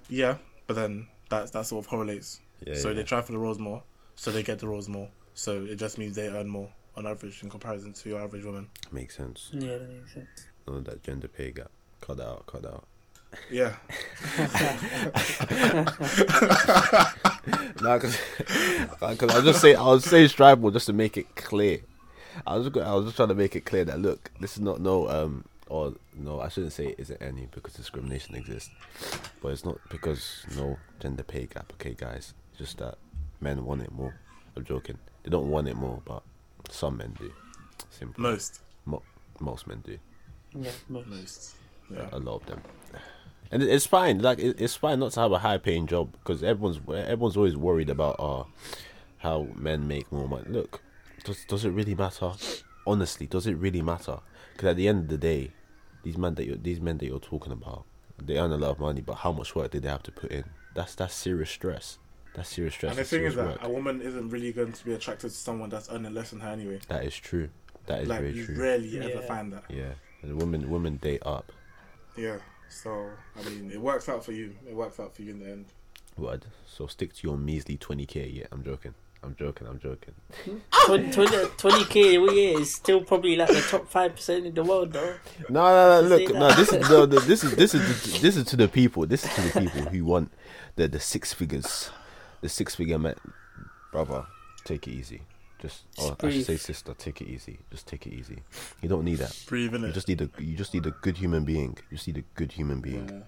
Yeah, 0.08 0.38
but 0.66 0.74
then 0.74 1.06
that 1.28 1.52
that 1.52 1.66
sort 1.66 1.84
of 1.84 1.90
correlates. 1.90 2.40
Yeah. 2.66 2.74
so 2.74 2.88
yeah. 2.88 2.94
they 2.94 3.02
try 3.04 3.22
for 3.22 3.32
the 3.32 3.38
roles 3.38 3.58
more, 3.58 3.82
so 4.16 4.30
they 4.30 4.42
get 4.42 4.58
the 4.58 4.68
roles 4.68 4.88
more. 4.88 5.08
So 5.34 5.64
it 5.64 5.76
just 5.76 5.96
means 5.98 6.16
they 6.16 6.28
earn 6.28 6.48
more 6.48 6.70
on 6.96 7.06
average 7.06 7.42
in 7.42 7.48
comparison 7.50 7.92
to 7.92 8.08
your 8.08 8.20
average 8.20 8.44
woman. 8.44 8.68
Makes 8.90 9.16
sense. 9.16 9.50
Yeah, 9.52 9.78
that 9.78 9.88
makes 9.88 10.12
sense. 10.12 10.46
None 10.66 10.78
of 10.78 10.84
that 10.84 11.02
gender 11.02 11.28
pay 11.28 11.52
gap. 11.52 11.70
Cut 12.00 12.16
that 12.18 12.26
out. 12.26 12.46
Cut 12.46 12.62
that 12.62 12.74
out. 12.74 12.84
Yeah. 13.50 13.74
No, 17.82 17.98
because 17.98 18.16
I'll 19.34 19.42
just 19.42 19.60
say 19.60 19.74
I'll 19.74 20.00
say 20.00 20.26
tribal 20.28 20.70
just 20.70 20.86
to 20.86 20.92
make 20.92 21.16
it 21.16 21.34
clear. 21.36 21.80
I 22.46 22.56
was 22.56 22.68
go- 22.68 22.80
I 22.82 22.94
was 22.94 23.04
just 23.06 23.16
trying 23.16 23.28
to 23.28 23.34
make 23.34 23.56
it 23.56 23.64
clear 23.64 23.84
that 23.86 23.98
look, 24.00 24.30
this 24.40 24.52
is 24.54 24.60
not 24.60 24.80
no 24.80 25.08
um 25.08 25.44
or 25.68 25.94
no, 26.14 26.40
I 26.40 26.48
shouldn't 26.48 26.72
say 26.72 26.88
it 26.88 26.96
isn't 26.98 27.22
any 27.22 27.46
because 27.52 27.74
discrimination 27.74 28.34
exists, 28.34 28.70
but 29.40 29.48
it's 29.50 29.64
not 29.64 29.78
because 29.88 30.44
no 30.56 30.76
gender 31.00 31.22
pay 31.22 31.46
gap. 31.46 31.72
Okay, 31.74 31.94
guys, 31.94 32.34
it's 32.50 32.58
just 32.58 32.78
that 32.78 32.96
men 33.40 33.64
want 33.64 33.82
it 33.82 33.92
more. 33.92 34.14
I'm 34.56 34.64
joking. 34.64 34.98
They 35.22 35.30
don't 35.30 35.48
want 35.50 35.68
it 35.68 35.76
more, 35.76 36.02
but 36.04 36.22
some 36.68 36.96
men 36.98 37.14
do. 37.18 37.32
Simple. 37.90 38.22
Most. 38.22 38.60
Mo- 38.84 39.02
most 39.38 39.66
men 39.66 39.80
do. 39.86 39.98
Yeah, 40.54 40.70
most. 40.88 41.06
Most. 41.08 41.54
Yeah. 41.90 42.08
a 42.12 42.18
lot 42.18 42.36
of 42.42 42.46
them. 42.46 42.60
And 43.52 43.62
it's 43.62 43.86
fine. 43.86 44.20
Like 44.20 44.38
it's 44.38 44.76
fine 44.76 45.00
not 45.00 45.12
to 45.12 45.20
have 45.20 45.32
a 45.32 45.38
high 45.38 45.58
paying 45.58 45.86
job 45.86 46.12
because 46.12 46.42
everyone's 46.42 46.78
everyone's 46.88 47.36
always 47.36 47.56
worried 47.56 47.90
about 47.90 48.16
uh 48.18 48.44
how 49.18 49.48
men 49.54 49.88
make 49.88 50.10
more 50.12 50.28
money. 50.28 50.44
Look, 50.48 50.82
does 51.24 51.44
does 51.46 51.64
it 51.64 51.70
really 51.70 51.94
matter? 51.94 52.32
Honestly, 52.86 53.26
does 53.26 53.46
it 53.46 53.54
really 53.56 53.82
matter? 53.82 54.18
Because 54.52 54.70
at 54.70 54.76
the 54.76 54.88
end 54.88 55.04
of 55.04 55.08
the 55.08 55.18
day, 55.18 55.52
these 56.02 56.16
men 56.16 56.34
that 56.36 56.46
you're 56.46 56.56
these 56.56 56.80
men 56.80 56.98
that 56.98 57.06
you're 57.06 57.18
talking 57.18 57.52
about, 57.52 57.84
they 58.22 58.38
earn 58.38 58.52
a 58.52 58.56
lot 58.56 58.70
of 58.70 58.78
money, 58.78 59.00
but 59.00 59.14
how 59.16 59.32
much 59.32 59.54
work 59.54 59.72
did 59.72 59.82
they 59.82 59.88
have 59.88 60.02
to 60.04 60.12
put 60.12 60.30
in? 60.30 60.44
That's 60.74 60.94
that's 60.94 61.14
serious 61.14 61.50
stress. 61.50 61.98
That's 62.34 62.48
serious 62.48 62.74
stress. 62.74 62.90
And 62.90 63.00
the 63.00 63.04
thing 63.04 63.24
is 63.24 63.34
that 63.34 63.46
work. 63.46 63.58
a 63.62 63.68
woman 63.68 64.00
isn't 64.00 64.30
really 64.30 64.52
going 64.52 64.72
to 64.72 64.84
be 64.84 64.94
attracted 64.94 65.30
to 65.30 65.36
someone 65.36 65.68
that's 65.68 65.90
earning 65.90 66.14
less 66.14 66.30
than 66.30 66.40
her 66.40 66.50
anyway. 66.50 66.78
that 66.88 67.04
is 67.04 67.16
true. 67.16 67.48
That 67.86 68.02
is 68.02 68.08
like 68.08 68.20
very 68.20 68.32
you 68.32 68.46
true. 68.46 68.56
rarely 68.56 69.00
ever 69.00 69.22
find 69.22 69.52
that. 69.52 69.64
yeah, 69.68 69.94
and 70.22 70.40
women 70.40 70.70
women 70.70 70.96
date 70.98 71.22
up. 71.26 71.50
Yeah. 72.16 72.36
So 72.70 73.10
I 73.38 73.48
mean, 73.48 73.70
it 73.70 73.80
works 73.80 74.08
out 74.08 74.24
for 74.24 74.32
you. 74.32 74.54
It 74.66 74.74
works 74.74 74.98
out 74.98 75.14
for 75.14 75.22
you 75.22 75.32
in 75.32 75.40
the 75.40 75.50
end. 75.50 75.66
What? 76.16 76.44
So 76.66 76.86
stick 76.86 77.12
to 77.14 77.28
your 77.28 77.36
measly 77.36 77.76
twenty 77.76 78.06
k. 78.06 78.26
Yeah, 78.26 78.46
I'm 78.52 78.64
joking. 78.64 78.94
I'm 79.22 79.34
joking. 79.34 79.66
I'm 79.66 79.78
joking. 79.78 80.14
20, 80.86 81.12
20, 81.58 81.84
k 81.84 82.16
a 82.16 82.32
year 82.32 82.58
is 82.58 82.74
still 82.74 83.02
probably 83.02 83.36
like 83.36 83.48
the 83.48 83.60
top 83.60 83.90
5% 83.92 84.46
in 84.46 84.54
the 84.54 84.64
world, 84.64 84.94
though. 84.94 85.16
No, 85.50 85.62
no, 85.62 86.00
no. 86.00 86.08
Look, 86.08 86.32
no. 86.34 86.52
This 86.54 86.72
is 86.72 86.88
no, 86.88 87.04
no, 87.04 87.18
this 87.18 87.44
is 87.44 87.54
this 87.54 87.74
is 87.74 88.20
this 88.22 88.36
is 88.36 88.44
to 88.46 88.56
the 88.56 88.66
people. 88.66 89.06
This 89.06 89.24
is 89.24 89.34
to 89.34 89.42
the 89.42 89.60
people 89.60 89.82
who 89.90 90.04
want 90.06 90.32
the 90.76 90.88
the 90.88 91.00
six 91.00 91.34
figures, 91.34 91.90
the 92.40 92.48
six 92.48 92.74
figure 92.74 92.98
man. 92.98 93.16
Brother, 93.92 94.24
take 94.64 94.88
it 94.88 94.92
easy. 94.92 95.22
Just, 95.60 95.82
oh, 95.98 96.16
I 96.22 96.30
should 96.30 96.46
say, 96.46 96.56
sister, 96.56 96.94
take 96.94 97.20
it 97.20 97.28
easy. 97.28 97.58
Just 97.70 97.86
take 97.86 98.06
it 98.06 98.12
easy. 98.14 98.38
You 98.80 98.88
don't 98.88 99.04
need 99.04 99.18
that. 99.18 99.36
Breathe 99.46 99.74
in 99.74 99.82
You 99.82 99.88
it. 99.88 99.92
just 99.94 100.08
need 100.08 100.20
a 100.22 100.30
you 100.42 100.56
just 100.56 100.72
need 100.72 100.86
a 100.86 100.90
good 100.90 101.18
human 101.18 101.44
being. 101.44 101.76
You 101.90 101.96
just 101.98 102.06
need 102.06 102.16
a 102.18 102.24
good 102.34 102.52
human 102.52 102.80
being. 102.80 103.22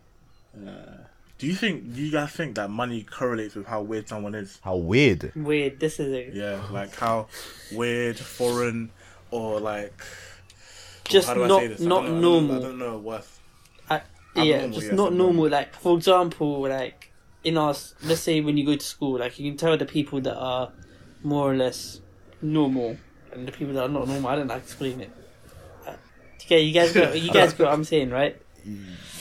Do 1.39 1.47
you 1.47 1.55
think? 1.55 1.95
Do 1.95 2.01
you 2.01 2.13
guys 2.13 2.31
think 2.31 2.55
that 2.57 2.71
money 2.71 3.03
correlates 3.03 3.55
with 3.55 3.67
how 3.67 3.83
weird 3.83 4.09
someone 4.09 4.35
is? 4.35 4.59
How 4.63 4.77
weird. 4.77 5.33
Weird, 5.35 5.81
this 5.81 5.99
is 5.99 6.13
it. 6.13 6.35
Yeah, 6.35 6.63
like 6.71 6.95
how 6.95 7.27
weird, 7.73 8.17
foreign, 8.19 8.91
or 9.31 9.59
like 9.61 9.93
Just 11.05 11.29
how 11.29 11.35
not 11.35 11.61
say 11.61 11.67
this? 11.69 11.81
I 11.81 11.85
not 11.85 12.03
don't 12.03 12.05
I 12.05 12.09
don't- 12.09 12.21
normal. 12.21 12.57
I 12.57 12.61
don't 12.61 12.79
know 12.79 12.99
what. 12.99 13.27
I, 13.91 14.03
yeah, 14.37 14.67
just 14.69 14.83
yes, 14.87 14.93
not 14.93 15.09
abnormal. 15.09 15.33
normal. 15.35 15.49
Like 15.51 15.75
for 15.75 15.97
example, 15.97 16.63
like 16.69 17.11
in 17.45 17.59
our 17.59 17.75
let's 18.05 18.21
say 18.21 18.41
when 18.41 18.57
you 18.57 18.65
go 18.65 18.77
to 18.77 18.85
school, 18.87 19.19
like 19.19 19.39
you 19.39 19.51
can 19.51 19.59
tell 19.59 19.77
the 19.77 19.85
people 19.85 20.21
that 20.23 20.37
are 20.37 20.71
more 21.25 21.51
or 21.53 21.57
less 21.57 22.01
normal 22.43 22.97
and 23.33 23.47
the 23.49 23.53
people 23.53 23.75
that 23.75 23.85
are 23.85 23.89
not 23.89 24.07
normal. 24.09 24.29
I 24.31 24.37
don't 24.37 24.47
know 24.47 24.55
how 24.55 24.59
to 24.59 24.65
explain 24.65 25.01
it. 25.01 25.11
Uh, 25.87 25.93
Okay, 26.45 26.61
you 26.63 26.73
guys 26.75 26.93
got 26.93 27.19
you 27.21 27.33
guys 27.39 27.53
got 27.55 27.67
what 27.67 27.73
I'm 27.75 27.85
saying, 27.85 28.11
right? 28.11 28.41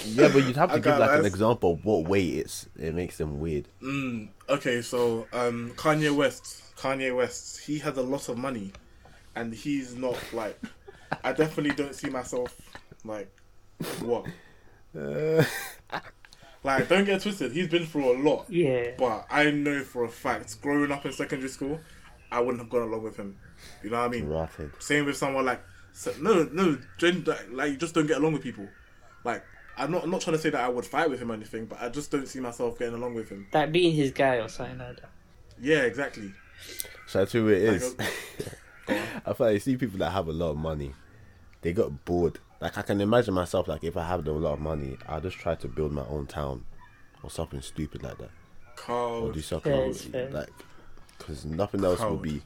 Yeah, 0.06 0.30
but 0.34 0.44
you'd 0.44 0.56
have 0.58 0.70
to 0.70 0.76
I 0.76 0.78
give 0.78 0.84
got 0.86 1.00
like 1.00 1.20
an 1.20 1.26
example 1.26 1.74
of 1.74 1.86
what 1.86 2.08
way 2.08 2.26
it's 2.26 2.68
it 2.78 2.94
makes 2.94 3.18
them 3.18 3.40
weird. 3.40 3.68
Mm, 3.82 4.30
okay, 4.50 4.82
so 4.82 5.28
um, 5.34 5.72
Kanye 5.76 6.16
West, 6.16 6.76
Kanye 6.76 7.16
West, 7.16 7.62
he 7.62 7.80
has 7.80 7.98
a 7.98 8.02
lot 8.02 8.28
of 8.30 8.38
money, 8.38 8.72
and 9.36 9.54
he's 9.54 9.96
not 9.96 10.18
like. 10.34 10.60
I 11.24 11.34
definitely 11.34 11.76
don't 11.76 11.94
see 11.94 12.10
myself 12.10 12.56
like 13.04 13.30
what. 14.02 14.26
Like, 16.64 16.88
don't 16.90 17.06
get 17.06 17.22
twisted. 17.22 17.54
He's 17.54 17.68
been 17.68 17.88
through 17.88 18.16
a 18.16 18.18
lot, 18.22 18.46
Yeah. 18.48 18.92
but 18.98 19.26
I 19.32 19.50
know 19.50 19.82
for 19.84 20.04
a 20.04 20.10
fact, 20.10 20.62
growing 20.62 20.92
up 20.92 21.04
in 21.08 21.12
secondary 21.12 21.50
school, 21.50 21.80
I 22.32 22.40
wouldn't 22.40 22.60
have 22.60 22.70
gone 22.70 22.84
along 22.84 23.04
with 23.04 23.18
him. 23.18 23.38
You 23.84 23.90
know 23.90 24.00
what 24.00 24.06
I 24.06 24.10
mean? 24.10 24.28
Rotted. 24.28 24.72
Same 24.80 25.06
with 25.06 25.18
someone 25.18 25.46
like 25.46 25.62
no, 26.20 26.44
no, 26.52 26.78
gen- 26.98 27.26
like 27.52 27.72
you 27.72 27.78
just 27.78 27.94
don't 27.94 28.08
get 28.08 28.18
along 28.18 28.34
with 28.34 28.44
people. 28.44 28.68
Like 29.24 29.44
I'm 29.78 29.92
not, 29.92 30.04
I'm 30.04 30.10
not 30.10 30.22
trying 30.22 30.36
to 30.36 30.42
say 30.42 30.50
that 30.50 30.62
I 30.62 30.70
would 30.70 30.86
fight 30.86 31.10
with 31.10 31.20
him 31.22 31.32
or 31.32 31.34
anything, 31.34 31.66
but 31.66 31.82
I 31.82 31.90
just 31.90 32.12
don't 32.12 32.28
see 32.28 32.40
myself 32.40 32.80
getting 32.80 32.96
along 32.96 33.14
with 33.16 33.30
him. 33.30 33.48
Like 33.54 33.72
being 33.72 33.94
his 33.94 34.12
guy 34.12 34.38
or 34.38 34.48
something 34.48 34.78
like 34.78 35.02
that. 35.02 35.10
Yeah, 35.60 35.82
exactly. 35.82 36.34
So 37.08 37.20
that's 37.20 37.32
who 37.32 37.50
it 37.50 37.62
is. 37.62 37.96
Like, 37.98 38.14
Go. 38.88 38.96
I 39.26 39.34
feel 39.34 39.48
like 39.48 39.54
you 39.54 39.60
see 39.60 39.78
people 39.78 40.00
that 40.00 40.12
have 40.12 40.28
a 40.28 40.34
lot 40.34 40.52
of 40.52 40.58
money, 40.58 40.94
they 41.62 41.74
got 41.74 42.06
bored. 42.06 42.40
Like 42.60 42.78
I 42.78 42.82
can 42.84 43.02
imagine 43.02 43.34
myself 43.34 43.68
like 43.68 43.84
if 43.84 43.98
I 43.98 44.08
have 44.08 44.26
a 44.26 44.32
lot 44.32 44.54
of 44.54 44.60
money, 44.60 44.98
I'll 45.08 45.22
just 45.22 45.38
try 45.38 45.56
to 45.56 45.68
build 45.68 45.92
my 45.92 46.06
own 46.06 46.28
town 46.28 46.66
or 47.24 47.30
something 47.30 47.62
stupid 47.62 48.04
like 48.04 48.18
that, 48.18 48.30
or 48.90 49.32
do 49.32 49.42
something 49.42 49.72
Fair 49.72 49.86
is 49.86 50.06
fair. 50.06 50.30
like 50.30 50.50
because 51.22 51.46
nothing 51.46 51.84
else 51.84 52.00
would 52.02 52.22
be. 52.22 52.42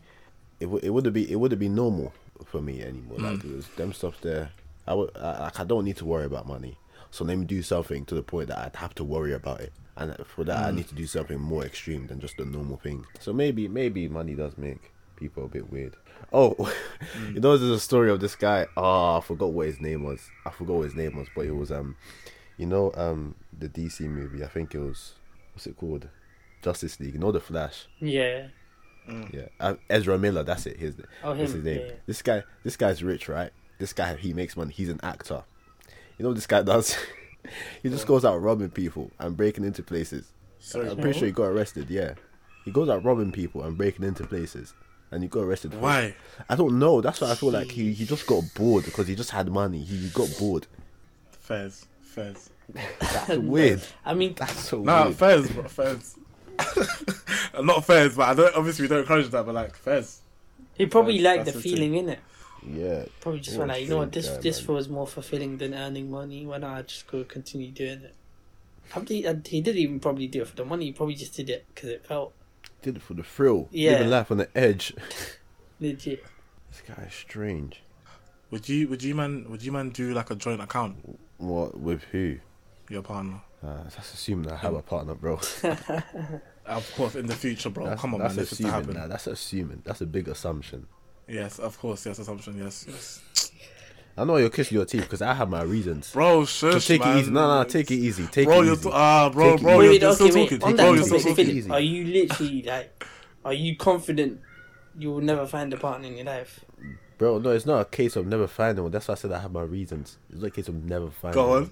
It 0.60 0.68
would 0.68 0.84
it 0.84 0.90
would 0.92 1.12
be 1.14 1.30
it 1.32 1.36
would 1.36 1.52
have 1.52 1.60
be 1.60 1.70
normal 1.70 2.14
for 2.46 2.62
me 2.62 2.82
anymore. 2.82 3.20
Like 3.20 3.40
Mm. 3.40 3.52
it 3.52 3.56
was 3.56 3.68
them 3.70 3.94
stuff 3.94 4.22
there. 4.22 4.52
I 4.88 4.94
would 4.94 5.12
I, 5.18 5.44
like 5.46 5.60
I 5.60 5.64
don't 5.64 5.86
need 5.86 5.98
to 5.98 6.06
worry 6.06 6.26
about 6.26 6.48
money. 6.48 6.78
So 7.12 7.24
let 7.26 7.38
me 7.38 7.46
do 7.46 7.62
something 7.62 8.06
to 8.06 8.16
the 8.16 8.24
point 8.24 8.50
that 8.50 8.58
I'd 8.60 8.76
have 8.78 8.94
to 8.96 9.04
worry 9.04 9.34
about 9.34 9.62
it, 9.62 9.72
and 9.98 10.16
for 10.26 10.44
that 10.46 10.58
I 10.66 10.72
Mm. 10.72 10.76
need 10.76 10.88
to 10.90 10.96
do 10.96 11.08
something 11.08 11.40
more 11.40 11.64
extreme 11.66 12.08
than 12.08 12.20
just 12.20 12.40
a 12.40 12.46
normal 12.46 12.78
thing. 12.78 13.06
So 13.20 13.34
maybe 13.34 13.68
maybe 13.68 14.08
money 14.08 14.36
does 14.36 14.58
make 14.58 14.92
people 15.16 15.46
a 15.46 15.48
bit 15.48 15.72
weird. 15.72 15.96
Oh, 16.34 16.56
Mm. 17.18 17.34
you 17.36 17.40
know 17.42 17.58
there's 17.58 17.72
a 17.72 17.80
story 17.80 18.10
of 18.12 18.20
this 18.20 18.36
guy. 18.36 18.68
Oh, 18.78 19.18
I 19.18 19.22
forgot 19.22 19.52
what 19.54 19.68
his 19.68 19.80
name 19.82 20.04
was. 20.04 20.30
I 20.46 20.52
forgot 20.52 20.76
what 20.78 20.84
his 20.84 20.96
name 20.96 21.16
was, 21.18 21.28
but 21.36 21.46
it 21.46 21.56
was 21.56 21.72
um, 21.72 21.96
you 22.58 22.66
know 22.66 22.92
um 22.96 23.36
the 23.58 23.68
DC 23.70 24.02
movie. 24.08 24.44
I 24.44 24.48
think 24.48 24.74
it 24.76 24.80
was 24.80 25.14
what's 25.54 25.68
it 25.68 25.78
called, 25.78 26.08
Justice 26.62 27.00
League. 27.00 27.14
You 27.14 27.20
know 27.20 27.32
the 27.32 27.40
Flash. 27.42 27.88
Yeah. 28.00 28.48
Yeah, 29.32 29.48
uh, 29.60 29.76
Ezra 29.90 30.18
Miller. 30.18 30.44
That's 30.44 30.66
it. 30.66 30.78
His 30.78 30.96
Oh, 31.24 31.32
him, 31.34 31.40
his 31.40 31.54
name. 31.56 31.80
yeah. 31.86 31.92
This 32.06 32.22
guy, 32.22 32.44
this 32.64 32.76
guy's 32.78 33.04
rich, 33.04 33.28
right? 33.30 33.52
This 33.78 33.94
guy, 33.94 34.16
he 34.16 34.34
makes 34.34 34.56
money. 34.58 34.74
He's 34.74 34.90
an 34.90 35.00
actor. 35.04 35.44
You 36.18 36.24
know 36.24 36.30
what 36.30 36.36
this 36.36 36.48
guy 36.48 36.62
does? 36.64 36.96
he 37.84 37.90
just 37.90 38.08
goes 38.08 38.24
out 38.26 38.42
robbing 38.42 38.70
people 38.70 39.12
and 39.20 39.36
breaking 39.38 39.64
into 39.66 39.84
places. 39.84 40.32
Sorry. 40.60 40.90
I'm 40.90 40.98
pretty 40.98 41.20
sure 41.20 41.28
he 41.28 41.32
got 41.32 41.46
arrested. 41.48 41.90
Yeah, 41.90 42.14
he 42.64 42.72
goes 42.72 42.90
out 42.90 43.04
robbing 43.04 43.32
people 43.32 43.62
and 43.64 43.78
breaking 43.78 44.06
into 44.06 44.26
places, 44.26 44.74
and 45.12 45.22
he 45.22 45.30
got 45.30 45.42
arrested. 45.42 45.72
for 45.72 45.78
it. 45.78 45.82
Why? 45.82 46.16
I 46.50 46.56
don't 46.56 46.80
know. 46.80 47.02
That's 47.02 47.22
why 47.22 47.32
I 47.32 47.36
feel 47.36 47.52
like 47.52 47.70
he, 47.70 47.94
he 47.94 48.06
just 48.06 48.26
got 48.26 48.44
bored 48.56 48.86
because 48.86 49.08
he 49.08 49.14
just 49.16 49.30
had 49.32 49.50
money. 49.52 49.84
He 49.84 50.10
got 50.10 50.30
bored. 50.40 50.66
Fairs. 51.42 51.86
Fairs. 52.02 52.50
That's 53.00 53.38
weird. 53.38 53.82
I 54.06 54.14
mean, 54.16 54.34
That's 54.36 54.58
so 54.70 54.82
Nah, 54.82 55.06
weird. 55.06 55.16
fairs, 55.18 55.52
bro. 55.52 55.66
Fairs. 57.56 57.66
not 57.66 57.86
fairs, 57.86 58.16
but 58.16 58.30
I 58.30 58.34
don't. 58.34 58.56
Obviously, 58.56 58.84
we 58.84 58.90
don't 58.90 59.00
encourage 59.00 59.30
that. 59.30 59.46
But 59.46 59.56
like 59.56 59.76
fairs. 59.76 60.22
he 60.76 60.86
probably 60.86 61.22
That's- 61.22 61.46
liked 61.46 61.56
the 61.56 61.62
feeling 61.62 61.96
in 61.96 62.10
it. 62.10 62.20
Yeah. 62.68 63.06
Probably 63.22 63.42
just 63.42 63.58
What 63.58 63.68
went 63.68 63.78
like, 63.78 63.84
you 63.84 63.90
know 63.90 63.98
what, 63.98 64.12
this 64.12 64.28
guy, 64.28 64.38
this 64.38 64.58
man. 64.60 64.66
feels 64.68 64.90
more 64.90 65.06
fulfilling 65.06 65.58
than 65.60 65.76
earning 65.76 66.10
money. 66.10 66.48
Why 66.48 66.58
not 66.58 66.78
I 66.78 66.82
just 66.82 67.06
go 67.06 67.24
continue 67.24 67.70
doing 67.70 68.02
it? 68.02 68.16
Probably, 68.90 69.28
uh, 69.28 69.36
he 69.46 69.62
didn't 69.62 69.80
even 69.82 70.00
probably 70.00 70.26
do 70.28 70.42
it 70.42 70.48
for 70.48 70.56
the 70.56 70.66
money. 70.66 70.86
He 70.86 70.92
probably 70.92 71.14
just 71.14 71.36
did 71.36 71.50
it 71.52 71.66
because 71.74 71.90
it 71.92 72.06
felt 72.06 72.34
Did 72.82 72.96
it 72.98 73.04
for 73.04 73.14
the 73.14 73.22
thrill. 73.24 73.68
Yeah. 73.72 73.92
Living 73.92 74.10
life 74.10 74.32
on 74.32 74.38
the 74.38 74.50
edge. 74.58 74.94
legit. 75.80 76.24
This 76.72 76.82
guy 76.88 77.04
is 77.04 77.14
strange. 77.14 77.84
Would 78.50 78.68
you? 78.68 78.88
Would 78.88 79.04
you 79.04 79.14
man? 79.14 79.46
Would 79.50 79.64
you 79.64 79.72
man 79.72 79.90
do 79.92 80.14
like 80.14 80.32
a 80.32 80.36
joint 80.36 80.62
account? 80.62 81.18
What 81.38 81.80
with 81.80 82.04
who? 82.12 82.38
Your 82.90 83.02
partner. 83.04 83.42
Uh, 83.64 83.84
that's 83.84 84.14
assume 84.14 84.44
that 84.44 84.54
I 84.54 84.58
have 84.58 84.74
a 84.76 84.82
partner, 84.82 85.14
bro. 85.16 85.40
Of 86.66 86.92
course, 86.96 87.16
in 87.16 87.28
the 87.28 87.36
future, 87.36 87.70
bro. 87.70 87.86
That's, 87.86 88.02
Come 88.02 88.16
on, 88.16 88.22
that's 88.22 88.36
man. 88.36 88.44
This 88.44 88.52
is 88.54 88.58
to 88.60 88.64
assuming. 88.66 88.82
happen. 88.82 88.94
Nah, 89.02 89.08
that's 89.08 89.28
assuming. 89.28 89.82
That's 89.86 90.02
a 90.02 90.06
big 90.06 90.28
assumption. 90.28 90.88
Yes, 91.28 91.60
of 91.60 91.78
course. 91.80 92.06
Yes, 92.06 92.20
assumption. 92.20 92.58
Yes, 92.58 92.86
yes. 92.88 93.52
I 94.18 94.24
know 94.24 94.38
you're 94.38 94.50
kissing 94.50 94.78
your 94.78 94.86
teeth 94.86 95.02
because 95.02 95.22
I 95.22 95.34
have 95.34 95.50
my 95.50 95.62
reasons. 95.64 96.12
Bro, 96.14 96.46
So 96.46 96.72
shush, 96.72 96.88
take 96.88 97.02
man. 97.02 97.18
it 97.18 97.22
easy. 97.22 97.32
No, 97.32 97.58
no, 97.58 97.64
take 97.66 97.92
it 97.92 97.96
easy. 97.96 98.26
Take 98.28 98.48
bro, 98.48 98.62
it 98.62 98.66
you're 98.66 98.74
easy. 98.76 98.84
t- 98.84 98.90
ah, 98.94 99.30
bro, 99.30 99.52
Take 99.52 99.60
it 99.60 99.64
bro, 99.64 99.72
easy. 99.72 99.82
you're, 99.84 99.92
wait, 99.92 100.02
you're 100.02 100.14
still 100.14 100.30
talking. 100.30 100.64
On 100.64 100.76
bro, 100.76 100.86
you're 100.86 100.96
easy. 101.02 101.04
still 101.20 101.20
topic, 101.20 101.36
Take 101.36 101.48
it 101.50 101.56
talking. 101.62 101.72
are 101.72 101.80
you 101.82 102.06
literally 102.06 102.62
like, 102.64 103.06
are 103.44 103.54
you 103.54 103.76
confident 103.76 104.40
you 104.98 105.12
will 105.12 105.22
never 105.22 105.46
find 105.46 105.74
a 105.74 105.78
partner 105.78 106.08
in 106.08 106.16
your 106.16 106.26
life? 106.26 106.64
Bro, 107.18 107.40
no, 107.40 107.50
it's 107.52 107.66
not 107.66 107.80
a 107.82 107.86
case 107.86 108.16
of 108.16 108.26
never 108.26 108.48
finding 108.48 108.84
one. 108.84 108.92
That's 108.92 109.08
why 109.10 109.14
I 109.14 109.16
said 109.16 109.32
I 109.34 109.40
have 109.40 109.52
my 109.52 109.64
reasons. 109.64 110.18
It's 110.30 110.40
not 110.42 110.48
a 110.48 110.52
case 110.52 110.70
of 110.70 110.76
never 110.86 111.10
finding 111.12 111.36
Go 111.42 111.50
one. 111.50 111.64
on. 111.64 111.72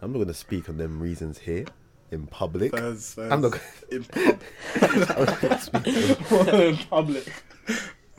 I'm 0.00 0.12
not 0.12 0.18
going 0.18 0.28
to 0.28 0.34
speak 0.34 0.68
on 0.68 0.76
them 0.76 1.00
reasons 1.02 1.38
here 1.38 1.64
in 2.10 2.26
public. 2.26 2.72
Fairs, 2.76 3.14
fairs. 3.14 3.32
I'm 3.32 3.40
not 3.40 3.58
in 3.90 4.04
pub. 4.04 4.40
in 5.86 6.76
public. 6.88 7.24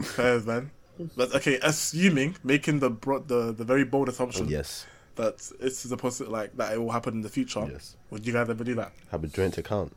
Fairs, 0.01 0.45
man. 0.45 0.71
But 1.15 1.35
okay, 1.35 1.59
assuming 1.61 2.35
making 2.43 2.79
the 2.79 2.89
bro- 2.89 3.19
the 3.19 3.51
the 3.53 3.63
very 3.65 3.83
bold 3.83 4.07
assumption 4.09 4.47
Yes. 4.47 4.85
that 5.15 5.35
it's 5.59 5.83
the 5.83 5.97
possi 5.97 6.27
like 6.27 6.55
that 6.57 6.73
it 6.73 6.77
will 6.81 6.91
happen 6.91 7.15
in 7.15 7.21
the 7.21 7.29
future. 7.29 7.67
Yes. 7.69 7.95
Would 8.11 8.25
you 8.25 8.33
guys 8.33 8.49
ever 8.49 8.63
do 8.63 8.75
that? 8.75 8.91
Have 9.11 9.23
a 9.23 9.27
joint 9.27 9.57
account. 9.57 9.95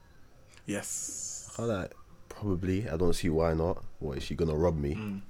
Yes. 0.66 1.52
How 1.56 1.66
that? 1.66 1.92
Probably. 2.28 2.88
I 2.88 2.96
don't 2.96 3.14
see 3.14 3.28
why 3.28 3.54
not. 3.54 3.82
What 4.00 4.18
is 4.18 4.24
she 4.24 4.34
gonna 4.34 4.54
rob 4.56 4.76
me? 4.76 4.94
Mm. 4.94 5.22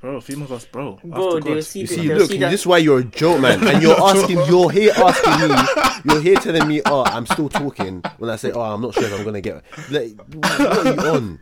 Bro, 0.00 0.20
females 0.20 0.52
are 0.52 0.60
bro. 0.70 0.98
Bro, 1.02 1.40
they 1.40 1.54
will 1.54 1.62
see. 1.62 1.80
You 1.80 1.86
the- 1.88 1.94
see, 1.94 2.06
they'll 2.08 2.18
look, 2.18 2.30
see 2.30 2.38
that- 2.38 2.50
this 2.50 2.60
is 2.60 2.66
why 2.66 2.78
you're 2.78 3.00
a 3.00 3.04
joke, 3.04 3.40
man. 3.40 3.66
And 3.66 3.82
you're 3.82 4.00
asking, 4.00 4.38
you're 4.46 4.70
here 4.70 4.92
asking 4.96 5.48
me, 5.48 6.12
you're 6.14 6.22
here 6.22 6.36
telling 6.36 6.68
me, 6.68 6.82
oh, 6.86 7.04
I'm 7.04 7.26
still 7.26 7.48
talking 7.48 8.02
when 8.18 8.30
I 8.30 8.36
say, 8.36 8.52
oh, 8.52 8.60
I'm 8.60 8.80
not 8.80 8.94
sure 8.94 9.04
if 9.04 9.12
I'm 9.18 9.24
gonna 9.24 9.40
get. 9.40 9.64
Like, 9.90 10.12
what 10.34 10.60
are 10.60 10.92
you 10.94 11.00
on? 11.00 11.40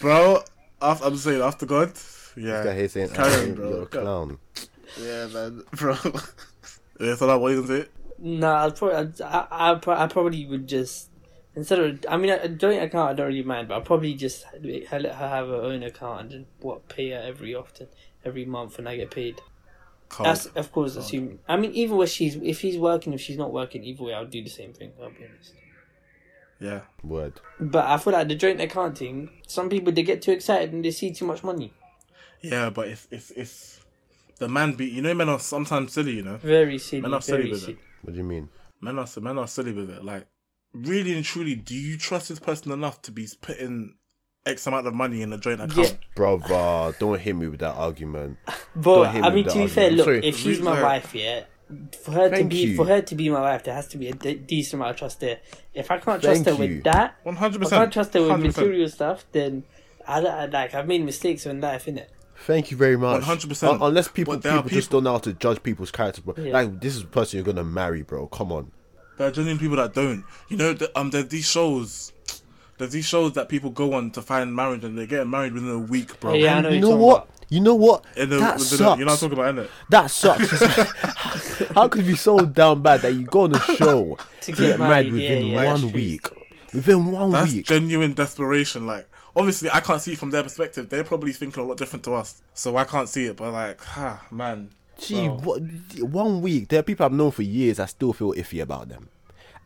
Bro, 0.00 0.42
after, 0.80 1.04
I'm 1.06 1.16
saying, 1.16 1.42
after 1.42 1.66
God, 1.66 1.92
yeah. 2.36 2.62
This 2.62 2.66
guy 2.66 2.74
here 2.76 2.88
saying, 2.88 3.08
Carry 3.10 3.32
oh, 3.34 3.42
on, 3.42 3.54
bro. 3.54 3.68
you're 3.70 3.82
a 3.82 3.86
clown. 3.86 4.38
Yeah, 5.02 5.26
man, 5.26 5.62
bro. 5.72 5.96
yeah, 7.00 7.14
so 7.16 7.26
that 7.26 7.40
what 7.40 7.48
you 7.52 7.62
gonna 7.62 7.82
say? 7.82 7.88
No, 8.18 8.54
I'd 8.54 8.76
probably, 8.76 8.96
I'd, 8.96 9.20
I, 9.22 9.46
I, 9.50 9.74
pro- 9.74 9.96
I 9.96 10.06
probably 10.06 10.46
would 10.46 10.66
just 10.68 11.10
instead 11.56 11.78
of. 11.80 12.04
I 12.08 12.16
mean, 12.16 12.30
a 12.30 12.48
joint 12.48 12.82
account 12.82 13.10
I 13.10 13.14
don't 13.14 13.26
really 13.28 13.42
mind, 13.42 13.68
but 13.68 13.78
I'd 13.78 13.84
probably 13.84 14.14
just 14.14 14.44
let 14.62 14.86
her 14.88 15.12
have 15.12 15.48
her 15.48 15.54
own 15.54 15.82
account 15.82 16.20
and 16.20 16.30
then 16.30 16.46
what 16.60 16.88
pay 16.88 17.10
her 17.10 17.20
every 17.20 17.54
often, 17.54 17.88
every 18.24 18.44
month 18.44 18.76
when 18.78 18.86
I 18.86 18.96
get 18.96 19.10
paid. 19.10 19.40
Cold. 20.08 20.26
That's 20.28 20.46
of 20.46 20.70
course 20.70 20.94
assuming. 20.94 21.40
I 21.48 21.56
mean, 21.56 21.72
even 21.72 21.96
when 21.96 22.06
she's 22.06 22.36
if 22.36 22.60
she's 22.60 22.78
working, 22.78 23.12
if 23.12 23.20
she's 23.20 23.38
not 23.38 23.52
working, 23.52 23.82
either 23.82 24.04
way, 24.04 24.14
I'll 24.14 24.26
do 24.26 24.42
the 24.42 24.50
same 24.50 24.72
thing. 24.72 24.92
I'll 25.02 25.10
be 25.10 25.24
honest. 25.28 25.54
Yeah. 26.60 26.82
Word. 27.02 27.40
But 27.58 27.86
I 27.86 27.98
feel 27.98 28.12
like 28.12 28.28
the 28.28 28.34
joint 28.36 28.60
account 28.60 28.98
thing. 28.98 29.30
Some 29.46 29.68
people 29.68 29.92
they 29.92 30.02
get 30.04 30.22
too 30.22 30.32
excited 30.32 30.72
and 30.72 30.84
they 30.84 30.90
see 30.92 31.12
too 31.12 31.26
much 31.26 31.42
money. 31.42 31.72
Yeah, 32.40 32.70
but 32.70 32.88
if 32.88 33.08
if 33.10 33.32
if 33.36 33.84
the 34.38 34.48
man 34.48 34.74
be, 34.74 34.86
you 34.86 35.02
know, 35.02 35.12
men 35.14 35.28
are 35.28 35.40
sometimes 35.40 35.92
silly. 35.92 36.12
You 36.12 36.22
know, 36.22 36.36
Very 36.36 36.78
silly. 36.78 37.02
Men 37.02 37.14
are 37.14 37.20
silly 37.20 37.38
very 37.38 37.50
with 37.50 37.60
silly. 37.60 37.72
it. 37.72 37.78
What 38.02 38.12
do 38.12 38.18
you 38.18 38.24
mean? 38.24 38.48
men 38.80 38.98
are 38.98 39.06
men 39.20 39.38
are 39.38 39.48
silly 39.48 39.72
with 39.72 39.90
it. 39.90 40.04
Like, 40.04 40.26
really 40.84 41.14
and 41.14 41.24
truly, 41.24 41.54
do 41.54 41.74
you 41.74 41.96
trust 41.96 42.28
this 42.28 42.38
person 42.38 42.72
enough 42.72 43.02
to 43.02 43.12
be 43.12 43.28
putting 43.40 43.94
X 44.44 44.66
amount 44.66 44.86
of 44.86 44.94
money 44.94 45.22
in 45.22 45.32
a 45.32 45.38
joint 45.38 45.60
account? 45.60 45.96
Brother, 46.14 46.94
don't 46.98 47.20
hit 47.20 47.34
me 47.36 47.48
with 47.48 47.60
that 47.60 47.74
argument. 47.74 48.38
But 48.74 49.12
Don't 49.12 49.14
me 49.14 49.20
I 49.22 49.30
mean, 49.30 49.44
to 49.44 49.54
be 49.54 49.60
that 49.66 49.70
fair, 49.70 49.90
look, 49.90 50.04
Sorry. 50.04 50.24
if 50.26 50.36
she's 50.36 50.60
my 50.60 50.72
Like- 50.72 50.82
wife, 50.82 51.14
yeah, 51.14 51.44
for 52.04 52.12
her 52.12 52.28
Thank 52.30 52.42
to 52.50 52.56
be 52.56 52.56
you. 52.68 52.76
for 52.76 52.86
her 52.86 53.00
to 53.02 53.14
be 53.14 53.28
my 53.28 53.40
wife, 53.40 53.64
there 53.64 53.74
has 53.74 53.88
to 53.88 53.98
be 53.98 54.08
a 54.08 54.12
de- 54.14 54.34
decent 54.36 54.74
amount 54.80 54.90
of 54.92 54.96
trust 54.98 55.20
there. 55.20 55.40
If 55.74 55.90
I 55.90 55.98
can't 55.98 56.22
trust 56.22 56.44
Thank 56.44 56.58
her 56.58 56.64
you. 56.64 56.74
with 56.76 56.84
that, 56.84 57.16
One 57.24 57.36
hundred 57.36 57.62
if 57.62 57.68
I 57.72 57.76
can't 57.78 57.90
percent. 57.90 57.92
trust 57.92 58.14
her 58.14 58.22
with 58.22 58.56
material 58.56 58.88
stuff, 58.88 59.24
then 59.32 59.64
I, 60.06 60.20
I, 60.20 60.46
like 60.46 60.74
I've 60.74 60.86
made 60.86 61.04
mistakes 61.04 61.44
in 61.46 61.60
life, 61.60 61.86
innit? 61.86 62.06
Thank 62.44 62.70
you 62.70 62.76
very 62.76 62.96
much. 62.98 63.22
100%. 63.22 63.78
Unless 63.80 64.08
people 64.08 64.34
But 64.34 64.42
there 64.42 64.52
are 64.52 64.62
people 64.62 64.76
just 64.76 64.90
don't 64.90 65.04
know 65.04 65.12
how 65.12 65.18
to 65.18 65.32
judge 65.32 65.62
people's 65.62 65.90
character, 65.90 66.20
bro. 66.20 66.34
Yeah. 66.36 66.52
Like 66.52 66.80
this 66.80 66.94
is 66.94 67.00
the 67.02 67.08
person 67.08 67.38
you're 67.38 67.46
gonna 67.46 67.64
marry, 67.64 68.02
bro. 68.02 68.26
Come 68.28 68.52
on. 68.52 68.70
There 69.16 69.26
are 69.28 69.30
genuine 69.30 69.58
people 69.58 69.76
that 69.76 69.94
don't. 69.94 70.24
You 70.48 70.56
know, 70.56 70.72
the, 70.72 70.96
um, 70.98 71.10
there's 71.10 71.28
these 71.28 71.48
shows. 71.48 72.12
There's 72.78 72.92
these 72.92 73.06
shows 73.06 73.32
that 73.32 73.48
people 73.48 73.70
go 73.70 73.94
on 73.94 74.10
to 74.12 74.22
find 74.22 74.54
marriage, 74.54 74.84
and 74.84 74.98
they 74.98 75.06
get 75.06 75.26
married 75.26 75.54
within 75.54 75.70
a 75.70 75.78
week, 75.78 76.20
bro. 76.20 76.34
Yeah, 76.34 76.58
I 76.58 76.60
know 76.60 76.68
you 76.68 76.74
you're 76.80 76.90
know 76.90 76.96
what? 76.96 77.16
about. 77.24 77.30
You 77.48 77.60
know 77.60 77.74
what? 77.76 78.04
In 78.16 78.28
the, 78.28 78.38
that 78.38 78.58
within 78.58 78.78
sucks. 78.78 78.98
You're 78.98 79.06
not 79.06 79.18
talking 79.20 79.38
about, 79.38 79.54
innit? 79.54 79.68
That 79.88 80.10
sucks. 80.10 81.68
How 81.74 81.88
could 81.88 82.02
it 82.02 82.08
be 82.08 82.16
so 82.16 82.40
down 82.40 82.82
bad 82.82 83.02
that 83.02 83.14
you 83.14 83.24
go 83.24 83.42
on 83.42 83.54
a 83.54 83.60
show 83.60 84.18
To 84.40 84.46
to 84.46 84.52
get 84.52 84.58
get 84.70 84.78
married 84.80 85.12
married, 85.12 85.12
within 85.12 85.46
yeah, 85.46 85.54
one 85.54 85.64
that's 85.64 85.80
true. 85.80 85.90
week? 85.90 86.26
Within 86.74 87.06
one 87.12 87.30
That's 87.30 87.52
week. 87.52 87.66
genuine 87.66 88.12
desperation. 88.14 88.86
Like, 88.86 89.08
obviously, 89.36 89.70
I 89.70 89.78
can't 89.80 90.02
see 90.02 90.12
it 90.14 90.18
from 90.18 90.30
their 90.30 90.42
perspective. 90.42 90.88
They're 90.90 91.04
probably 91.04 91.32
thinking 91.32 91.62
a 91.62 91.66
lot 91.66 91.78
different 91.78 92.04
to 92.06 92.14
us, 92.14 92.42
so 92.52 92.76
I 92.76 92.84
can't 92.84 93.08
see 93.08 93.26
it. 93.26 93.36
But 93.36 93.52
like, 93.52 93.80
ah, 93.96 94.26
man, 94.32 94.70
Gee, 94.98 95.26
what, 95.28 95.60
one 96.00 96.40
week. 96.40 96.68
There 96.68 96.80
are 96.80 96.82
people 96.82 97.06
I've 97.06 97.12
known 97.12 97.30
for 97.30 97.42
years. 97.42 97.78
I 97.78 97.86
still 97.86 98.12
feel 98.12 98.32
iffy 98.32 98.62
about 98.62 98.88
them. 98.88 99.08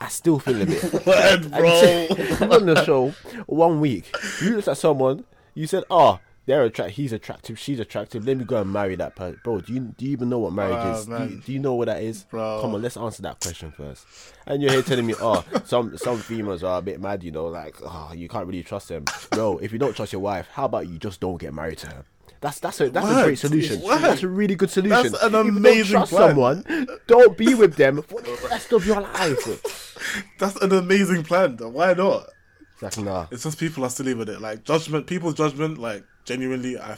I 0.00 0.08
still 0.08 0.38
feel 0.38 0.60
a 0.62 0.66
bit. 0.66 0.82
Word, 1.06 1.50
bro. 1.50 2.50
on 2.50 2.66
the 2.66 2.82
show, 2.84 3.10
one 3.46 3.80
week, 3.80 4.10
you 4.42 4.56
looked 4.56 4.68
at 4.68 4.78
someone, 4.78 5.24
you 5.54 5.66
said, 5.66 5.84
"Oh, 5.90 6.20
they're 6.46 6.64
attractive. 6.64 6.96
He's 6.96 7.12
attractive. 7.12 7.58
She's 7.58 7.78
attractive. 7.78 8.26
Let 8.26 8.38
me 8.38 8.44
go 8.44 8.60
and 8.60 8.72
marry 8.72 8.96
that 8.96 9.14
person." 9.14 9.40
Bro, 9.44 9.60
do 9.60 9.74
you 9.74 9.80
do 9.80 10.06
you 10.06 10.12
even 10.12 10.30
know 10.30 10.38
what 10.38 10.52
marriage 10.54 10.96
is? 10.96 11.06
Do 11.06 11.12
you, 11.12 11.42
do 11.44 11.52
you 11.52 11.58
know 11.58 11.74
what 11.74 11.86
that 11.86 12.02
is? 12.02 12.24
Bro. 12.24 12.62
Come 12.62 12.74
on, 12.74 12.82
let's 12.82 12.96
answer 12.96 13.22
that 13.22 13.40
question 13.40 13.70
first. 13.72 14.06
And 14.46 14.62
you're 14.62 14.72
here 14.72 14.82
telling 14.82 15.06
me, 15.06 15.14
"Oh, 15.20 15.44
some 15.64 15.96
some 15.98 16.18
females 16.18 16.64
are 16.64 16.78
a 16.78 16.82
bit 16.82 17.00
mad. 17.00 17.22
You 17.22 17.30
know, 17.30 17.46
like 17.46 17.76
oh, 17.84 18.12
you 18.14 18.28
can't 18.28 18.46
really 18.46 18.62
trust 18.62 18.88
them." 18.88 19.04
Bro, 19.30 19.58
if 19.58 19.70
you 19.70 19.78
don't 19.78 19.94
trust 19.94 20.12
your 20.12 20.22
wife, 20.22 20.48
how 20.52 20.64
about 20.64 20.88
you 20.88 20.98
just 20.98 21.20
don't 21.20 21.36
get 21.36 21.52
married 21.52 21.78
to 21.78 21.88
her? 21.88 22.04
That's 22.40 22.58
that's 22.58 22.80
a 22.80 22.88
that's 22.88 23.06
a 23.06 23.24
great 23.24 23.38
solution. 23.38 23.82
That's 23.86 24.22
a 24.22 24.28
really 24.28 24.54
good 24.54 24.70
solution. 24.70 25.12
That's 25.12 25.22
an 25.22 25.34
If 25.34 25.46
amazing 25.56 25.92
don't 25.92 26.08
trust 26.08 26.12
plan. 26.12 26.28
someone, 26.64 26.88
don't 27.06 27.36
be 27.36 27.54
with 27.54 27.76
them 27.76 28.00
for 28.02 28.20
the 28.22 28.48
rest 28.50 28.72
of 28.72 28.86
your 28.86 29.00
life. 29.02 30.26
That's 30.38 30.56
an 30.56 30.72
amazing 30.72 31.24
plan. 31.24 31.56
Though. 31.56 31.68
Why 31.68 31.92
not? 31.92 32.26
It's 32.72 32.82
like 32.96 33.04
nah. 33.04 33.26
It's 33.30 33.42
just 33.42 33.58
people 33.58 33.84
are 33.84 33.90
silly 33.90 34.14
with 34.14 34.30
it. 34.30 34.40
Like 34.40 34.64
judgment, 34.64 35.06
people's 35.06 35.34
judgment. 35.34 35.76
Like 35.76 36.02
genuinely, 36.24 36.78
I, 36.78 36.96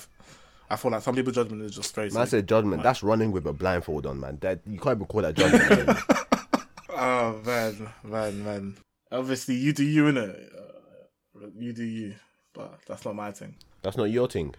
I 0.70 0.76
feel 0.76 0.92
like 0.92 1.02
some 1.02 1.16
people's 1.16 1.34
judgment 1.34 1.62
is 1.62 1.74
just 1.74 1.92
very. 1.92 2.06
Man 2.06 2.12
silly. 2.12 2.26
said 2.26 2.48
judgment. 2.48 2.84
That's 2.84 3.02
running 3.02 3.32
with 3.32 3.44
a 3.46 3.52
blindfold 3.52 4.06
on, 4.06 4.20
man. 4.20 4.38
That 4.42 4.60
you 4.64 4.78
can't 4.78 4.96
even 4.98 5.06
call 5.06 5.22
that 5.22 5.34
judgment. 5.34 5.98
Oh 6.94 7.40
man, 7.44 7.88
man, 8.04 8.44
man. 8.44 8.76
Obviously, 9.10 9.54
you 9.56 9.72
do 9.72 9.82
you 9.82 10.04
innit? 10.04 10.54
Uh, 10.54 11.46
you 11.58 11.72
do 11.72 11.82
you, 11.84 12.14
but 12.52 12.78
that's 12.86 13.04
not 13.04 13.16
my 13.16 13.32
thing. 13.32 13.56
That's 13.82 13.96
not 13.96 14.04
your 14.04 14.28
thing. 14.28 14.54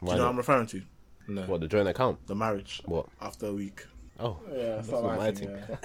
Do 0.00 0.06
you 0.12 0.16
know 0.16 0.24
what? 0.24 0.30
I'm 0.30 0.36
referring 0.36 0.66
to? 0.68 0.82
No, 1.28 1.42
What 1.42 1.60
the 1.60 1.68
joint 1.68 1.88
account? 1.88 2.26
the 2.26 2.34
marriage 2.34 2.80
What? 2.86 3.06
after 3.20 3.46
a 3.46 3.52
week. 3.52 3.84
Oh, 4.20 4.38
Yeah, 4.52 4.76
that's, 4.76 4.88
not 4.90 5.02
my 5.04 5.30
thing. 5.30 5.48
thing. 5.48 5.78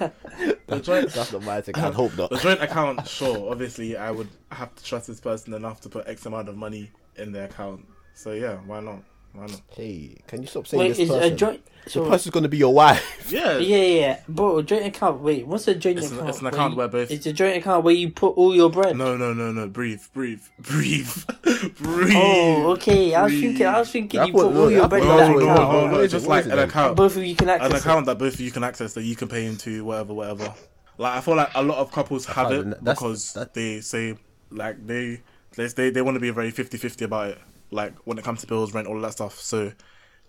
yeah. 0.00 0.10
the 0.66 0.80
joint, 0.80 1.10
that's 1.10 1.32
not 1.32 1.42
my 1.42 1.60
thing. 1.60 1.74
I'd 1.76 1.94
hope 1.94 2.16
not. 2.16 2.30
the 2.30 2.36
joint 2.36 2.62
account. 2.62 3.06
Sure, 3.08 3.50
obviously, 3.50 3.96
I 3.96 4.10
would 4.10 4.28
have 4.52 4.74
to 4.76 4.84
trust 4.84 5.06
this 5.08 5.20
person 5.20 5.54
enough 5.54 5.80
to 5.82 5.88
put 5.88 6.06
X 6.06 6.24
amount 6.26 6.48
of 6.48 6.56
money 6.56 6.90
in 7.16 7.32
their 7.32 7.46
account. 7.46 7.86
So 8.14 8.32
yeah, 8.32 8.56
why 8.66 8.80
not? 8.80 9.02
Why? 9.32 9.46
Hey, 9.70 10.16
can 10.26 10.42
you 10.42 10.48
stop 10.48 10.66
saying 10.66 10.80
Wait, 10.80 10.88
this 10.88 10.98
is 11.00 11.08
person? 11.08 11.32
a 11.32 11.36
joint? 11.36 11.64
the 11.84 11.90
So, 11.90 12.08
person's 12.08 12.32
gonna 12.32 12.48
be 12.48 12.56
your 12.58 12.74
wife. 12.74 13.16
Yeah, 13.30 13.58
yeah, 13.58 13.76
yeah, 13.76 14.00
yeah, 14.00 14.20
bro. 14.28 14.60
Joint 14.62 14.86
account. 14.86 15.20
Wait, 15.20 15.46
what's 15.46 15.68
a 15.68 15.74
joint 15.76 15.98
It's 15.98 16.08
an- 16.10 16.16
account? 16.16 16.28
it's 16.30 16.40
an 16.40 16.46
account 16.48 16.72
you- 16.72 16.78
where 16.78 16.88
both- 16.88 17.10
It's 17.12 17.26
a 17.26 17.32
joint 17.32 17.56
account 17.58 17.84
where 17.84 17.94
you 17.94 18.10
put 18.10 18.30
all 18.36 18.54
your 18.56 18.70
bread. 18.70 18.96
No, 18.96 19.16
no, 19.16 19.32
no, 19.32 19.52
no. 19.52 19.68
Breathe, 19.68 20.02
breathe, 20.12 20.42
breathe, 20.58 21.08
breathe. 21.78 22.12
Oh, 22.16 22.72
okay. 22.72 23.14
I 23.14 23.22
was 23.22 23.32
breathe. 23.32 23.42
thinking. 23.44 23.66
I 23.66 23.78
was 23.78 23.90
thinking 23.92 24.20
I 24.20 24.24
you 24.24 24.32
thought- 24.32 24.42
put 24.46 24.54
no, 24.54 24.60
all 24.62 24.70
your 24.70 24.84
I 24.84 24.86
bread 24.88 25.02
thought- 25.04 25.10
in 25.12 25.16
that 25.18 25.30
oh, 25.30 25.32
no, 25.32 25.38
no, 25.46 25.52
account. 25.52 25.72
no, 25.72 25.82
What 25.82 25.90
no. 25.92 25.98
is 26.00 26.04
it? 26.12 26.16
Just 26.16 26.26
like 26.26 26.44
an 26.46 26.58
account. 26.58 26.96
Both 26.96 27.16
of 27.16 27.24
you 27.24 27.36
can 27.36 27.48
access 27.48 27.70
an 27.70 27.76
it. 27.76 27.80
account 27.80 28.06
that 28.06 28.18
both 28.18 28.34
of 28.34 28.40
you 28.40 28.50
can 28.50 28.64
access 28.64 28.92
that 28.94 29.02
you 29.04 29.14
can 29.14 29.28
pay 29.28 29.46
into 29.46 29.84
whatever, 29.84 30.12
whatever. 30.12 30.52
Like 30.98 31.12
I 31.16 31.20
feel 31.20 31.36
like 31.36 31.50
a 31.54 31.62
lot 31.62 31.78
of 31.78 31.92
couples 31.92 32.26
have 32.26 32.48
can't- 32.48 32.52
it 32.72 32.84
that's- 32.84 32.98
because 32.98 33.32
that- 33.34 33.54
they 33.54 33.80
say 33.80 34.16
like 34.50 34.84
they 34.84 35.20
they 35.56 35.66
they, 35.68 35.90
they 35.90 36.02
want 36.02 36.16
to 36.16 36.20
be 36.20 36.30
very 36.30 36.50
50-50 36.52 37.02
about 37.02 37.28
it. 37.30 37.38
Like 37.70 37.94
when 38.04 38.18
it 38.18 38.24
comes 38.24 38.40
to 38.40 38.46
bills, 38.46 38.74
rent, 38.74 38.86
all 38.88 38.96
of 38.96 39.02
that 39.02 39.12
stuff. 39.12 39.38
So 39.40 39.72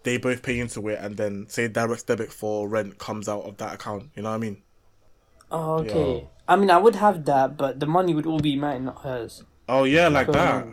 they 0.03 0.17
both 0.17 0.41
pay 0.43 0.59
into 0.59 0.87
it, 0.89 0.99
and 1.01 1.17
then 1.17 1.47
say 1.49 1.67
direct 1.67 2.07
debit 2.07 2.31
for 2.31 2.67
rent 2.67 2.97
comes 2.97 3.27
out 3.29 3.43
of 3.43 3.57
that 3.57 3.73
account. 3.75 4.09
You 4.15 4.23
know 4.23 4.29
what 4.29 4.35
I 4.35 4.39
mean? 4.39 4.61
Oh, 5.51 5.73
okay. 5.79 6.11
Yo. 6.21 6.29
I 6.47 6.55
mean, 6.55 6.69
I 6.69 6.77
would 6.77 6.95
have 6.95 7.25
that, 7.25 7.57
but 7.57 7.79
the 7.79 7.85
money 7.85 8.13
would 8.13 8.25
all 8.25 8.39
be 8.39 8.55
mine, 8.55 8.85
not 8.85 9.01
hers. 9.03 9.43
Oh 9.69 9.83
yeah, 9.83 10.07
like 10.07 10.27
So, 10.27 10.33
that. 10.33 10.67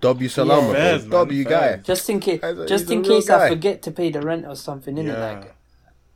W 0.00 0.28
Salama, 0.28 0.68
Yeah. 0.68 0.72
Fairs, 0.72 1.02
man, 1.02 1.10
W 1.10 1.44
guy. 1.44 1.76
Just 1.76 2.10
in 2.10 2.20
case, 2.20 2.40
just 2.66 2.90
in 2.90 3.02
real 3.02 3.16
case 3.20 3.30
I 3.30 3.48
forget 3.48 3.82
to 3.82 3.90
pay 3.92 4.10
the 4.10 4.20
rent 4.20 4.44
or 4.46 4.56
something, 4.56 4.96
innit? 4.96 5.06
Yeah. 5.12 5.26
Like, 5.34 5.54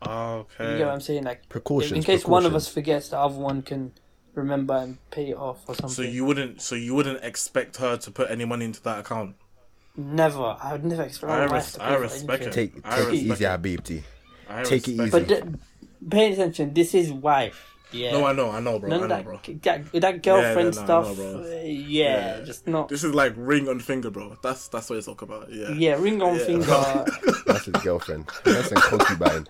ah, 0.03 0.33
Okay. 0.39 0.73
you 0.73 0.79
get 0.79 0.87
what 0.87 0.95
I'm 0.95 1.01
saying? 1.01 1.25
Like, 1.25 1.49
Precautions. 1.49 1.93
in 1.93 2.03
case 2.03 2.25
one 2.27 2.45
of 2.47 2.55
us 2.55 2.67
forgets, 2.67 3.11
the 3.11 3.19
other 3.19 3.39
one 3.39 3.63
can 3.63 3.93
remember 4.35 4.75
and 4.75 4.99
pay 5.11 5.31
it 5.31 5.37
off 5.37 5.69
or 5.69 5.75
something. 5.75 5.91
So 5.91 6.03
you 6.03 6.25
wouldn't, 6.25 6.63
so 6.63 6.75
you 6.75 6.95
wouldn't 6.95 7.25
expect 7.25 7.77
her 7.79 7.97
to 7.97 8.11
put 8.11 8.31
any 8.31 8.45
money 8.45 8.65
into 8.65 8.83
that 8.83 9.01
account. 9.01 9.37
Never. 9.97 10.57
I 10.61 10.73
would 10.73 10.85
never 10.85 11.03
expect 11.03 11.31
I 11.33 11.43
res- 11.45 11.51
wife 11.51 11.73
to 11.73 11.83
I 11.83 11.89
pay 11.89 11.95
for 11.95 12.01
respect 12.01 12.43
anything. 12.43 12.71
Take, 12.73 12.83
I 12.85 12.97
take 12.97 13.09
it 13.09 13.15
easy, 13.15 13.45
it. 13.45 13.49
Habibti. 13.49 14.03
Take 14.65 14.89
it 14.89 14.93
easy. 14.93 15.11
But 15.11 15.29
the, 15.29 15.59
pay 16.09 16.33
attention. 16.33 16.75
This 16.75 16.95
is 16.95 17.13
wife. 17.13 17.67
Yeah. 17.93 18.13
No, 18.13 18.25
I 18.25 18.33
know, 18.33 18.51
I 18.51 18.61
know, 18.61 18.79
bro. 18.79 18.89
None 18.89 19.01
I 19.01 19.03
of 19.03 19.09
know, 19.11 19.17
that, 19.17 19.25
bro. 19.25 19.41
that, 19.63 20.01
that 20.01 20.23
girlfriend 20.23 20.75
no, 20.77 20.81
I 20.81 20.85
stuff. 20.85 21.19
know, 21.19 21.43
uh, 21.43 21.47
yeah, 21.65 22.39
Yeah. 22.39 22.45
just 22.45 22.67
not. 22.69 22.89
This 22.89 23.03
is 23.05 23.15
like 23.15 23.33
ring 23.37 23.69
on 23.69 23.81
finger, 23.81 24.11
bro. 24.11 24.37
That's 24.43 24.69
that's 24.69 24.89
what 24.91 24.97
you 24.97 25.03
talk 25.03 25.23
about. 25.23 25.53
Yeah. 25.53 25.71
Yeah, 25.73 25.95
ring 25.95 26.23
on 26.23 26.37
Yeah. 26.39 26.45
finger. 26.45 27.05
That's 27.47 27.65
his 27.65 27.75
girlfriend. 27.83 28.31
That's 28.45 28.71
a 28.71 28.77
concubine. 28.77 29.45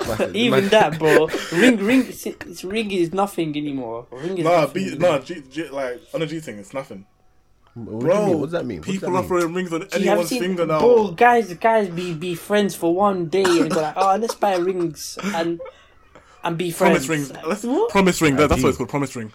That's- 0.00 0.34
Even 0.34 0.60
man- 0.62 0.70
that, 0.76 0.98
bro. 0.98 1.28
Ring, 1.52 1.76
ring, 1.78 2.06
it's, 2.08 2.26
it's- 2.26 2.64
ring 2.64 2.90
is 2.90 3.12
nothing 3.12 3.56
anymore. 3.56 4.06
Ring 4.10 4.36
is 4.38 4.44
Nah, 4.44 4.62
nothing. 4.62 4.84
be, 4.90 4.98
nah, 4.98 5.18
G, 5.20 5.42
G, 5.50 5.68
like 5.68 6.00
on 6.12 6.22
a 6.22 6.26
G 6.26 6.40
thing, 6.40 6.58
it's 6.58 6.74
nothing, 6.74 7.06
What 7.74 8.00
bro. 8.00 8.26
mean? 8.26 8.38
What 8.40 8.46
does 8.46 8.52
that 8.52 8.66
mean? 8.66 8.78
What 8.78 8.86
People 8.88 9.12
that 9.12 9.18
are 9.18 9.24
throwing 9.24 9.54
rings 9.54 9.72
on 9.72 9.82
You 9.82 9.88
anyone's 9.94 10.28
seen, 10.28 10.40
finger 10.42 10.66
now. 10.66 10.80
bro, 10.80 11.12
guys, 11.12 11.54
guys 11.54 11.88
be 11.88 12.14
be 12.14 12.34
friends 12.34 12.74
for 12.74 12.92
one 12.94 13.28
day 13.28 13.44
and 13.44 13.70
go 13.70 13.80
like, 13.80 13.94
oh, 13.96 14.16
let's 14.16 14.34
buy 14.34 14.56
rings 14.56 15.16
and 15.22 15.60
and 16.46 16.56
be 16.56 16.70
friends. 16.70 17.06
promise 17.06 17.08
rings. 17.08 17.32
Like, 17.32 17.46
Let's 17.46 17.64
what? 17.64 17.90
promise 17.90 18.22
ring. 18.22 18.36
That, 18.36 18.48
that's 18.48 18.62
what 18.62 18.68
it's 18.70 18.78
called. 18.78 18.88
Promise 18.88 19.16
ring. 19.16 19.32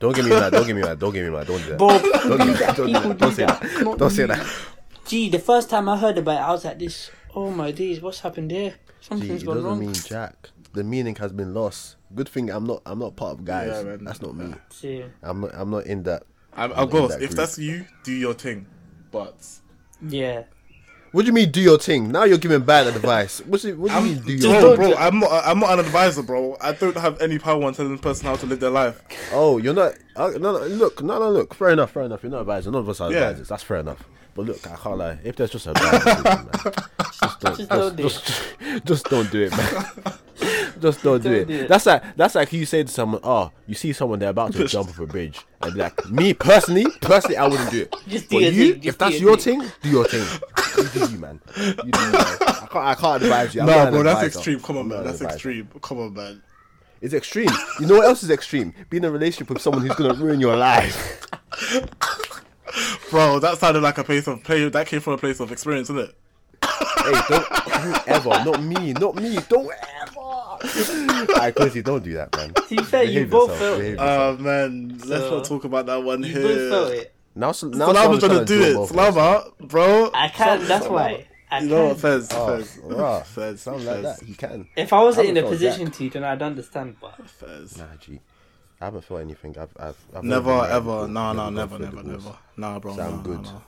Don't 0.00 0.14
give 0.14 0.24
me 0.24 0.30
that. 0.32 0.52
Don't 0.52 0.66
give 0.66 0.76
me 0.76 0.82
that. 0.82 0.98
Don't 0.98 1.12
give 1.12 1.24
me 1.24 1.30
mad. 1.30 1.46
Don't 1.46 1.62
do 1.62 1.68
that. 1.70 1.78
Bro, 1.78 1.88
Don't, 1.88 2.02
do 2.02 2.44
do 2.44 2.52
that. 2.54 2.58
that. 2.58 2.76
don't, 2.76 2.86
People 2.92 3.14
don't 3.14 3.32
say 3.34 3.46
that. 3.46 3.60
that. 3.62 3.98
Don't 3.98 4.10
say 4.10 4.26
that. 4.26 4.46
Gee, 5.06 5.28
the 5.28 5.38
first 5.38 5.70
time 5.70 5.88
I 5.88 5.96
heard 5.96 6.18
about 6.18 6.40
it, 6.40 6.42
I 6.42 6.50
was 6.50 6.64
like, 6.64 6.78
"This, 6.78 7.10
oh 7.34 7.50
my 7.50 7.70
days, 7.70 8.00
what's 8.00 8.20
happened 8.20 8.50
here? 8.50 8.70
Gee, 8.70 8.76
Something's 9.00 9.42
it 9.42 9.46
gone 9.46 9.56
doesn't 9.56 9.70
wrong." 9.70 9.80
mean 9.80 9.92
jack. 9.94 10.50
The 10.72 10.82
meaning 10.82 11.14
has 11.16 11.32
been 11.32 11.54
lost. 11.54 11.96
Good 12.14 12.28
thing 12.28 12.50
I'm 12.50 12.64
not. 12.64 12.82
I'm 12.86 12.98
not 12.98 13.14
part 13.16 13.38
of 13.38 13.44
guys. 13.44 13.70
Yeah, 13.72 13.82
man. 13.82 14.04
That's 14.04 14.20
not 14.22 14.34
me. 14.34 14.54
See, 14.70 15.04
I'm 15.22 15.42
not. 15.42 15.50
I'm 15.54 15.70
not 15.70 15.86
in 15.86 16.02
that. 16.04 16.24
I'm, 16.54 16.70
in 16.72 16.76
of 16.76 16.90
course, 16.90 17.14
that 17.14 17.22
if 17.22 17.30
that's 17.30 17.58
you, 17.58 17.86
do 18.02 18.12
your 18.12 18.34
thing. 18.34 18.66
But 19.10 19.36
yeah, 20.08 20.44
What 21.14 21.22
do 21.22 21.26
you 21.28 21.32
mean? 21.32 21.52
Do 21.52 21.60
your 21.60 21.78
thing. 21.78 22.10
Now 22.10 22.24
you're 22.24 22.38
giving 22.38 22.62
bad 22.62 22.88
advice. 22.88 23.38
What's 23.46 23.64
it, 23.64 23.78
what 23.78 23.92
do 23.92 23.98
you 23.98 24.14
mean? 24.16 24.22
Do 24.24 24.32
your 24.34 24.60
bro, 24.60 24.76
thing? 24.76 24.90
bro, 24.90 24.98
I'm 24.98 25.20
not. 25.20 25.44
I'm 25.46 25.60
not 25.60 25.74
an 25.74 25.78
advisor, 25.78 26.24
bro. 26.24 26.56
I 26.60 26.72
don't 26.72 26.96
have 26.96 27.20
any 27.22 27.38
power 27.38 27.62
on 27.62 27.72
telling 27.72 27.94
the 27.94 28.02
person 28.02 28.26
how 28.26 28.34
to 28.34 28.46
live 28.46 28.58
their 28.58 28.70
life. 28.70 29.00
Oh, 29.32 29.58
you're 29.58 29.74
not. 29.74 29.94
Uh, 30.16 30.30
no, 30.30 30.58
no, 30.58 30.66
look, 30.66 31.04
no, 31.04 31.20
no, 31.20 31.30
look. 31.30 31.54
Fair 31.54 31.68
enough, 31.68 31.92
fair 31.92 32.02
enough. 32.02 32.24
You're 32.24 32.32
not 32.32 32.40
advisor. 32.40 32.72
None 32.72 32.80
of 32.80 32.88
us 32.88 33.00
are 33.00 33.12
Yeah. 33.12 33.28
advisors. 33.28 33.46
That's 33.48 33.62
fair 33.62 33.76
enough. 33.76 34.02
But 34.34 34.46
look, 34.46 34.68
I 34.68 34.74
can't 34.74 34.98
lie. 34.98 35.18
If 35.22 35.36
there's 35.36 35.50
just 35.50 35.68
a 35.68 35.72
bad 35.74 36.02
decision, 36.02 36.24
man, 36.24 36.48
just 37.22 37.40
don't, 37.40 37.56
Just 37.56 37.58
just, 37.58 37.68
don't 37.70 37.96
do 37.96 38.02
just, 38.02 38.84
just 38.84 39.04
don't 39.08 39.30
do 39.30 39.42
it, 39.44 39.52
man. 39.52 40.14
just 40.80 41.02
don't, 41.02 41.22
do, 41.22 41.28
Don't 41.28 41.38
it. 41.40 41.48
do 41.48 41.54
it. 41.64 41.68
That's 41.68 41.86
like 41.86 42.16
that's 42.16 42.34
like 42.34 42.52
you 42.52 42.66
say 42.66 42.82
to 42.82 42.88
someone, 42.90 43.20
oh, 43.24 43.50
you 43.66 43.74
see 43.74 43.92
someone 43.92 44.18
they're 44.18 44.30
about 44.30 44.52
to 44.52 44.64
jump 44.68 44.88
off 44.90 44.98
a 44.98 45.06
bridge, 45.06 45.40
and 45.62 45.74
be 45.74 45.80
like, 45.80 46.08
me 46.10 46.34
personally, 46.34 46.86
personally, 47.00 47.36
I 47.36 47.46
wouldn't 47.46 47.70
do 47.70 47.82
it. 47.82 47.94
Just 48.08 48.28
do 48.28 48.36
but 48.36 48.42
your 48.42 48.52
you, 48.52 48.72
thing, 48.72 48.82
just 48.82 48.88
if 48.94 48.98
that's 48.98 49.20
your 49.20 49.30
your 49.30 49.38
thing. 49.38 49.60
thing, 49.60 49.72
do 49.82 49.88
your 49.90 50.04
thing. 50.04 50.40
You 50.76 50.88
do 51.06 51.12
you, 51.12 51.18
man. 51.18 51.40
You 51.56 51.72
do 51.72 51.82
you, 51.84 52.12
man. 52.12 52.14
I 52.14 52.66
can't, 52.70 52.76
I 52.76 52.94
can't 52.94 53.22
advise 53.22 53.54
you. 53.54 53.60
I'm 53.60 53.66
No, 53.66 53.90
bro, 53.90 54.02
that's 54.02 54.16
advisor. 54.22 54.26
extreme. 54.38 54.60
Come 54.60 54.76
on, 54.78 54.88
man. 54.88 55.04
That's 55.04 55.20
advisor. 55.20 55.34
extreme. 55.34 55.68
Come 55.82 55.98
on, 56.00 56.14
man. 56.14 56.42
It's 57.00 57.14
extreme. 57.14 57.50
You 57.80 57.86
know 57.86 57.96
what 57.98 58.06
else 58.06 58.22
is 58.22 58.30
extreme? 58.30 58.74
Being 58.90 59.04
in 59.04 59.08
a 59.10 59.12
relationship 59.12 59.50
with 59.50 59.60
someone 59.62 59.82
who's 59.86 59.94
gonna 59.96 60.14
ruin 60.14 60.40
your 60.40 60.56
life. 60.56 61.26
Bro, 63.10 63.40
that 63.40 63.58
sounded 63.58 63.82
like 63.82 63.98
a 63.98 64.04
place 64.04 64.26
of 64.26 64.42
play. 64.42 64.68
That 64.68 64.86
came 64.86 65.00
from 65.00 65.12
a 65.12 65.18
place 65.18 65.38
of 65.40 65.52
experience, 65.52 65.90
isn't 65.90 66.08
it? 66.10 66.14
hey, 66.64 67.12
don't, 67.28 67.48
don't 67.48 68.08
ever, 68.08 68.30
not 68.30 68.62
me, 68.62 68.92
not 68.94 69.14
me, 69.16 69.38
don't 69.48 69.70
ever. 70.64 71.32
Alright, 71.32 71.54
Quincy, 71.54 71.82
don't 71.82 72.02
do 72.04 72.12
that, 72.14 72.34
man. 72.36 72.52
to 72.54 72.62
be 72.68 72.82
fair, 72.82 73.04
you 73.04 73.12
Behave 73.26 73.30
both 73.30 73.50
yourself, 73.50 73.58
felt 73.60 73.78
behave 73.78 73.92
it. 73.94 73.98
yourself. 74.00 74.38
Oh 74.40 74.42
man, 74.42 74.88
let's 75.06 75.30
not 75.30 75.44
talk 75.44 75.64
about 75.64 75.86
that 75.86 76.02
one 76.02 76.22
here. 76.22 76.40
You 76.40 76.42
both 76.42 76.70
felt 76.70 76.90
it. 76.92 77.14
now, 77.34 77.40
now, 77.40 77.46
now 77.50 77.52
Slava's 77.52 77.96
someone's 78.02 78.24
trying 78.24 78.38
to 78.38 78.44
do 78.44 78.58
do 78.58 78.62
it. 78.70 78.74
both 78.74 78.90
ways. 78.92 79.14
Slava, 79.14 79.50
bro. 79.60 80.10
I 80.14 80.28
can. 80.28 80.58
Some- 80.60 80.68
That's 80.68 80.86
why. 80.88 81.26
I 81.50 81.60
You 81.60 81.68
know 81.68 81.84
what, 81.84 81.90
can. 81.92 82.00
Fez? 82.00 82.28
Oh, 82.32 82.56
Fez. 82.56 82.78
rah, 82.82 83.20
Fez. 83.22 83.60
something 83.60 83.86
like 83.86 84.02
Fez. 84.02 84.18
that. 84.18 84.26
He 84.26 84.34
can. 84.34 84.68
If 84.76 84.92
I 84.92 85.02
wasn't 85.02 85.26
I 85.26 85.30
in 85.30 85.36
a 85.36 85.40
would 85.42 85.50
feel 85.50 85.70
position 85.70 85.86
Jack. 85.86 85.94
to, 85.96 86.10
then 86.10 86.24
I'd 86.24 86.42
understand. 86.42 86.96
But 87.00 87.28
Fez. 87.30 87.78
Nah, 87.78 87.84
G. 88.00 88.20
I 88.80 88.86
haven't 88.86 89.04
felt 89.04 89.20
anything. 89.20 89.56
I've, 89.58 89.70
I've, 89.78 89.96
I've 90.16 90.24
Never, 90.24 90.60
been 90.62 90.70
ever. 90.70 91.08
No, 91.08 91.32
no, 91.32 91.34
gone 91.34 91.54
never, 91.54 91.78
never, 91.78 92.02
never. 92.02 92.36
Nah, 92.56 92.78
bro. 92.80 92.96
So 92.96 93.02
I'm 93.02 93.16
no, 93.18 93.22
good. 93.22 93.42
No, 93.42 93.50
no. 93.52 93.62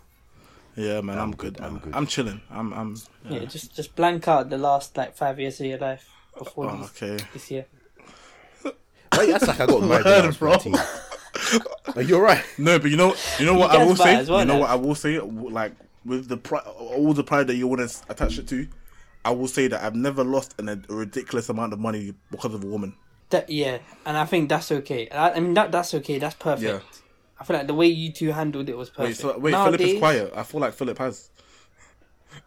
Yeah, 0.79 1.01
man, 1.01 1.17
I'm, 1.17 1.25
I'm 1.25 1.31
good. 1.37 1.55
good, 1.55 1.61
Man. 1.61 1.71
I'm 1.73 1.79
good. 1.79 1.95
I'm 1.95 2.07
chilling. 2.07 2.41
I'm, 2.51 2.73
I'm. 2.75 2.97
yeah, 3.31 3.45
just 3.45 3.75
just 3.75 3.95
blank 3.97 4.27
out 4.29 4.51
the 4.51 4.59
last 4.59 4.97
like 4.97 5.15
five 5.17 5.39
years 5.41 5.59
of 5.61 5.67
your 5.67 5.79
life 5.79 6.07
before 6.39 6.71
Oh, 6.71 6.77
these, 6.77 7.03
okay. 7.03 7.25
this 7.33 7.51
year. 7.51 7.67
Wait, 8.65 9.31
that's 9.31 9.47
like 9.47 9.61
I 9.61 9.67
got 9.67 9.81
married 9.83 10.05
when 10.05 10.15
I 10.15 10.21
Word, 10.21 10.27
was 10.27 10.37
bro. 10.37 10.57
Like, 11.95 12.09
you're 12.09 12.23
right. 12.23 12.45
No, 12.59 12.79
but 12.79 12.91
you 12.91 12.97
know, 12.97 13.15
you 13.39 13.47
know 13.47 13.55
what 13.55 13.73
You 13.73 13.79
I 13.79 13.85
will 13.85 13.97
say. 13.97 14.25
well, 14.25 14.41
you 14.41 14.45
know 14.47 14.59
lads. 14.59 14.61
what 14.61 14.71
I 14.71 14.75
will 14.75 14.95
say. 14.95 15.19
Like 15.21 15.73
with 16.05 16.29
the 16.29 16.37
pri- 16.37 16.61
all 16.61 17.13
the 17.13 17.25
pride 17.25 17.47
that 17.49 17.57
you 17.57 17.67
want 17.69 17.89
to 17.89 18.03
attach 18.11 18.39
it 18.39 18.49
to, 18.49 18.67
I 19.25 19.31
will 19.31 19.49
say 19.49 19.69
that 19.69 19.83
I've 19.83 19.95
never 19.95 20.25
lost 20.25 20.55
an, 20.59 20.69
a 20.69 20.81
ridiculous 20.93 21.49
amount 21.49 21.73
of 21.73 21.79
money 21.79 22.15
because 22.31 22.53
of 22.55 22.63
a 22.65 22.67
woman. 22.67 22.95
That 23.31 23.49
yeah, 23.51 23.79
and 24.05 24.17
I 24.17 24.25
think 24.25 24.49
that's 24.49 24.71
okay. 24.73 25.09
I, 25.11 25.31
I 25.33 25.41
mean 25.41 25.55
that 25.55 25.73
that's 25.73 25.95
okay. 25.95 26.19
That's 26.19 26.35
perfect. 26.37 26.63
Yeah. 26.71 26.81
I 27.39 27.45
feel 27.45 27.57
like 27.57 27.67
the 27.67 27.75
way 27.75 27.87
you 27.89 28.13
two 28.13 28.33
handled 28.33 28.69
it 28.69 28.77
was 28.77 28.89
Wait, 28.97 28.97
perfect. 29.17 29.21
so, 29.21 29.39
wait, 29.39 29.53
Philip 29.53 29.81
is 29.81 29.99
quiet. 29.99 30.33
I 30.35 30.43
feel 30.43 30.61
like 30.61 30.73
Philip 30.75 30.99
has. 30.99 31.31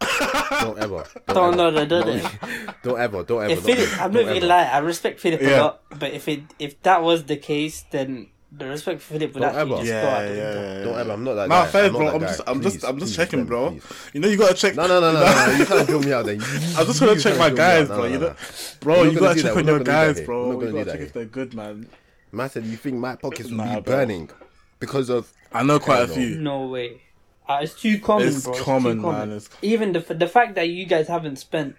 Don't 0.58 0.78
ever. 0.78 1.04
Don't 1.26 1.56
know 1.56 1.68
ever. 1.68 1.84
that, 1.84 1.88
don't 1.88 2.08
it? 2.08 2.24
Don't 2.82 2.98
ever. 3.00 3.22
Don't 3.22 3.42
ever. 3.42 3.52
If 3.52 3.62
don't 3.64 3.76
Philip, 3.76 4.00
I'm 4.00 4.12
don't 4.12 4.26
not 4.26 4.34
gonna 4.34 4.46
lie. 4.46 4.64
I 4.64 4.78
respect 4.78 5.20
Philip 5.20 5.40
a 5.42 5.60
lot, 5.60 5.82
but 5.98 6.12
if 6.12 6.26
it 6.28 6.42
if 6.58 6.82
that 6.82 7.02
was 7.02 7.24
the 7.24 7.36
case, 7.36 7.84
then 7.90 8.28
the 8.52 8.66
respect 8.66 9.00
for 9.00 9.14
Philip 9.14 9.34
would 9.34 9.40
Don't 9.42 9.54
actually 9.54 9.72
ever. 9.74 9.82
just 9.84 9.86
Yeah, 9.86 10.02
go 10.02 10.08
out 10.08 10.22
yeah, 10.22 10.26
the 10.26 10.34
window. 10.34 10.62
yeah. 10.78 10.84
Don't 10.84 10.98
ever. 10.98 11.12
I'm 11.12 11.24
not 11.24 11.36
like 11.36 11.48
that 11.48 11.54
Nah, 11.54 11.64
guy. 11.64 11.70
fair, 11.70 11.86
I'm 11.86 11.92
bro. 11.92 12.08
I'm 12.08 12.20
guy. 12.20 12.26
just, 12.26 12.40
I'm 12.48 12.60
Please, 12.60 12.72
just, 12.74 12.84
I'm 12.84 12.98
just 12.98 13.12
please, 13.12 13.16
checking, 13.16 13.38
let 13.40 13.48
bro. 13.48 13.70
please. 13.70 13.84
You 14.12 14.20
know, 14.20 14.28
you 14.28 14.36
gotta 14.36 14.54
check. 14.54 14.74
No, 14.74 14.86
no, 14.88 15.00
no, 15.00 15.12
no, 15.12 15.20
no, 15.20 15.46
no. 15.46 15.52
You 15.52 15.66
can't 15.66 15.86
drill 15.86 16.02
me 16.02 16.12
out 16.12 16.26
there. 16.26 16.34
You, 16.40 16.42
I'm 16.76 16.86
just 16.86 17.00
gonna 17.00 17.20
check 17.20 17.38
my 17.38 17.50
drill 17.50 17.60
me 17.60 17.70
out. 17.70 17.86
guys, 17.86 17.88
No, 17.88 17.94
bro. 17.96 18.04
no, 18.06 18.12
You 18.12 18.18
no. 18.18 18.26
know, 18.28 18.34
bro, 18.80 19.02
you 19.04 19.18
gotta 19.20 19.40
check 19.42 19.56
on 19.56 19.66
your 19.66 19.78
not 19.78 19.84
gonna 19.84 19.84
do 19.84 19.84
that 19.84 20.14
guys, 20.16 20.20
bro. 20.26 20.60
You 20.60 20.72
gotta 20.72 20.84
check 20.84 20.94
here. 20.96 21.02
if 21.06 21.12
they're 21.12 21.24
good, 21.26 21.54
man. 21.54 21.88
Man 22.32 22.50
said, 22.50 22.64
you 22.64 22.76
think 22.76 22.96
my 22.96 23.16
pockets 23.16 23.50
would 23.50 23.58
Nah, 23.58 23.76
be 23.76 23.80
burning 23.82 24.30
because 24.78 25.10
of 25.10 25.32
I 25.52 25.62
know 25.62 25.78
quite 25.78 26.02
a 26.02 26.08
few. 26.08 26.36
No 26.38 26.66
way. 26.66 27.02
Uh, 27.50 27.58
it's 27.62 27.74
too 27.74 27.98
common, 27.98 28.28
It's 28.28 28.44
bro. 28.44 28.52
It's 28.52 28.62
common, 28.62 28.96
too 28.96 29.02
common. 29.02 29.28
man. 29.28 29.36
It's- 29.36 29.48
Even 29.62 29.92
the 29.92 30.00
the 30.00 30.28
fact 30.28 30.54
that 30.54 30.68
you 30.68 30.86
guys 30.86 31.08
haven't 31.08 31.36
spent 31.36 31.76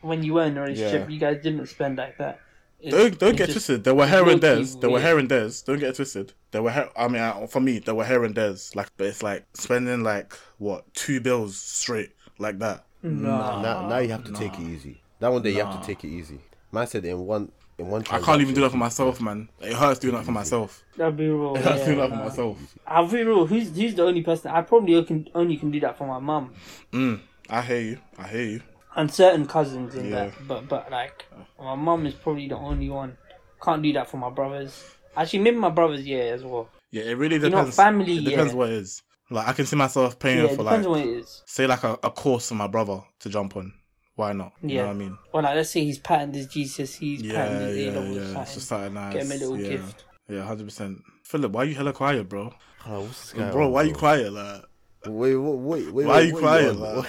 when 0.00 0.22
you 0.22 0.34
were 0.34 0.44
in 0.44 0.56
a 0.56 0.60
relationship, 0.62 1.08
Yeah. 1.08 1.14
you 1.14 1.18
guys 1.20 1.42
didn't 1.42 1.66
spend 1.66 1.98
like 1.98 2.18
that. 2.18 2.40
It's- 2.80 2.92
Don't 2.94 3.18
don't 3.18 3.30
it's 3.30 3.38
get 3.38 3.46
just- 3.46 3.66
twisted. 3.66 3.84
There 3.84 3.94
were 3.94 4.04
it's 4.04 4.12
here 4.12 4.20
and 4.20 4.28
low-key 4.28 4.40
there's. 4.40 4.76
There 4.76 4.88
were 4.90 4.94
weird. 4.94 5.06
here 5.06 5.18
and 5.18 5.28
there's. 5.28 5.62
Don't 5.62 5.80
get 5.80 5.96
twisted. 5.96 6.32
There 6.52 6.62
were 6.62 6.70
here. 6.70 6.88
I 6.96 7.08
mean, 7.08 7.20
uh, 7.22 7.46
for 7.48 7.60
me, 7.60 7.80
there 7.80 7.94
were 7.96 8.04
here 8.04 8.22
and 8.24 8.34
there's. 8.34 8.76
Like, 8.76 8.90
but 8.96 9.08
it's 9.08 9.22
like 9.22 9.44
spending 9.54 10.04
like 10.04 10.32
what 10.58 10.80
two 10.94 11.20
bills 11.20 11.56
straight 11.56 12.12
like 12.38 12.58
that. 12.60 12.84
Nah. 13.02 13.60
now. 13.62 13.88
Now 13.88 13.98
you 13.98 14.10
have 14.10 14.24
to 14.24 14.32
take 14.32 14.54
it 14.54 14.62
easy. 14.74 15.00
That 15.20 15.32
one 15.32 15.42
day 15.42 15.50
you 15.50 15.64
have 15.64 15.80
to 15.80 15.84
take 15.86 16.04
it 16.04 16.08
easy. 16.08 16.40
Man 16.70 16.86
said 16.86 17.04
in 17.04 17.18
one 17.26 17.50
in 17.78 17.88
one. 17.88 18.02
I 18.10 18.18
can't 18.20 18.40
even 18.40 18.54
do 18.54 18.60
that 18.62 18.70
for 18.70 18.76
transaction, 18.76 18.78
myself, 18.78 19.20
man. 19.20 19.48
It 19.60 19.74
hurts 19.74 20.00
doing 20.00 20.14
that 20.14 20.24
for 20.24 20.32
myself. 20.32 20.84
That'd 20.96 21.16
be 21.16 21.28
real. 21.28 21.56
It 21.56 21.62
hurts 21.62 21.78
yeah, 21.80 21.84
doing 21.86 21.98
that 21.98 22.10
for 22.10 22.16
nah. 22.16 22.24
myself. 22.24 22.74
I'll 22.86 23.08
be 23.08 23.22
real. 23.22 23.46
Who's 23.46 23.74
who's 23.76 23.94
the 23.94 24.04
only 24.04 24.22
person? 24.22 24.50
I 24.50 24.62
probably 24.62 25.02
can 25.04 25.28
only 25.34 25.56
can 25.56 25.70
do 25.70 25.80
that 25.80 25.96
for 25.96 26.06
my 26.06 26.18
mum 26.18 26.52
Mm, 26.92 27.20
I 27.48 27.62
hear 27.62 27.80
you. 27.80 27.98
I 28.18 28.28
hear 28.28 28.44
you. 28.44 28.60
and 28.96 29.10
certain 29.12 29.46
cousins 29.46 29.94
in 29.94 30.06
Yeah. 30.06 30.26
that. 30.26 30.34
But 30.48 30.68
but 30.68 30.90
like 30.90 31.24
my 31.58 31.74
mum 31.74 32.06
is 32.06 32.14
probably 32.14 32.48
the 32.48 32.56
only 32.56 32.88
one. 32.90 33.16
Can't 33.62 33.82
do 33.82 33.92
that 33.94 34.08
for 34.08 34.16
my 34.18 34.30
brothers. 34.30 34.84
Actually, 35.16 35.40
maybe 35.40 35.56
my 35.56 35.70
brothers, 35.70 36.06
yeah, 36.06 36.18
as 36.36 36.44
well. 36.44 36.68
Yeah, 36.92 37.02
it 37.04 37.14
really 37.14 37.38
know, 37.38 37.48
depends. 37.50 37.74
family, 37.76 38.18
It 38.18 38.24
depends 38.24 38.52
yeah. 38.52 38.58
what 38.58 38.68
it 38.68 38.74
is. 38.76 39.02
Like, 39.30 39.48
I 39.48 39.52
can 39.52 39.66
see 39.66 39.74
myself 39.76 40.18
paying 40.18 40.38
Yeah, 40.38 40.44
it 40.44 40.50
for 40.56 40.62
depends 40.62 40.86
like, 40.86 40.96
on 40.96 41.06
what 41.06 41.14
it 41.14 41.18
is. 41.18 41.42
say, 41.44 41.66
like 41.66 41.82
a, 41.82 41.98
a 42.04 42.10
course 42.10 42.48
for 42.48 42.54
my 42.54 42.68
brother 42.68 43.00
to 43.20 43.28
jump 43.28 43.56
on. 43.56 43.72
Why 44.18 44.32
not? 44.32 44.52
You 44.62 44.70
Yeah. 44.70 44.76
know 44.82 44.86
what 44.88 44.94
I 44.94 44.98
mean? 44.98 45.18
Well, 45.32 45.42
like, 45.44 45.54
let's 45.54 45.70
say 45.70 45.84
he's 45.84 46.00
patterned 46.00 46.34
his 46.34 46.48
GCSEs, 46.48 47.22
Yeah, 47.22 47.34
patterned 47.34 47.60
his 47.68 47.76
A 47.76 47.80
yeah, 47.80 47.90
levels, 47.92 48.16
yeah. 48.16 48.42
It's 48.42 48.54
just 48.54 48.66
something 48.66 48.94
nice. 48.94 49.12
Get 49.12 49.22
him 49.22 49.30
a 49.30 49.34
little 49.36 49.58
yeah. 49.58 49.68
gift. 49.68 50.04
Yeah, 50.28 50.42
hundred 50.42 50.64
percent. 50.64 51.02
Philip, 51.22 51.52
why 51.52 51.62
are 51.62 51.64
you 51.66 51.74
hella 51.76 51.92
quiet, 51.92 52.28
bro? 52.28 52.52
Oh, 52.84 53.02
what's 53.02 53.30
this 53.30 53.32
guy 53.40 53.52
bro, 53.52 53.66
on, 53.66 53.72
why 53.72 53.82
you 53.84 53.94
quiet? 53.94 54.32
Like, 54.32 54.64
Wait, 55.06 55.36
wait, 55.36 55.56
wait, 55.56 55.92
wait. 55.94 56.06
why 56.06 56.14
are 56.14 56.22
you 56.22 56.32
what 56.32 56.40
quiet? 56.40 56.70
on? 56.70 56.80
Like, 56.80 57.06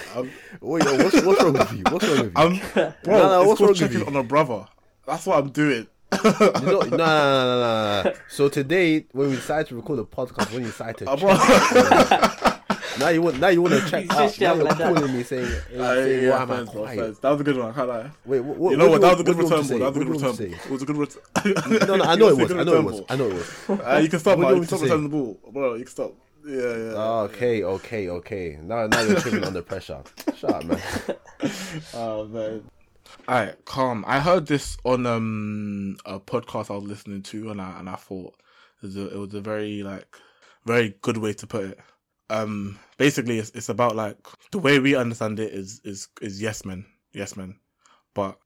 Wait, 0.60 0.84
yo, 0.84 1.02
what's, 1.02 1.20
what's 1.22 1.42
wrong 1.42 1.52
with 1.54 1.72
you? 1.72 1.84
What's 1.90 2.06
wrong 2.06 2.20
with 2.20 2.32
you? 2.32 2.32
I'm, 2.36 2.60
bro, 3.02 3.16
No, 3.16 3.28
no, 3.28 3.40
it's 3.40 3.48
what's 3.48 3.58
called 3.58 3.60
wrong 3.60 3.68
with 3.70 3.78
checking 3.78 4.00
you? 4.02 4.06
on 4.06 4.14
a 4.14 4.22
brother. 4.22 4.66
That's 5.04 5.26
what 5.26 5.36
I'm 5.38 5.50
doing. 5.50 5.88
You 6.12 6.20
know, 6.22 6.52
no, 6.60 6.80
no, 6.80 6.90
no, 6.90 6.96
no, 6.96 8.02
no, 8.02 8.02
no. 8.04 8.12
So 8.28 8.48
today, 8.48 9.06
when 9.10 9.30
we 9.30 9.34
decided 9.36 9.66
to 9.68 9.74
record 9.74 9.98
a 9.98 10.04
podcast, 10.04 10.52
when 10.52 10.62
you 10.62 10.68
decided 10.68 10.98
to 10.98 11.10
Uh, 11.10 11.16
check, 11.16 12.40
bro. 12.40 12.49
Now 12.98 13.08
you 13.08 13.22
want, 13.22 13.38
now 13.38 13.48
you 13.48 13.62
want 13.62 13.74
to 13.74 13.80
check 13.90 14.02
He's 14.02 14.10
up. 14.10 14.18
just 14.18 14.40
Now 14.40 14.46
shouting 14.54 14.60
you're 14.60 14.68
like 14.68 14.78
that. 14.78 15.10
me 15.12 15.22
saying, 15.22 15.44
Uh, 15.78 15.94
saying 15.94 16.24
yeah, 16.24 16.30
why 16.30 16.42
am 16.42 16.50
I 16.50 16.64
quiet? 16.70 17.20
That 17.22 17.30
was 17.30 17.40
a 17.40 17.44
good 17.44 17.56
one. 17.56 17.70
I 17.70 17.72
can't 17.72 17.88
lie. 17.88 18.10
Wait, 18.24 18.40
what, 18.40 18.56
what, 18.56 18.70
You 18.72 18.76
know 18.76 18.84
what? 18.90 19.00
what, 19.00 19.00
That 19.02 19.10
was 19.12 19.20
a 19.20 19.24
good 19.24 19.36
return 19.38 19.66
ball. 19.68 19.78
That 19.78 19.86
was 19.86 19.96
a 19.96 19.98
good 20.00 20.08
return 20.08 20.28
What 20.30 20.36
do 20.38 20.44
you 20.44 20.50
want 20.50 20.50
me 20.50 20.50
to 20.50 20.50
say? 20.50 20.50
ball. 20.50 20.64
It 20.64 20.70
was 20.70 20.82
a 20.82 20.86
good 20.86 20.96
return. 20.96 21.86
No, 21.88 21.96
no, 21.96 22.04
I 22.04 22.14
know 22.16 22.28
it 22.28 22.36
was. 22.36 22.52
I 22.52 22.62
know 22.64 22.76
it 22.78 22.84
was. 22.84 23.02
I 23.08 23.16
know 23.16 23.26
it 23.30 23.34
was. 23.34 24.02
You 24.02 24.08
can 24.08 24.18
stop, 24.18 24.38
What 24.38 24.42
man. 24.42 24.50
do 24.50 24.54
you 24.56 24.60
You 24.62 24.66
can 24.66 24.68
stop 24.68 24.68
to 24.68 24.76
say? 24.78 24.82
returning 24.84 25.02
the 25.04 25.08
ball, 25.10 25.40
bro. 25.52 25.74
You 25.74 25.84
can 25.84 25.90
stop. 25.92 26.14
Yeah, 26.46 26.56
yeah. 26.56 27.02
Okay, 27.28 27.62
okay, 27.64 28.08
okay. 28.08 28.58
Now, 28.62 28.86
now 28.86 29.02
you're 29.02 29.20
tripping 29.20 29.44
under 29.44 29.60
pressure. 29.62 30.02
Shut 30.36 30.50
up, 30.50 30.64
man. 30.64 30.80
Oh 31.94 32.24
man. 32.26 32.64
Alright, 33.28 33.64
calm. 33.64 34.04
I 34.06 34.20
heard 34.20 34.46
this 34.46 34.76
on 34.84 35.04
um 35.06 35.96
a 36.06 36.18
podcast 36.20 36.70
I 36.70 36.74
was 36.76 36.84
listening 36.84 37.22
to, 37.24 37.50
and 37.50 37.60
I 37.60 37.78
and 37.78 37.88
I 37.90 37.96
thought 37.96 38.34
it 38.82 38.86
was 38.86 38.96
a, 38.96 39.14
it 39.14 39.18
was 39.18 39.34
a 39.34 39.40
very 39.40 39.82
like 39.82 40.06
very 40.64 40.94
good 41.02 41.18
way 41.18 41.32
to 41.34 41.46
put 41.46 41.64
it. 41.64 41.78
Um, 42.30 42.78
basically, 42.96 43.38
it's 43.38 43.50
it's 43.50 43.68
about 43.68 43.96
like 43.96 44.16
the 44.52 44.58
way 44.58 44.78
we 44.78 44.94
understand 44.94 45.38
it 45.40 45.52
is 45.52 45.80
is 45.84 46.08
is 46.22 46.40
yes 46.40 46.64
men, 46.64 46.86
yes 47.12 47.36
men, 47.36 47.58
but 48.14 48.38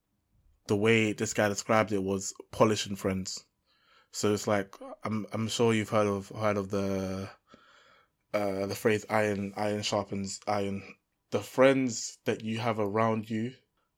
the 0.66 0.76
way 0.76 1.12
this 1.12 1.34
guy 1.34 1.48
described 1.48 1.92
it 1.92 2.02
was 2.02 2.32
polishing 2.50 2.96
friends. 2.96 3.44
So 4.12 4.32
it's 4.32 4.46
like 4.48 4.74
I'm 5.04 5.26
I'm 5.32 5.48
sure 5.48 5.74
you've 5.74 5.90
heard 5.90 6.06
of 6.06 6.30
heard 6.30 6.56
of 6.56 6.70
the 6.70 7.28
uh 8.32 8.66
the 8.66 8.74
phrase 8.74 9.04
iron 9.10 9.52
iron 9.56 9.82
sharpens 9.82 10.40
iron. 10.46 10.82
The 11.30 11.40
friends 11.40 12.18
that 12.24 12.42
you 12.42 12.58
have 12.58 12.78
around 12.78 13.28
you 13.28 13.52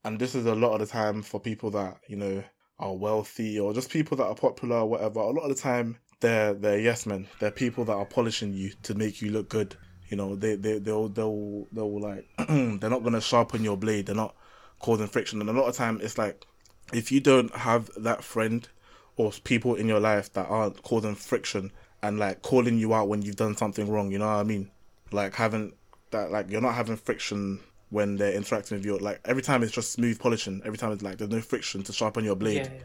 and 0.07 0.21
this 0.21 0.37
is 0.37 0.47
a 0.47 0.55
lot 0.55 0.73
of 0.73 0.81
the 0.81 0.87
time 0.87 1.21
for 1.21 1.41
people 1.41 1.71
that 1.73 1.99
you 2.09 2.17
know 2.17 2.43
are 2.79 2.95
wealthy 2.95 3.59
or 3.59 3.75
just 3.75 3.91
people 3.91 4.17
that 4.17 4.27
are 4.27 4.37
popular 4.37 4.77
or 4.77 4.87
whatever 4.87 5.19
a 5.19 5.31
lot 5.31 5.43
of 5.43 5.49
the 5.49 5.61
time 5.61 5.99
they're 6.21 6.55
they're 6.55 6.81
yes 6.81 7.07
men 7.07 7.27
they're 7.39 7.51
people 7.51 7.85
that 7.85 7.95
are 7.95 8.07
polishing 8.07 8.53
you 8.53 8.73
to 8.83 8.95
make 8.95 9.21
you 9.21 9.31
look 9.31 9.49
good 9.49 9.77
you 10.09 10.17
know 10.17 10.35
they 10.35 10.55
they 10.57 10.79
they'll 10.79 11.09
they'll 11.09 11.67
they'll 11.73 12.01
like 12.01 12.27
they're 12.49 12.91
not 12.91 13.05
gonna 13.05 13.21
sharpen 13.21 13.63
your 13.63 13.77
blade 13.77 14.07
they're 14.07 14.15
not 14.15 14.35
causing 14.79 15.07
friction 15.07 15.41
and 15.41 15.51
a 15.51 15.53
lot 15.53 15.69
of 15.69 15.75
time 15.75 15.99
it's 16.03 16.19
like 16.19 16.47
if 16.93 17.11
you 17.11 17.21
don't 17.21 17.55
have 17.55 17.91
that 17.97 18.23
friend 18.23 18.69
or 19.17 19.33
people 19.45 19.75
in 19.75 19.89
your 19.89 20.01
life 20.01 20.33
that 20.35 20.47
aren't 20.49 20.83
causing 20.83 21.15
friction 21.15 21.73
and 22.03 22.19
like 22.19 22.43
calling 22.43 22.79
you 22.79 22.95
out 22.95 23.09
when 23.09 23.23
you've 23.23 23.37
done 23.37 23.57
something 23.57 23.89
wrong 23.89 24.11
you 24.11 24.19
know 24.19 24.27
what 24.27 24.35
i 24.35 24.43
mean 24.43 24.71
like 25.13 25.35
having 25.35 25.73
that 26.11 26.31
like 26.31 26.51
you're 26.51 26.61
not 26.61 26.75
having 26.75 26.97
friction 26.97 27.59
when 27.91 28.17
they're 28.17 28.33
interacting 28.33 28.79
with 28.79 28.85
you. 28.85 28.99
Like 28.99 29.21
every 29.25 29.43
time 29.43 29.63
it's 29.63 29.73
just 29.73 29.93
smooth 29.93 30.19
polishing. 30.19 30.63
Every 30.65 30.79
time 30.79 30.93
it's 30.93 31.03
like 31.03 31.19
there's 31.19 31.31
no 31.31 31.41
friction 31.41 31.83
to 31.85 31.93
sharpen 31.93 32.25
your 32.25 32.37
blade. 32.37 32.67
Yeah, 32.67 32.73
yeah. 32.73 32.83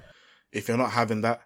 If 0.51 0.67
you're 0.67 0.77
not 0.77 0.91
having 0.91 1.21
that, 1.21 1.41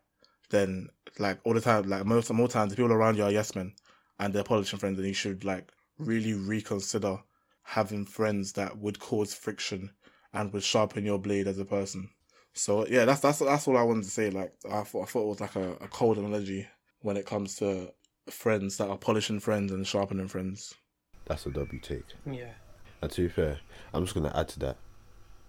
then 0.50 0.90
like 1.20 1.40
all 1.44 1.54
the 1.54 1.62
time, 1.62 1.90
like 1.90 2.06
most 2.06 2.32
more 2.32 2.48
times, 2.48 2.72
the 2.72 2.76
people 2.76 2.92
around 2.92 3.18
you 3.18 3.24
are 3.24 3.32
yes 3.32 3.56
men, 3.56 3.74
and 4.20 4.34
they're 4.34 4.44
polishing 4.44 4.80
friends, 4.80 4.98
and 4.98 5.08
you 5.08 5.14
should 5.14 5.44
like 5.44 5.72
really 5.98 6.34
reconsider 6.34 7.18
having 7.64 8.06
friends 8.06 8.54
that 8.54 8.78
would 8.78 9.00
cause 9.00 9.34
friction 9.34 9.92
and 10.34 10.54
would 10.54 10.64
sharpen 10.64 11.06
your 11.06 11.20
blade 11.20 11.48
as 11.48 11.58
a 11.58 11.66
person. 11.66 12.10
So 12.54 12.86
yeah, 12.88 13.06
that's 13.06 13.22
that's 13.22 13.40
that's 13.40 13.68
all 13.68 13.78
I 13.78 13.84
wanted 13.84 14.04
to 14.04 14.10
say. 14.10 14.30
Like 14.30 14.54
I 14.72 14.84
thought 14.84 15.04
I 15.04 15.06
thought 15.06 15.24
it 15.24 15.28
was 15.28 15.42
like 15.42 15.56
a, 15.56 15.72
a 15.82 15.88
cold 15.88 16.18
analogy 16.18 16.68
when 17.02 17.18
it 17.18 17.26
comes 17.26 17.56
to 17.58 17.92
friends 18.30 18.78
that 18.78 18.90
are 18.90 18.98
polishing 18.98 19.40
friends 19.40 19.72
and 19.72 19.86
sharpening 19.86 20.28
friends. 20.28 20.74
That's 21.26 21.46
a 21.46 21.52
W 21.52 21.80
take. 21.80 22.06
Yeah. 22.26 22.52
And 23.02 23.12
to 23.12 23.22
be 23.24 23.30
fair, 23.30 23.60
I'm 23.94 24.04
just 24.04 24.16
gonna 24.16 24.32
add 24.36 24.48
to 24.50 24.60
that. 24.60 24.78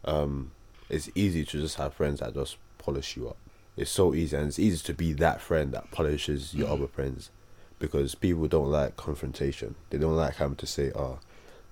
Um, 0.05 0.53
it's 0.89 1.11
easy 1.15 1.45
to 1.45 1.61
just 1.61 1.77
have 1.77 1.95
friends 1.95 2.21
that 2.21 2.35
just 2.35 2.57
polish 2.79 3.17
you 3.17 3.29
up. 3.29 3.39
It's 3.77 3.91
so 3.91 4.15
easy, 4.15 4.37
and 4.37 4.49
it's 4.49 4.59
easy 4.59 4.83
to 4.85 4.95
be 4.95 5.13
that 5.15 5.41
friend 5.41 5.73
that 5.73 5.91
polishes 5.91 6.55
your 6.55 6.69
other 6.69 6.87
friends, 6.87 7.31
because 7.79 8.15
people 8.15 8.47
don't 8.49 8.71
like 8.71 8.97
confrontation. 8.97 9.75
They 9.91 9.99
don't 9.99 10.17
like 10.17 10.37
having 10.37 10.57
to 10.57 10.67
say, 10.67 10.93
"Oh, 10.95 11.19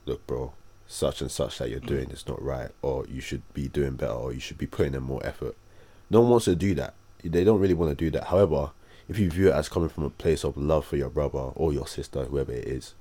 look, 0.04 0.26
bro, 0.26 0.52
such 0.86 1.22
and 1.22 1.30
such 1.30 1.58
that 1.58 1.70
you're 1.70 1.80
doing 1.80 2.10
is 2.10 2.28
not 2.28 2.42
right, 2.42 2.70
or 2.82 3.06
you 3.06 3.20
should 3.22 3.42
be 3.54 3.68
doing 3.68 3.96
better, 3.96 4.12
or 4.12 4.32
you 4.34 4.40
should 4.40 4.58
be 4.58 4.66
putting 4.66 4.94
in 4.94 5.02
more 5.02 5.24
effort." 5.24 5.56
No 6.10 6.20
one 6.20 6.30
wants 6.30 6.44
to 6.44 6.54
do 6.54 6.74
that. 6.74 6.94
They 7.22 7.42
don't 7.42 7.58
really 7.60 7.72
want 7.74 7.96
to 7.96 8.04
do 8.04 8.10
that. 8.10 8.24
However, 8.24 8.72
if 9.08 9.18
you 9.18 9.30
view 9.30 9.48
it 9.48 9.54
as 9.54 9.70
coming 9.70 9.88
from 9.88 10.04
a 10.04 10.10
place 10.10 10.44
of 10.44 10.58
love 10.58 10.84
for 10.84 10.96
your 10.98 11.08
brother 11.08 11.38
or 11.38 11.72
your 11.72 11.86
sister, 11.86 12.24
whoever 12.26 12.52
it 12.52 12.68
is, 12.68 12.94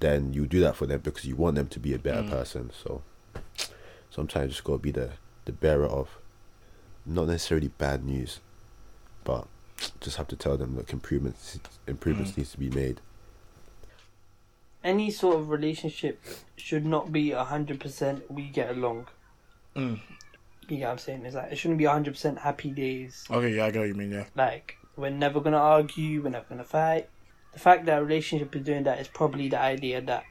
then 0.00 0.32
you 0.32 0.46
do 0.46 0.58
that 0.60 0.74
for 0.74 0.86
them 0.86 1.00
because 1.02 1.24
you 1.26 1.36
want 1.36 1.54
them 1.54 1.68
to 1.68 1.78
be 1.78 1.94
a 1.94 1.98
better 1.98 2.22
Mm. 2.22 2.30
person. 2.30 2.70
So 2.82 3.02
sometimes 4.10 4.46
you 4.46 4.50
just 4.50 4.64
gotta 4.64 4.78
be 4.78 4.90
the 4.90 5.10
the 5.44 5.52
bearer 5.52 5.86
of 5.86 6.18
not 7.06 7.28
necessarily 7.28 7.68
bad 7.68 8.04
news, 8.04 8.40
but 9.24 9.46
just 10.00 10.16
have 10.16 10.28
to 10.28 10.36
tell 10.36 10.56
them 10.56 10.74
that 10.76 10.92
improvements 10.92 11.58
improvements 11.86 12.32
Mm. 12.32 12.36
needs 12.38 12.50
to 12.52 12.58
be 12.58 12.70
made. 12.70 13.00
Any 14.84 15.10
sort 15.10 15.36
of 15.36 15.50
relationship 15.50 16.20
should 16.56 16.86
not 16.86 17.12
be 17.12 17.30
hundred 17.30 17.80
percent 17.80 18.30
we 18.30 18.44
get 18.48 18.70
along. 18.70 19.06
Mm. 19.74 20.00
You 20.68 20.76
get 20.78 20.84
what 20.86 20.90
I'm 20.92 20.98
saying? 20.98 21.24
It's 21.26 21.34
like 21.34 21.52
it 21.52 21.56
shouldn't 21.56 21.78
be 21.78 21.84
hundred 21.84 22.14
percent 22.14 22.38
happy 22.38 22.70
days. 22.70 23.24
Okay, 23.30 23.54
yeah, 23.56 23.66
I 23.66 23.70
get 23.70 23.80
what 23.80 23.88
you 23.88 23.94
mean. 23.94 24.12
Yeah, 24.12 24.24
Like 24.36 24.76
we're 24.96 25.10
never 25.10 25.40
gonna 25.40 25.56
argue, 25.58 26.22
we're 26.22 26.30
never 26.30 26.46
gonna 26.48 26.64
fight. 26.64 27.08
The 27.52 27.58
fact 27.58 27.86
that 27.86 27.98
a 27.98 28.04
relationship 28.04 28.54
is 28.54 28.64
doing 28.64 28.84
that 28.84 29.00
is 29.00 29.08
probably 29.08 29.48
the 29.48 29.58
idea 29.58 30.00
that 30.02 30.24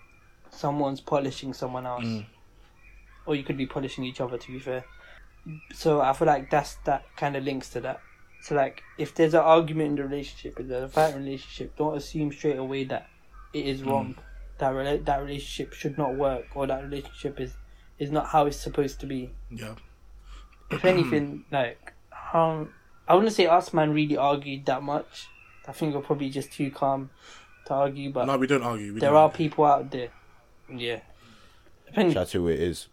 someone's 0.51 1.01
polishing 1.01 1.53
someone 1.53 1.86
else. 1.86 2.05
Mm. 2.05 2.26
Or 3.26 3.36
you 3.36 3.43
could 3.43 3.57
be 3.57 3.65
polishing 3.65 4.03
each 4.05 4.21
other 4.21 4.38
to 4.38 4.51
be 4.51 4.59
fair. 4.59 4.86
So 5.74 6.02
I 6.02 6.14
feel 6.14 6.28
like 6.28 6.50
that's 6.50 6.76
that 6.86 7.06
kind 7.16 7.36
of 7.36 7.43
links 7.43 7.70
to 7.72 7.82
that. 7.82 8.02
So 8.41 8.56
like 8.56 8.84
if 8.98 9.14
there's 9.16 9.34
an 9.34 9.41
argument 9.41 9.89
in 9.89 9.96
the 9.96 10.04
relationship, 10.04 10.60
if 10.60 10.68
there's 10.68 10.84
a 10.84 10.89
fight 10.89 11.14
in 11.14 11.20
the 11.22 11.26
relationship, 11.26 11.76
don't 11.78 11.98
assume 11.98 12.32
straight 12.32 12.58
away 12.58 12.84
that 12.86 13.08
it 13.54 13.66
is 13.66 13.84
wrong. 13.84 14.16
That 14.58 14.72
rela- 14.74 15.04
that 15.06 15.18
relationship 15.22 15.74
should 15.74 15.98
not 15.98 16.16
work 16.16 16.46
or 16.56 16.68
that 16.68 16.84
relationship 16.84 17.39
is 17.39 17.54
is 18.00 18.12
not 18.12 18.28
how 18.28 18.46
it's 18.46 18.58
supposed 18.58 19.00
to 19.02 19.06
be. 19.06 19.32
yeah. 19.52 19.76
If 20.72 20.84
anything, 20.84 21.46
like 21.52 21.93
um, 22.34 22.70
I 23.08 23.16
wouldn't 23.16 23.34
say 23.34 23.46
us 23.48 23.74
man 23.74 23.93
really 23.93 24.18
argued 24.18 24.66
that 24.66 24.82
much. 24.84 25.28
I 25.68 25.72
think 25.72 25.96
we're 25.96 26.02
probably 26.02 26.30
just 26.30 26.52
too 26.52 26.70
calm 26.72 27.10
to 27.68 27.74
argue, 27.74 28.12
but 28.12 28.26
no, 28.26 28.38
we 28.38 28.48
don't 28.48 28.64
argue. 28.64 28.93
We 28.93 29.00
there 29.00 29.10
don't 29.10 29.18
are 29.18 29.24
argue. 29.24 29.38
people 29.38 29.66
out 29.66 29.91
there. 29.91 30.10
Yeah. 30.74 31.00
Depending. 31.88 32.14
Shout 32.14 32.30
to 32.30 32.48
it 32.48 32.60
is 32.60 32.88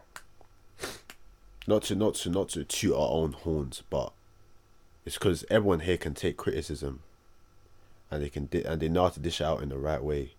not 1.67 1.83
to 1.85 1.95
not 1.95 2.15
to 2.17 2.31
not 2.31 2.49
to 2.51 2.65
toot 2.65 2.95
our 2.95 3.11
own 3.11 3.33
horns, 3.33 3.83
but 3.91 4.13
it's 5.05 5.17
because 5.17 5.45
everyone 5.51 5.81
here 5.81 5.97
can 5.97 6.15
take 6.15 6.37
criticism, 6.37 7.01
and 8.11 8.23
they 8.23 8.29
can 8.29 8.47
di- 8.47 8.65
and 8.65 8.81
they 8.81 8.89
know 8.89 9.05
how 9.05 9.11
to 9.11 9.21
dish 9.21 9.41
out 9.41 9.63
in 9.63 9.69
the 9.69 9.79
right 9.79 10.03
way, 10.03 10.33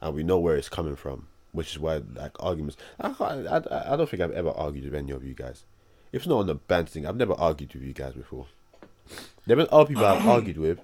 and 0.00 0.14
we 0.14 0.22
know 0.22 0.38
where 0.38 0.56
it's 0.56 0.68
coming 0.68 0.96
from, 0.96 1.28
which 1.52 1.72
is 1.72 1.78
why 1.78 2.02
like 2.14 2.32
arguments. 2.40 2.76
I 3.00 3.08
I, 3.18 3.92
I 3.92 3.96
don't 3.96 4.08
think 4.08 4.22
I've 4.22 4.32
ever 4.32 4.50
argued 4.50 4.84
with 4.84 4.94
any 4.94 5.12
of 5.12 5.24
you 5.24 5.34
guys. 5.34 5.64
If 6.12 6.26
not 6.26 6.38
on 6.38 6.46
the 6.46 6.54
band 6.54 6.88
thing, 6.88 7.06
I've 7.06 7.16
never 7.16 7.34
argued 7.34 7.72
with 7.72 7.82
you 7.82 7.94
guys 7.94 8.12
before. 8.14 8.46
There 9.46 9.56
have 9.56 9.66
been 9.66 9.74
other 9.74 9.88
people 9.88 10.04
I've 10.04 10.26
argued 10.26 10.58
with 10.58 10.78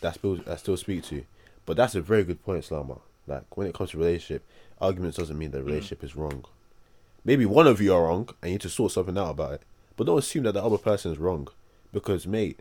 that 0.00 0.14
still 0.14 0.38
I 0.48 0.56
still 0.56 0.76
speak 0.76 1.04
to, 1.04 1.24
but 1.64 1.76
that's 1.76 1.94
a 1.94 2.02
very 2.02 2.24
good 2.24 2.44
point, 2.44 2.64
Slama. 2.64 3.00
Like 3.26 3.56
when 3.56 3.66
it 3.66 3.74
comes 3.74 3.90
to 3.90 3.98
relationship, 3.98 4.44
arguments 4.80 5.16
doesn't 5.16 5.38
mean 5.38 5.50
the 5.50 5.60
hmm. 5.60 5.66
relationship 5.66 6.04
is 6.04 6.16
wrong. 6.16 6.44
Maybe 7.24 7.46
one 7.46 7.66
of 7.66 7.80
you 7.80 7.94
are 7.94 8.04
wrong 8.04 8.28
and 8.42 8.50
you 8.50 8.54
need 8.54 8.60
to 8.62 8.68
sort 8.68 8.92
something 8.92 9.16
out 9.16 9.30
about 9.30 9.54
it. 9.54 9.62
But 9.96 10.06
don't 10.06 10.18
assume 10.18 10.44
that 10.44 10.52
the 10.52 10.62
other 10.64 10.78
person 10.78 11.12
is 11.12 11.18
wrong. 11.18 11.48
Because 11.92 12.26
mate, 12.26 12.60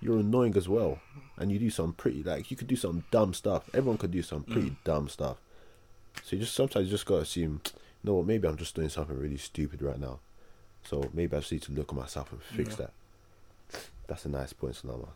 you're 0.00 0.18
annoying 0.18 0.56
as 0.56 0.68
well. 0.68 0.98
And 1.38 1.50
you 1.52 1.58
do 1.58 1.70
some 1.70 1.92
pretty 1.92 2.22
like 2.22 2.50
you 2.50 2.56
could 2.56 2.66
do 2.66 2.76
some 2.76 3.04
dumb 3.10 3.34
stuff. 3.34 3.68
Everyone 3.74 3.98
could 3.98 4.10
do 4.10 4.22
some 4.22 4.42
pretty 4.42 4.70
mm. 4.70 4.76
dumb 4.84 5.08
stuff. 5.08 5.38
So 6.22 6.36
you 6.36 6.40
just 6.40 6.54
sometimes 6.54 6.86
you 6.86 6.90
just 6.90 7.06
gotta 7.06 7.22
assume, 7.22 7.60
you 7.64 7.72
know 8.04 8.14
what, 8.14 8.26
maybe 8.26 8.48
I'm 8.48 8.56
just 8.56 8.74
doing 8.74 8.88
something 8.88 9.18
really 9.18 9.36
stupid 9.36 9.82
right 9.82 10.00
now. 10.00 10.20
So 10.84 11.10
maybe 11.12 11.36
I 11.36 11.40
just 11.40 11.52
need 11.52 11.62
to 11.62 11.72
look 11.72 11.90
at 11.90 11.96
myself 11.96 12.32
and 12.32 12.42
fix 12.42 12.70
Yeah. 12.70 12.86
that. 12.86 13.80
That's 14.06 14.24
a 14.24 14.28
nice 14.28 14.52
point, 14.52 14.76
Salama. 14.76 15.08